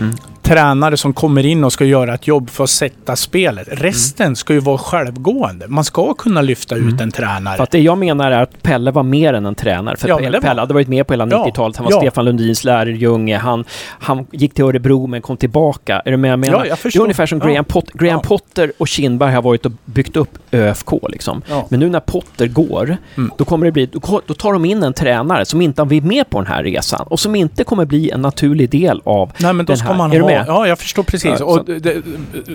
mm 0.01 0.15
tränare 0.43 0.97
som 0.97 1.13
kommer 1.13 1.47
in 1.47 1.65
och 1.65 1.73
ska 1.73 1.85
göra 1.85 2.15
ett 2.15 2.27
jobb 2.27 2.51
för 2.51 2.65
att 2.65 2.71
sätta 2.71 3.17
spelet. 3.17 3.69
Resten 3.71 4.27
mm. 4.27 4.37
ska 4.37 4.55
ju 4.55 4.61
vara 4.61 4.79
självgående. 4.79 5.69
Man 5.69 5.85
ska 5.85 6.15
kunna 6.15 6.43
lyfta 6.43 6.77
ut 6.77 6.83
mm. 6.83 7.01
en 7.01 7.11
tränare. 7.11 7.57
För 7.57 7.63
att 7.63 7.71
det 7.71 7.81
jag 7.81 7.99
menar 7.99 8.31
är 8.31 8.43
att 8.43 8.63
Pelle 8.63 8.91
var 8.91 9.03
mer 9.03 9.33
än 9.33 9.47
en 9.47 9.55
tränare. 9.55 9.97
För 9.97 10.09
ja, 10.09 10.19
Pelle, 10.19 10.41
Pelle 10.41 10.61
hade 10.61 10.75
varit 10.75 10.89
med 10.89 11.07
på 11.07 11.13
hela 11.13 11.27
90-talet. 11.27 11.77
Han 11.77 11.85
var 11.85 11.93
ja. 11.93 12.01
Stefan 12.01 12.25
Lundins 12.25 12.65
lärjunge. 12.65 13.39
Han, 13.39 13.65
han 13.85 14.27
gick 14.33 14.55
till 14.55 14.65
Örebro 14.65 15.07
men 15.07 15.23
kom 15.23 15.37
tillbaka. 15.37 16.03
Är 16.05 16.11
du 16.11 16.17
med? 16.17 16.33
Jag 16.33 16.39
menar? 16.39 16.59
Ja, 16.59 16.67
jag 16.67 16.79
förstår. 16.79 17.01
Det 17.01 17.03
är 17.03 17.05
ungefär 17.05 17.27
som 17.27 17.39
Graham, 17.39 17.65
Pot 17.65 17.93
Graham 17.93 18.23
Potter 18.23 18.73
och 18.79 18.89
Kindberg 18.89 19.35
har 19.35 19.43
varit 19.43 19.67
och 19.67 19.73
byggt 19.85 20.17
upp 20.17 20.39
ÖFK. 20.53 20.93
Liksom. 21.09 21.43
Men 21.69 21.81
nu 21.81 21.89
när 21.89 22.01
Potter 22.01 22.47
går, 22.47 22.97
mm. 23.15 23.31
då, 23.39 23.45
kommer 23.45 23.67
det 23.67 23.73
bli, 23.73 23.87
då 24.27 24.35
tar 24.35 24.53
de 24.53 24.65
in 24.65 24.83
en 24.83 24.93
tränare 24.93 25.45
som 25.45 25.61
inte 25.61 25.83
har 25.83 25.87
varit 25.87 26.05
med 26.05 26.31
på 26.31 26.39
den 26.39 26.47
här 26.47 26.63
resan 26.63 27.07
och 27.07 27.21
som 27.21 27.35
inte 27.35 27.65
kommer 27.65 27.85
bli 27.85 28.11
en 28.11 28.23
naturlig 28.23 28.71
del 28.71 29.01
av 29.05 29.33
Nej, 29.39 29.53
men 29.53 29.67
då 29.67 29.71
den 29.71 29.77
ska 29.77 29.89
här. 29.89 29.95
Man 29.95 30.11
ha, 30.11 30.32
med? 30.39 30.45
Ja, 30.49 30.69
jag 30.69 30.79
förstår 30.79 31.03
precis. 31.03 31.41
Ja, 31.41 31.45
och 31.45 31.69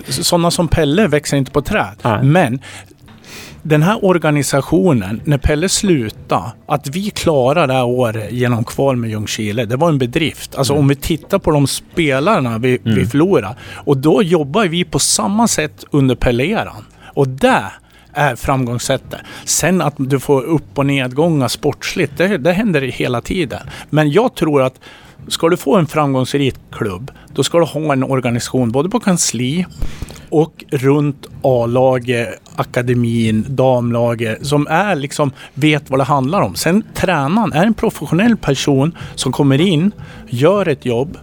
sådana 0.08 0.50
som 0.50 0.68
Pelle 0.68 1.06
växer 1.06 1.36
inte 1.36 1.50
på 1.50 1.62
träd. 1.62 1.94
Nej. 2.02 2.22
Men 2.22 2.60
den 3.62 3.82
här 3.82 4.04
organisationen, 4.04 5.20
när 5.24 5.38
Pelle 5.38 5.68
slutade, 5.68 6.52
att 6.66 6.86
vi 6.86 7.10
klarade 7.10 7.66
det 7.66 7.72
här 7.72 7.84
året 7.84 8.32
genom 8.32 8.64
kval 8.64 8.96
med 8.96 9.10
Ljungskile, 9.10 9.64
det 9.64 9.76
var 9.76 9.88
en 9.88 9.98
bedrift. 9.98 10.54
Alltså 10.54 10.72
mm. 10.72 10.80
om 10.80 10.88
vi 10.88 10.94
tittar 10.94 11.38
på 11.38 11.50
de 11.50 11.66
spelarna 11.66 12.58
vi, 12.58 12.78
mm. 12.84 12.98
vi 12.98 13.06
förlorade. 13.06 13.56
Och 13.74 13.96
då 13.96 14.22
jobbar 14.22 14.66
vi 14.66 14.84
på 14.84 14.98
samma 14.98 15.48
sätt 15.48 15.84
under 15.90 16.14
Pelle-eran. 16.14 16.84
Och 17.14 17.28
det 17.28 17.64
är 18.12 18.36
framgångssättet. 18.36 19.20
Sen 19.44 19.82
att 19.82 19.94
du 19.96 20.20
får 20.20 20.42
upp 20.42 20.78
och 20.78 20.86
nedgångar 20.86 21.48
sportsligt, 21.48 22.12
det, 22.16 22.38
det 22.38 22.52
händer 22.52 22.80
hela 22.80 23.20
tiden. 23.20 23.60
Men 23.90 24.10
jag 24.10 24.34
tror 24.34 24.62
att 24.62 24.80
ska 25.28 25.48
du 25.48 25.56
få 25.56 25.76
en 25.76 25.86
framgångsrik 25.86 26.54
klubb, 26.72 27.10
då 27.34 27.44
ska 27.44 27.58
du 27.58 27.64
ha 27.64 27.92
en 27.92 28.04
organisation 28.04 28.72
både 28.72 28.88
på 28.88 29.00
kansli 29.00 29.66
och 30.30 30.64
runt 30.70 31.26
A-laget, 31.42 32.40
akademin, 32.56 33.44
damlaget 33.48 34.46
som 34.46 34.66
är 34.66 34.96
liksom 34.96 35.30
vet 35.54 35.90
vad 35.90 36.00
det 36.00 36.04
handlar 36.04 36.40
om. 36.40 36.54
Sen 36.54 36.82
tränaren 36.94 37.52
är 37.52 37.66
en 37.66 37.74
professionell 37.74 38.36
person 38.36 38.96
som 39.14 39.32
kommer 39.32 39.60
in, 39.60 39.92
gör 40.28 40.68
ett 40.68 40.84
jobb, 40.84 41.18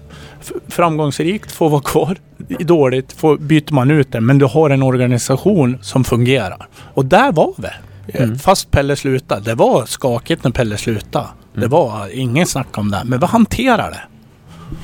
framgångsrikt 0.67 1.51
får 1.51 1.69
vara 1.69 1.81
kvar, 1.81 2.17
dåligt 2.59 3.13
får, 3.13 3.37
byter 3.37 3.73
man 3.73 3.91
ut 3.91 4.11
den. 4.11 4.25
Men 4.25 4.37
du 4.37 4.45
har 4.45 4.69
en 4.69 4.83
organisation 4.83 5.77
som 5.81 6.03
fungerar. 6.03 6.67
Och 6.93 7.05
där 7.05 7.31
var 7.31 7.53
vi. 7.57 7.67
Mm. 8.13 8.39
Fast 8.39 8.71
Pelle 8.71 8.95
slutade. 8.95 9.41
Det 9.41 9.55
var 9.55 9.85
skakigt 9.85 10.43
när 10.43 10.51
Pelle 10.51 10.77
slutade. 10.77 11.27
Det 11.55 11.67
var 11.67 12.09
ingen 12.13 12.45
snack 12.45 12.77
om 12.77 12.91
det. 12.91 13.01
Men 13.05 13.19
vi 13.19 13.25
hanterar 13.25 13.91
det. 13.91 14.01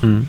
Mm. 0.06 0.26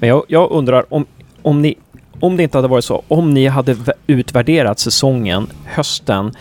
Men 0.00 0.08
jag, 0.08 0.22
jag, 0.28 0.50
undrar 0.50 0.94
om, 0.94 1.06
om 1.42 1.62
ni 1.62 1.74
om 2.20 2.36
det 2.36 2.42
inte 2.42 2.58
hade 2.58 2.68
varit 2.68 2.84
så, 2.84 3.02
om 3.08 3.34
ni 3.34 3.46
hade 3.46 3.76
utvärderat 4.06 4.78
säsongen 4.78 5.46
hösten 5.64 6.32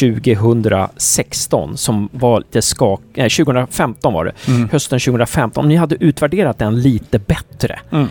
2016 0.00 1.76
som 1.76 2.08
var 2.12 2.40
lite 2.40 2.62
skak... 2.62 3.00
Nej, 3.14 3.30
2015 3.30 4.12
var 4.12 4.24
det. 4.24 4.32
Mm. 4.48 4.68
Hösten 4.68 5.00
2015. 5.00 5.64
Om 5.64 5.68
ni 5.68 5.76
hade 5.76 6.04
utvärderat 6.04 6.58
den 6.58 6.80
lite 6.82 7.18
bättre 7.18 7.80
mm. 7.92 8.06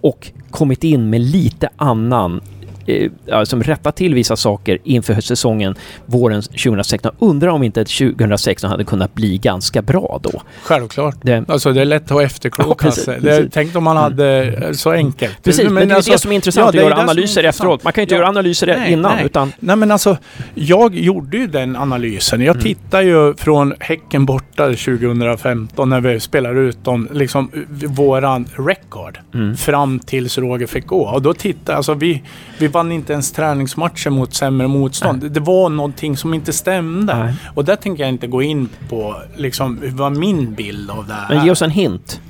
och 0.00 0.30
kommit 0.50 0.84
in 0.84 1.10
med 1.10 1.20
lite 1.20 1.68
annan 1.76 2.40
eh, 2.86 3.42
som 3.44 3.62
rättar 3.62 3.90
till 3.90 4.14
vissa 4.14 4.36
saker 4.36 4.78
inför 4.84 5.20
säsongen 5.20 5.74
våren 6.06 6.42
2016. 6.42 7.12
Undrar 7.18 7.48
om 7.48 7.62
inte 7.62 7.84
2016 7.84 8.70
hade 8.70 8.84
kunnat 8.84 9.14
bli 9.14 9.38
ganska 9.38 9.82
bra 9.82 10.20
då? 10.22 10.42
Självklart. 10.62 11.16
Det, 11.22 11.44
alltså 11.48 11.72
det 11.72 11.80
är 11.80 11.84
lätt 11.84 12.10
att 12.10 12.22
efterkloka 12.22 12.92
ja, 13.06 13.42
Tänk 13.52 13.76
om 13.76 13.84
man 13.84 13.96
hade 13.96 14.44
mm. 14.44 14.74
så 14.74 14.90
enkelt. 14.90 15.42
Precis, 15.42 15.64
men, 15.64 15.74
men 15.74 15.88
det 15.88 15.94
är 15.94 15.96
alltså, 15.96 16.12
det 16.12 16.18
som 16.18 16.30
är 16.30 16.34
intressant, 16.34 16.74
ja, 16.74 16.80
att 16.80 16.90
göra 16.90 17.00
analyser 17.00 17.44
efteråt. 17.44 17.84
Man 17.84 17.92
kan 17.92 18.02
ju 18.02 18.04
inte 18.04 18.14
ja, 18.14 18.18
göra 18.18 18.28
analyser 18.28 18.66
nej, 18.66 18.92
innan. 18.92 19.16
Nej. 19.16 19.24
Utan... 19.24 19.52
nej 19.58 19.76
men 19.76 19.90
alltså, 19.90 20.16
jag 20.54 20.94
gjorde 20.94 21.36
ju 21.36 21.46
den 21.46 21.76
analysen. 21.76 22.40
Jag 22.40 22.56
mm. 22.56 22.62
tittar 22.62 23.02
ju 23.02 23.34
från 23.34 23.74
Häcken 23.80 24.26
borta 24.26 24.64
2015 24.66 25.88
när 25.88 26.00
vi 26.00 26.20
spelar 26.20 26.54
ut 26.54 26.84
dem, 26.84 27.08
liksom 27.12 27.50
våran 27.84 28.46
record 28.56 29.18
mm. 29.34 29.56
fram 29.56 29.98
tills 29.98 30.38
Roger 30.38 30.66
fick 30.66 30.86
gå. 30.86 31.08
Och 31.08 31.22
då 31.22 31.34
tittar 31.34 31.74
alltså 31.74 31.94
vi, 31.94 32.22
vi 32.58 32.68
vann 32.74 32.92
inte 32.92 33.12
ens 33.12 33.32
träningsmatcher 33.32 34.10
mot 34.10 34.34
sämre 34.34 34.68
motstånd. 34.68 35.22
Nej. 35.22 35.30
Det 35.30 35.40
var 35.40 35.68
någonting 35.68 36.16
som 36.16 36.34
inte 36.34 36.52
stämde. 36.52 37.16
Nej. 37.16 37.34
Och 37.54 37.64
där 37.64 37.76
tänker 37.76 38.02
jag 38.02 38.10
inte 38.10 38.26
gå 38.26 38.42
in 38.42 38.68
på 38.88 39.16
liksom, 39.36 39.80
vad 39.82 40.16
min 40.16 40.54
bild 40.54 40.90
av 40.90 41.06
det 41.06 41.12
här 41.12 41.34
Men 41.34 41.44
ge 41.44 41.50
oss 41.50 41.62
en 41.62 41.70
hint. 41.70 42.20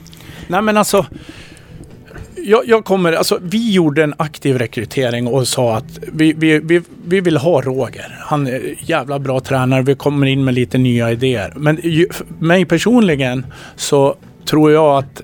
Nej 0.48 0.62
men 0.62 0.76
alltså 0.76 1.06
jag, 2.46 2.68
jag, 2.68 2.84
kommer, 2.84 3.12
alltså 3.12 3.38
vi 3.42 3.72
gjorde 3.72 4.02
en 4.04 4.14
aktiv 4.16 4.58
rekrytering 4.58 5.26
och 5.26 5.48
sa 5.48 5.76
att 5.76 5.98
vi, 6.12 6.32
vi, 6.32 6.58
vi, 6.58 6.82
vi 7.06 7.20
vill 7.20 7.36
ha 7.36 7.60
Roger. 7.60 8.18
Han 8.20 8.46
är 8.46 8.74
jävla 8.78 9.18
bra 9.18 9.40
tränare. 9.40 9.82
Vi 9.82 9.94
kommer 9.94 10.26
in 10.26 10.44
med 10.44 10.54
lite 10.54 10.78
nya 10.78 11.10
idéer. 11.10 11.52
Men 11.56 11.80
ju, 11.82 12.08
mig 12.38 12.64
personligen 12.64 13.46
så 13.76 14.16
tror 14.44 14.72
jag 14.72 14.98
att 14.98 15.22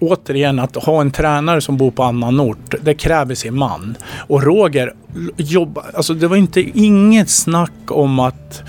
återigen 0.00 0.58
att 0.58 0.76
ha 0.76 1.00
en 1.00 1.10
tränare 1.10 1.60
som 1.60 1.76
bor 1.76 1.90
på 1.90 2.02
annan 2.02 2.40
ort, 2.40 2.74
det 2.82 2.94
kräver 2.94 3.34
sin 3.34 3.58
man. 3.58 3.96
Och 4.16 4.42
Roger 4.42 4.92
jobbar, 5.36 5.84
alltså 5.94 6.14
det 6.14 6.28
var 6.28 6.36
inte 6.36 6.60
inget 6.60 7.30
snack 7.30 7.72
om 7.86 8.18
att 8.18 8.62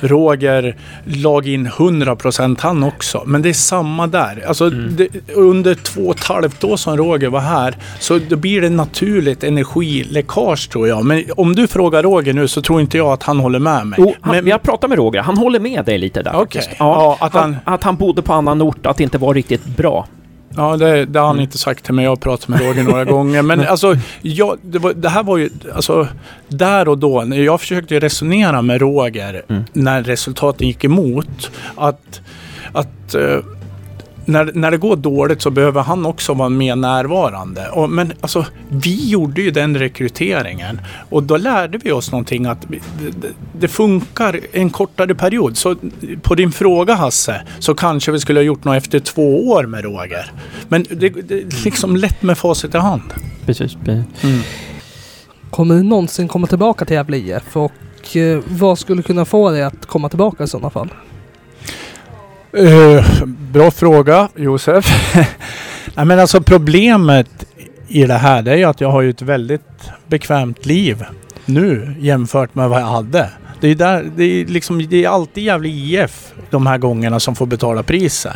Roger 0.00 0.76
lag 1.04 1.48
in 1.48 1.68
100% 1.68 2.56
han 2.60 2.82
också. 2.82 3.22
Men 3.26 3.42
det 3.42 3.48
är 3.48 3.52
samma 3.52 4.06
där. 4.06 4.44
Alltså 4.48 4.66
mm. 4.66 4.96
det, 4.96 5.08
under 5.34 5.74
två 5.74 6.00
och 6.00 6.16
ett 6.16 6.24
halvt 6.24 6.64
år 6.64 6.76
som 6.76 6.96
Roger 6.96 7.28
var 7.28 7.40
här 7.40 7.76
så 8.00 8.18
då 8.28 8.36
blir 8.36 8.60
det 8.60 8.70
naturligt 8.70 9.44
energiläckage 9.44 10.70
tror 10.70 10.88
jag. 10.88 11.04
Men 11.04 11.24
om 11.36 11.54
du 11.54 11.66
frågar 11.66 12.02
Roger 12.02 12.32
nu 12.32 12.48
så 12.48 12.62
tror 12.62 12.80
inte 12.80 12.96
jag 12.96 13.12
att 13.12 13.22
han 13.22 13.40
håller 13.40 13.58
med 13.58 13.86
mig. 13.86 14.00
Oh, 14.02 14.12
han, 14.20 14.36
men, 14.36 14.46
jag 14.46 14.62
pratat 14.62 14.90
med 14.90 14.98
Roger, 14.98 15.20
han 15.20 15.38
håller 15.38 15.60
med 15.60 15.84
dig 15.84 15.98
lite 15.98 16.22
där 16.22 16.36
okay. 16.36 16.62
Ja, 16.68 16.74
ja, 16.78 17.26
att, 17.26 17.32
han, 17.32 17.56
han, 17.64 17.74
att 17.74 17.82
han 17.82 17.96
bodde 17.96 18.22
på 18.22 18.32
annan 18.32 18.62
ort, 18.62 18.86
att 18.86 18.96
det 18.96 19.02
inte 19.02 19.18
var 19.18 19.34
riktigt 19.34 19.64
bra. 19.64 20.06
Ja, 20.56 20.76
det, 20.76 21.04
det 21.04 21.18
har 21.18 21.26
han 21.26 21.40
inte 21.40 21.58
sagt 21.58 21.84
till 21.84 21.94
mig. 21.94 22.04
Jag 22.04 22.10
har 22.10 22.16
pratat 22.16 22.48
med 22.48 22.60
Roger 22.60 22.82
några 22.82 23.04
gånger. 23.04 23.42
Men 23.42 23.60
alltså, 23.60 23.96
jag, 24.22 24.58
det, 24.62 24.78
var, 24.78 24.92
det, 24.92 25.08
här 25.08 25.22
var 25.22 25.36
ju, 25.36 25.50
alltså, 25.74 26.08
där 26.48 26.88
och 26.88 26.98
då, 26.98 27.34
jag 27.34 27.60
försökte 27.60 28.00
resonera 28.00 28.62
med 28.62 28.80
Roger 28.80 29.42
mm. 29.48 29.64
när 29.72 30.02
resultaten 30.02 30.66
gick 30.66 30.84
emot. 30.84 31.50
Att, 31.76 32.20
att 32.72 33.14
uh, 33.14 33.38
när, 34.26 34.50
när 34.54 34.70
det 34.70 34.76
går 34.76 34.96
dåligt 34.96 35.42
så 35.42 35.50
behöver 35.50 35.82
han 35.82 36.06
också 36.06 36.34
vara 36.34 36.48
mer 36.48 36.76
närvarande. 36.76 37.68
Och, 37.68 37.90
men 37.90 38.12
alltså, 38.20 38.46
vi 38.68 39.08
gjorde 39.08 39.42
ju 39.42 39.50
den 39.50 39.78
rekryteringen 39.78 40.80
och 41.08 41.22
då 41.22 41.36
lärde 41.36 41.78
vi 41.78 41.92
oss 41.92 42.12
någonting 42.12 42.46
att 42.46 42.66
det, 42.68 43.28
det, 43.58 43.68
funkar 43.68 44.40
en 44.52 44.70
kortare 44.70 45.14
period. 45.14 45.56
Så 45.56 45.76
på 46.22 46.34
din 46.34 46.52
fråga 46.52 46.94
Hasse, 46.94 47.42
så 47.58 47.74
kanske 47.74 48.12
vi 48.12 48.20
skulle 48.20 48.40
ha 48.40 48.44
gjort 48.44 48.64
något 48.64 48.76
efter 48.76 49.00
två 49.00 49.48
år 49.50 49.66
med 49.66 49.84
Roger. 49.84 50.32
Men 50.68 50.86
det, 50.90 51.08
det 51.08 51.34
är 51.34 51.64
liksom 51.64 51.96
lätt 51.96 52.22
med 52.22 52.38
facit 52.38 52.74
i 52.74 52.78
hand. 52.78 53.14
Precis. 53.46 53.76
Mm. 53.86 54.04
Kommer 55.50 55.74
du 55.74 55.82
någonsin 55.82 56.28
komma 56.28 56.46
tillbaka 56.46 56.84
till 56.84 56.94
Gävle 56.94 57.16
IF? 57.16 57.56
Och 57.56 58.16
eh, 58.16 58.40
vad 58.48 58.78
skulle 58.78 59.02
kunna 59.02 59.24
få 59.24 59.50
dig 59.50 59.62
att 59.62 59.86
komma 59.86 60.08
tillbaka 60.08 60.44
i 60.44 60.46
sådana 60.46 60.70
fall? 60.70 60.88
Uh, 62.58 63.24
bra 63.26 63.70
fråga 63.70 64.28
Josef. 64.36 65.14
Nej, 65.94 66.06
men 66.06 66.18
alltså 66.18 66.40
problemet 66.40 67.46
i 67.88 68.04
det 68.04 68.14
här 68.14 68.42
det 68.42 68.52
är 68.52 68.56
ju 68.56 68.64
att 68.64 68.80
jag 68.80 68.90
har 68.90 69.02
ju 69.02 69.10
ett 69.10 69.22
väldigt 69.22 69.90
bekvämt 70.06 70.66
liv 70.66 71.04
nu 71.44 71.94
jämfört 71.98 72.54
med 72.54 72.68
vad 72.68 72.80
jag 72.80 72.86
hade. 72.86 73.30
Det 73.60 73.68
är, 73.68 73.74
där, 73.74 74.10
det 74.16 74.24
är, 74.24 74.44
liksom, 74.44 74.86
det 74.88 75.04
är 75.04 75.08
alltid 75.08 75.44
jävla 75.44 75.68
IF 75.68 76.32
de 76.50 76.66
här 76.66 76.78
gångerna 76.78 77.20
som 77.20 77.34
får 77.34 77.46
betala 77.46 77.82
priset. 77.82 78.32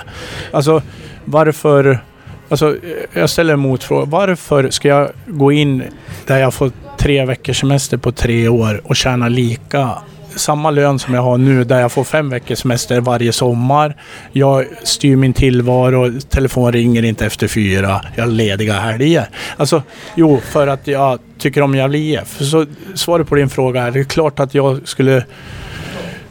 Alltså 0.52 0.82
varför... 1.24 2.04
Alltså, 2.50 2.76
jag 3.12 3.30
ställer 3.30 3.52
en 3.52 3.60
motfråga. 3.60 4.04
Varför 4.04 4.70
ska 4.70 4.88
jag 4.88 5.10
gå 5.26 5.52
in 5.52 5.82
där 6.26 6.38
jag 6.38 6.54
får 6.54 6.72
tre 6.98 7.24
veckors 7.24 7.60
semester 7.60 7.96
på 7.96 8.12
tre 8.12 8.48
år 8.48 8.80
och 8.84 8.96
tjäna 8.96 9.28
lika 9.28 9.98
samma 10.36 10.70
lön 10.70 10.98
som 10.98 11.14
jag 11.14 11.22
har 11.22 11.38
nu 11.38 11.64
där 11.64 11.80
jag 11.80 11.92
får 11.92 12.04
fem 12.04 12.30
veckors 12.30 12.58
semester 12.58 13.00
varje 13.00 13.32
sommar. 13.32 13.96
Jag 14.32 14.66
styr 14.82 15.16
min 15.16 15.32
tillvaro, 15.32 16.20
telefon 16.20 16.72
ringer 16.72 17.02
inte 17.02 17.26
efter 17.26 17.48
fyra, 17.48 18.00
jag 18.16 18.24
har 18.24 18.30
lediga 18.30 18.72
helger. 18.72 19.28
Alltså, 19.56 19.82
jo, 20.14 20.40
för 20.50 20.66
att 20.66 20.86
jag 20.86 21.18
tycker 21.38 21.62
om 21.62 21.74
Gävle 21.74 21.98
IF. 21.98 22.36
Så 22.40 22.66
svaret 22.94 23.28
på 23.28 23.34
din 23.34 23.48
fråga 23.48 23.82
är, 23.82 23.90
det 23.90 24.00
är 24.00 24.04
klart 24.04 24.40
att 24.40 24.54
jag 24.54 24.88
skulle 24.88 25.24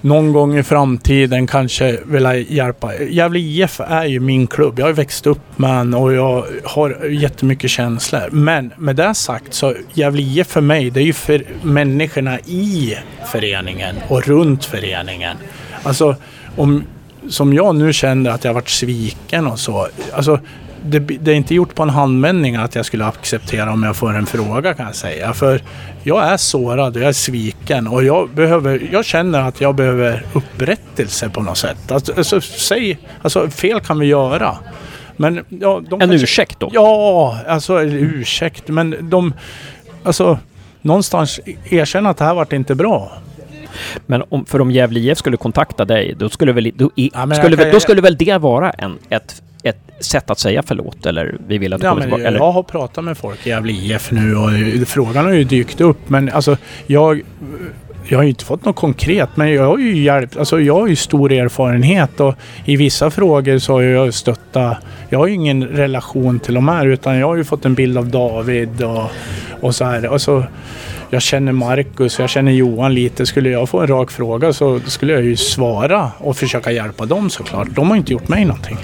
någon 0.01 0.33
gång 0.33 0.57
i 0.57 0.63
framtiden 0.63 1.47
kanske 1.47 1.99
vilja 2.05 2.35
hjälpa. 2.35 2.95
Gävle 2.95 3.39
IF 3.39 3.79
är 3.79 4.05
ju 4.05 4.19
min 4.19 4.47
klubb. 4.47 4.79
Jag 4.79 4.85
har 4.85 4.93
växt 4.93 5.27
upp 5.27 5.39
med 5.55 5.77
den 5.77 5.93
och 5.93 6.13
jag 6.13 6.45
har 6.63 7.05
jättemycket 7.05 7.71
känslor. 7.71 8.29
Men 8.31 8.73
med 8.77 8.95
det 8.95 9.13
sagt 9.13 9.53
så 9.53 9.73
Gävle 9.93 10.21
IF 10.21 10.47
för 10.47 10.61
mig, 10.61 10.89
det 10.89 10.99
är 10.99 11.03
ju 11.03 11.13
för 11.13 11.43
människorna 11.61 12.39
i 12.39 12.97
föreningen 13.31 13.95
och 14.07 14.27
runt 14.27 14.65
föreningen. 14.65 15.37
Alltså 15.83 16.15
om, 16.55 16.83
som 17.29 17.53
jag 17.53 17.75
nu 17.75 17.93
känner 17.93 18.29
att 18.29 18.43
jag 18.43 18.53
varit 18.53 18.69
sviken 18.69 19.47
och 19.47 19.59
så. 19.59 19.87
Alltså 20.13 20.39
det, 20.85 20.99
det, 20.99 21.31
är 21.31 21.35
inte 21.35 21.55
gjort 21.55 21.75
på 21.75 21.83
en 21.83 21.89
handvändning 21.89 22.55
att 22.55 22.75
jag 22.75 22.85
skulle 22.85 23.05
acceptera 23.05 23.73
om 23.73 23.83
jag 23.83 23.95
får 23.95 24.15
en 24.15 24.25
fråga 24.25 24.73
kan 24.73 24.85
jag 24.85 24.95
säga. 24.95 25.33
För 25.33 25.61
jag 26.03 26.23
är 26.23 26.37
sårad 26.37 26.95
och 26.95 27.01
jag 27.01 27.09
är 27.09 27.13
sviken 27.13 27.87
och 27.87 28.03
jag, 28.03 28.29
behöver, 28.29 28.87
jag 28.91 29.05
känner 29.05 29.41
att 29.41 29.61
jag 29.61 29.75
behöver 29.75 30.25
upprättelse 30.33 31.29
på 31.29 31.41
något 31.41 31.57
sätt. 31.57 31.91
Alltså, 31.91 32.13
alltså, 32.17 32.41
säg, 32.41 32.97
alltså 33.21 33.49
fel 33.49 33.79
kan 33.79 33.99
vi 33.99 34.05
göra. 34.05 34.57
Men, 35.17 35.45
ja, 35.49 35.77
en 35.77 35.99
kanske, 35.99 36.15
ursäkt 36.15 36.59
då? 36.59 36.69
Ja, 36.73 37.37
alltså 37.47 37.81
ursäkt. 37.83 38.67
Men 38.67 39.09
de... 39.09 39.33
Alltså 40.03 40.39
någonstans 40.81 41.39
erkänna 41.69 42.09
att 42.09 42.17
det 42.17 42.25
här 42.25 42.33
vart 42.33 42.53
inte 42.53 42.75
bra. 42.75 43.11
Men 44.05 44.23
om, 44.29 44.45
för 44.45 44.61
om 44.61 44.71
Gävle 44.71 44.99
IF 44.99 45.17
skulle 45.17 45.37
kontakta 45.37 45.85
dig, 45.85 46.15
då 46.17 46.29
skulle 46.29 46.51
väl, 46.51 46.71
då, 46.75 46.91
i, 46.95 47.11
ja, 47.13 47.35
skulle, 47.35 47.57
kan, 47.57 47.71
då 47.71 47.79
skulle 47.79 48.01
väl 48.01 48.17
det 48.17 48.37
vara 48.37 48.71
en, 48.71 48.97
ett 49.09 49.41
ett 49.67 49.79
sätt 49.99 50.29
att 50.29 50.39
säga 50.39 50.63
förlåt 50.65 51.05
eller 51.05 51.37
vi 51.47 51.57
vill 51.57 51.73
att 51.73 51.81
du 51.81 51.87
ja, 51.87 51.91
kommer 51.91 52.01
tillbaka? 52.01 52.27
Eller? 52.27 52.39
Jag 52.39 52.51
har 52.51 52.63
pratat 52.63 53.03
med 53.03 53.17
folk 53.17 53.47
i 53.47 53.49
Gävle 53.49 53.71
IF 53.71 54.11
nu 54.11 54.35
och 54.35 54.49
frågan 54.87 55.25
har 55.25 55.33
ju 55.33 55.43
dykt 55.43 55.81
upp 55.81 56.09
men 56.09 56.29
alltså 56.29 56.57
jag 56.87 57.21
jag 58.09 58.17
har 58.17 58.23
ju 58.23 58.29
inte 58.29 58.45
fått 58.45 58.65
något 58.65 58.75
konkret 58.75 59.29
men 59.35 59.51
jag 59.51 59.65
har 59.65 59.77
ju 59.77 59.97
hjälpt, 59.97 60.37
alltså 60.37 60.59
jag 60.59 60.73
har 60.79 60.87
ju 60.87 60.95
stor 60.95 61.31
erfarenhet 61.31 62.19
och 62.19 62.35
i 62.65 62.75
vissa 62.75 63.11
frågor 63.11 63.57
så 63.57 63.73
har 63.73 63.81
jag 63.81 64.13
stöttat, 64.13 64.77
jag 65.09 65.19
har 65.19 65.27
ju 65.27 65.33
ingen 65.33 65.67
relation 65.67 66.39
till 66.39 66.53
de 66.53 66.67
här 66.67 66.85
utan 66.85 67.17
jag 67.17 67.27
har 67.27 67.35
ju 67.35 67.43
fått 67.43 67.65
en 67.65 67.73
bild 67.73 67.97
av 67.97 68.07
David 68.07 68.83
och, 68.83 69.11
och 69.61 69.75
så 69.75 69.85
här. 69.85 70.13
Alltså, 70.13 70.43
jag 71.09 71.21
känner 71.21 71.51
Marcus, 71.51 72.19
jag 72.19 72.29
känner 72.29 72.51
Johan 72.51 72.93
lite. 72.93 73.25
Skulle 73.25 73.49
jag 73.49 73.69
få 73.69 73.79
en 73.79 73.87
rak 73.87 74.11
fråga 74.11 74.53
så 74.53 74.79
skulle 74.79 75.13
jag 75.13 75.23
ju 75.23 75.37
svara 75.37 76.11
och 76.17 76.37
försöka 76.37 76.71
hjälpa 76.71 77.05
dem 77.05 77.29
såklart. 77.29 77.67
De 77.71 77.89
har 77.89 77.97
inte 77.97 78.11
gjort 78.13 78.27
mig 78.27 78.45
någonting. 78.45 78.77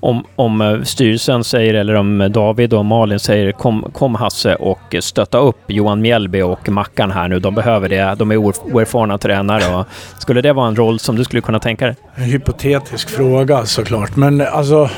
Om, 0.00 0.24
om 0.36 0.60
eh, 0.60 0.82
styrelsen 0.82 1.44
säger, 1.44 1.74
eller 1.74 1.94
om 1.94 2.30
David 2.32 2.72
och 2.72 2.84
Malin 2.84 3.20
säger 3.20 3.52
kom, 3.52 3.90
kom 3.92 4.14
Hasse 4.14 4.54
och 4.54 4.96
stötta 5.00 5.38
upp 5.38 5.56
Johan 5.66 6.00
Mjällby 6.00 6.42
och 6.42 6.68
Mackan 6.68 7.10
här 7.10 7.28
nu. 7.28 7.38
De 7.38 7.54
behöver 7.54 7.88
det. 7.88 8.14
De 8.18 8.30
är 8.30 8.36
oerfarna 8.36 9.18
tränare. 9.18 9.76
Och 9.76 9.86
skulle 10.18 10.40
det 10.40 10.52
vara 10.52 10.68
en 10.68 10.76
roll 10.76 10.98
som 10.98 11.16
du 11.16 11.24
skulle 11.24 11.42
kunna 11.42 11.58
tänka 11.58 11.86
dig? 11.86 11.96
En 12.14 12.24
hypotetisk 12.24 13.10
fråga 13.10 13.66
såklart, 13.66 14.16
men 14.16 14.40
alltså 14.40 14.90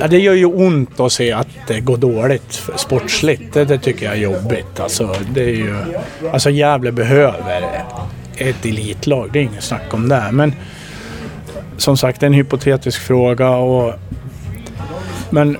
Ja, 0.00 0.08
det 0.08 0.18
gör 0.18 0.34
ju 0.34 0.44
ont 0.44 1.00
att 1.00 1.12
se 1.12 1.32
att 1.32 1.48
det 1.68 1.80
går 1.80 1.96
dåligt 1.96 2.62
sportsligt. 2.76 3.54
Det, 3.54 3.64
det 3.64 3.78
tycker 3.78 4.06
jag 4.06 4.14
är 4.14 4.18
jobbigt. 4.18 4.80
Alltså, 4.80 5.14
det 5.34 5.42
är 5.42 5.54
ju, 5.54 5.84
alltså 6.32 6.50
Gävle 6.50 6.92
behöver 6.92 7.84
ett 8.36 8.64
elitlag, 8.64 9.30
det 9.32 9.38
är 9.38 9.42
inget 9.42 9.64
snack 9.64 9.94
om 9.94 10.08
det. 10.08 10.28
Men 10.32 10.54
som 11.76 11.96
sagt, 11.96 12.20
det 12.20 12.24
är 12.24 12.28
en 12.28 12.34
hypotetisk 12.34 13.00
fråga. 13.00 13.50
Och, 13.50 13.94
men 15.30 15.58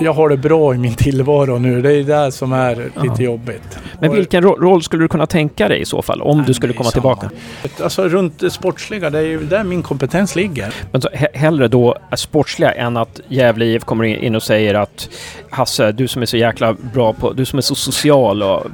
jag 0.00 0.12
har 0.12 0.28
det 0.28 0.36
bra 0.36 0.74
i 0.74 0.78
min 0.78 0.94
tillvaro 0.94 1.58
nu. 1.58 1.82
Det 1.82 1.92
är 1.92 2.02
det 2.02 2.32
som 2.32 2.52
är 2.52 2.76
lite 2.76 3.14
ja. 3.18 3.20
jobbigt. 3.20 3.78
Men 4.00 4.12
vilken 4.12 4.42
roll 4.42 4.82
skulle 4.82 5.04
du 5.04 5.08
kunna 5.08 5.26
tänka 5.26 5.68
dig 5.68 5.80
i 5.80 5.84
så 5.84 6.02
fall? 6.02 6.22
Om 6.22 6.36
Nej, 6.36 6.46
du 6.46 6.54
skulle 6.54 6.72
komma 6.72 6.90
tillbaka? 6.90 7.30
Alltså 7.82 8.08
runt 8.08 8.40
det 8.40 8.50
sportsliga, 8.50 9.10
det 9.10 9.18
är 9.18 9.22
ju 9.22 9.44
där 9.44 9.64
min 9.64 9.82
kompetens 9.82 10.36
ligger. 10.36 10.74
Men 10.92 11.02
så, 11.02 11.08
hellre 11.34 11.68
då 11.68 11.96
sportsliga 12.16 12.72
än 12.72 12.96
att 12.96 13.20
Gävle 13.28 13.64
IF 13.64 13.84
kommer 13.84 14.04
in 14.04 14.34
och 14.34 14.42
säger 14.42 14.74
att 14.74 15.08
Hasse, 15.50 15.92
du 15.92 16.08
som 16.08 16.22
är 16.22 16.26
så 16.26 16.36
jäkla 16.36 16.76
bra 16.94 17.12
på, 17.12 17.32
du 17.32 17.44
som 17.44 17.56
är 17.58 17.62
så 17.62 17.74
social 17.74 18.42
och 18.42 18.66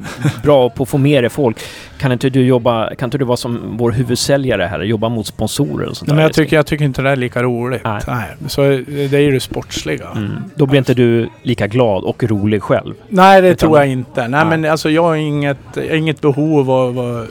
bra 0.43 0.71
på 0.71 0.83
att 0.83 0.89
få 0.89 0.99
med 0.99 1.25
dig 1.25 1.31
folk. 1.31 1.57
Kan 2.03 2.13
inte 2.13 2.31
du 2.31 2.47
jobba, 2.47 2.95
kan 2.95 3.07
inte 3.07 3.19
du 3.19 3.25
vara 3.25 3.37
som 3.37 3.77
vår 3.77 3.91
huvudsäljare 3.93 4.63
här, 4.63 4.81
jobba 4.81 5.09
mot 5.09 5.27
sponsorer 5.27 5.89
och 5.89 5.97
sånt 5.97 6.09
Nej, 6.09 6.17
men 6.17 6.23
jag 6.23 6.33
tycker, 6.33 6.57
jag 6.57 6.67
tycker 6.67 6.85
inte 6.85 7.03
det 7.03 7.11
är 7.11 7.17
lika 7.17 7.43
roligt. 7.43 7.85
Nej. 7.85 8.01
Nej. 8.07 8.27
Så 8.47 8.63
det 8.87 9.15
är 9.15 9.21
ju 9.21 9.31
det 9.31 9.41
sportsliga. 9.41 10.09
Mm. 10.17 10.31
Då 10.55 10.67
blir 10.67 10.79
inte 10.79 10.95
du 10.95 11.29
lika 11.43 11.67
glad 11.67 12.05
och 12.05 12.23
rolig 12.25 12.63
själv? 12.63 12.95
Nej, 13.09 13.43
det 13.43 13.49
Utan 13.49 13.57
tror 13.57 13.79
jag 13.79 13.89
inte. 13.89 14.29
Nej, 14.29 14.45
nej, 14.45 14.59
men 14.59 14.71
alltså 14.71 14.91
jag 14.91 15.03
har 15.03 15.15
inget, 15.15 15.77
inget 15.93 16.21
behov 16.21 16.71
av... 16.71 16.99
av 16.99 17.27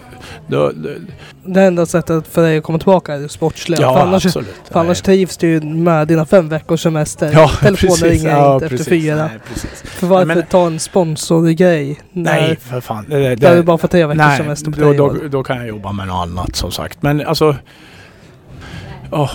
det, 0.48 0.74
det, 0.74 0.98
det 1.46 1.62
enda 1.62 1.86
sättet 1.86 2.28
för 2.28 2.42
dig 2.42 2.58
att 2.58 2.64
komma 2.64 2.78
tillbaka 2.78 3.14
är 3.14 3.28
sportsliga. 3.28 3.82
Ja, 3.82 3.94
för 3.94 4.02
annars, 4.02 4.26
absolut. 4.26 4.62
För 4.72 4.80
annars 4.80 5.02
trivs 5.02 5.38
du 5.38 5.62
med 5.62 6.08
dina 6.08 6.26
fem 6.26 6.50
veckors 6.50 6.82
semester. 6.82 7.32
Ja, 7.34 7.52
Telefonen 7.62 8.10
ringer 8.10 8.30
ja, 8.30 8.54
inte 8.54 8.70
precis. 8.70 8.88
efter 8.88 9.00
fyra. 9.00 9.16
Nej, 9.16 9.40
för 9.84 10.08
varför 10.08 10.26
men, 10.26 10.44
ta 10.46 10.68
en 10.68 10.80
sponsorgrej? 10.80 12.02
Nej, 12.12 12.56
för 12.56 12.82
fan. 12.82 13.06
Det, 13.10 13.20
det, 13.20 13.36
där 13.36 13.56
du 13.56 13.64
bara 13.64 13.78
får 13.78 13.88
tre 13.88 14.06
veckors 14.06 14.18
nej, 14.18 14.38
semester 14.38 14.72
på 14.72 14.82
då, 14.82 14.94
då, 14.94 15.28
då, 15.28 15.44
kan 15.44 15.58
jag 15.58 15.68
jobba 15.68 15.92
med 15.92 16.08
något 16.08 16.28
annat 16.28 16.56
som 16.56 16.72
sagt. 16.72 17.02
Men 17.02 17.26
alltså... 17.26 17.56
Oh, 19.12 19.32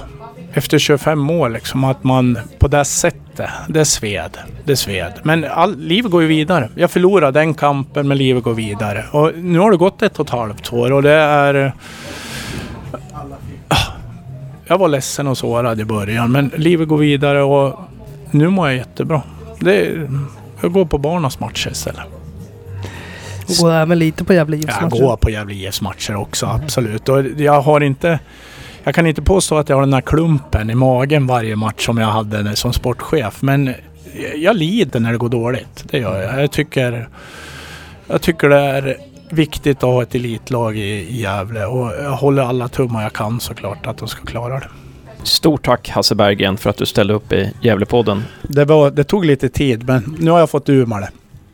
efter 0.56 0.78
25 0.78 1.30
år 1.30 1.48
liksom 1.48 1.84
att 1.84 2.04
man 2.04 2.38
på 2.58 2.68
det 2.68 2.84
sättet, 2.84 3.50
det 3.68 3.84
sved. 3.84 4.38
Det 4.64 4.76
sved. 4.76 5.12
Men 5.22 5.44
all, 5.44 5.78
livet 5.78 6.10
går 6.10 6.22
ju 6.22 6.28
vidare. 6.28 6.68
Jag 6.74 6.90
förlorade 6.90 7.40
den 7.40 7.54
kampen 7.54 8.08
men 8.08 8.18
livet 8.18 8.42
går 8.42 8.54
vidare. 8.54 9.04
Och 9.12 9.32
nu 9.36 9.58
har 9.58 9.70
det 9.70 9.76
gått 9.76 10.02
ett 10.02 10.18
och 10.18 10.26
ett 10.26 10.32
halvt 10.32 10.72
år 10.72 10.92
och 10.92 11.02
det 11.02 11.12
är... 11.12 11.72
Ah, 13.68 13.76
jag 14.66 14.78
var 14.78 14.88
ledsen 14.88 15.26
och 15.26 15.38
sårad 15.38 15.80
i 15.80 15.84
början 15.84 16.32
men 16.32 16.50
livet 16.56 16.88
går 16.88 16.98
vidare 16.98 17.42
och 17.42 17.80
nu 18.30 18.48
mår 18.48 18.68
jag 18.68 18.76
jättebra. 18.76 19.22
Det, 19.60 20.08
jag 20.60 20.72
går 20.72 20.84
på 20.84 20.98
barnas 20.98 21.40
matcher 21.40 21.70
istället. 21.70 22.04
Du 23.46 23.62
går 23.62 23.72
även 23.72 23.98
lite 23.98 24.24
på 24.24 24.32
Gävle 24.32 24.56
IFs 24.56 24.66
matcher? 24.66 24.80
Jag 24.80 24.90
går 24.90 25.16
på 25.16 25.30
Gävle 25.30 25.54
IFs 25.54 25.80
matcher 25.80 26.16
också, 26.16 26.46
absolut. 26.46 27.08
Och 27.08 27.24
jag 27.36 27.60
har 27.60 27.80
inte... 27.80 28.18
Jag 28.86 28.94
kan 28.94 29.06
inte 29.06 29.22
påstå 29.22 29.56
att 29.58 29.68
jag 29.68 29.76
har 29.76 29.82
den 29.82 29.92
här 29.92 30.00
klumpen 30.00 30.70
i 30.70 30.74
magen 30.74 31.26
varje 31.26 31.56
match 31.56 31.86
som 31.86 31.98
jag 31.98 32.06
hade 32.06 32.56
som 32.56 32.72
sportchef. 32.72 33.42
Men 33.42 33.74
jag 34.36 34.56
lider 34.56 35.00
när 35.00 35.12
det 35.12 35.18
går 35.18 35.28
dåligt. 35.28 35.84
Det 35.90 35.98
gör 35.98 36.22
jag. 36.22 36.42
Jag 36.42 36.52
tycker, 36.52 37.08
jag 38.06 38.22
tycker 38.22 38.48
det 38.48 38.56
är 38.56 38.96
viktigt 39.30 39.76
att 39.76 39.82
ha 39.82 40.02
ett 40.02 40.14
elitlag 40.14 40.76
i 40.76 41.20
Gävle 41.20 41.66
och 41.66 41.92
jag 42.02 42.10
håller 42.10 42.42
alla 42.42 42.68
tummar 42.68 43.02
jag 43.02 43.12
kan 43.12 43.40
såklart 43.40 43.86
att 43.86 43.98
de 43.98 44.08
ska 44.08 44.24
klara 44.24 44.60
det. 44.60 44.68
Stort 45.22 45.64
tack 45.64 45.88
Hasse 45.88 46.14
Berggren 46.14 46.56
för 46.56 46.70
att 46.70 46.76
du 46.76 46.86
ställde 46.86 47.14
upp 47.14 47.32
i 47.32 47.52
Gävlepodden. 47.62 48.22
Det, 48.42 48.64
var, 48.64 48.90
det 48.90 49.04
tog 49.04 49.24
lite 49.24 49.48
tid 49.48 49.86
men 49.86 50.16
nu 50.18 50.30
har 50.30 50.38
jag 50.38 50.50
fått 50.50 50.68
ur 50.68 50.86
med 50.86 51.02
det. 51.02 51.08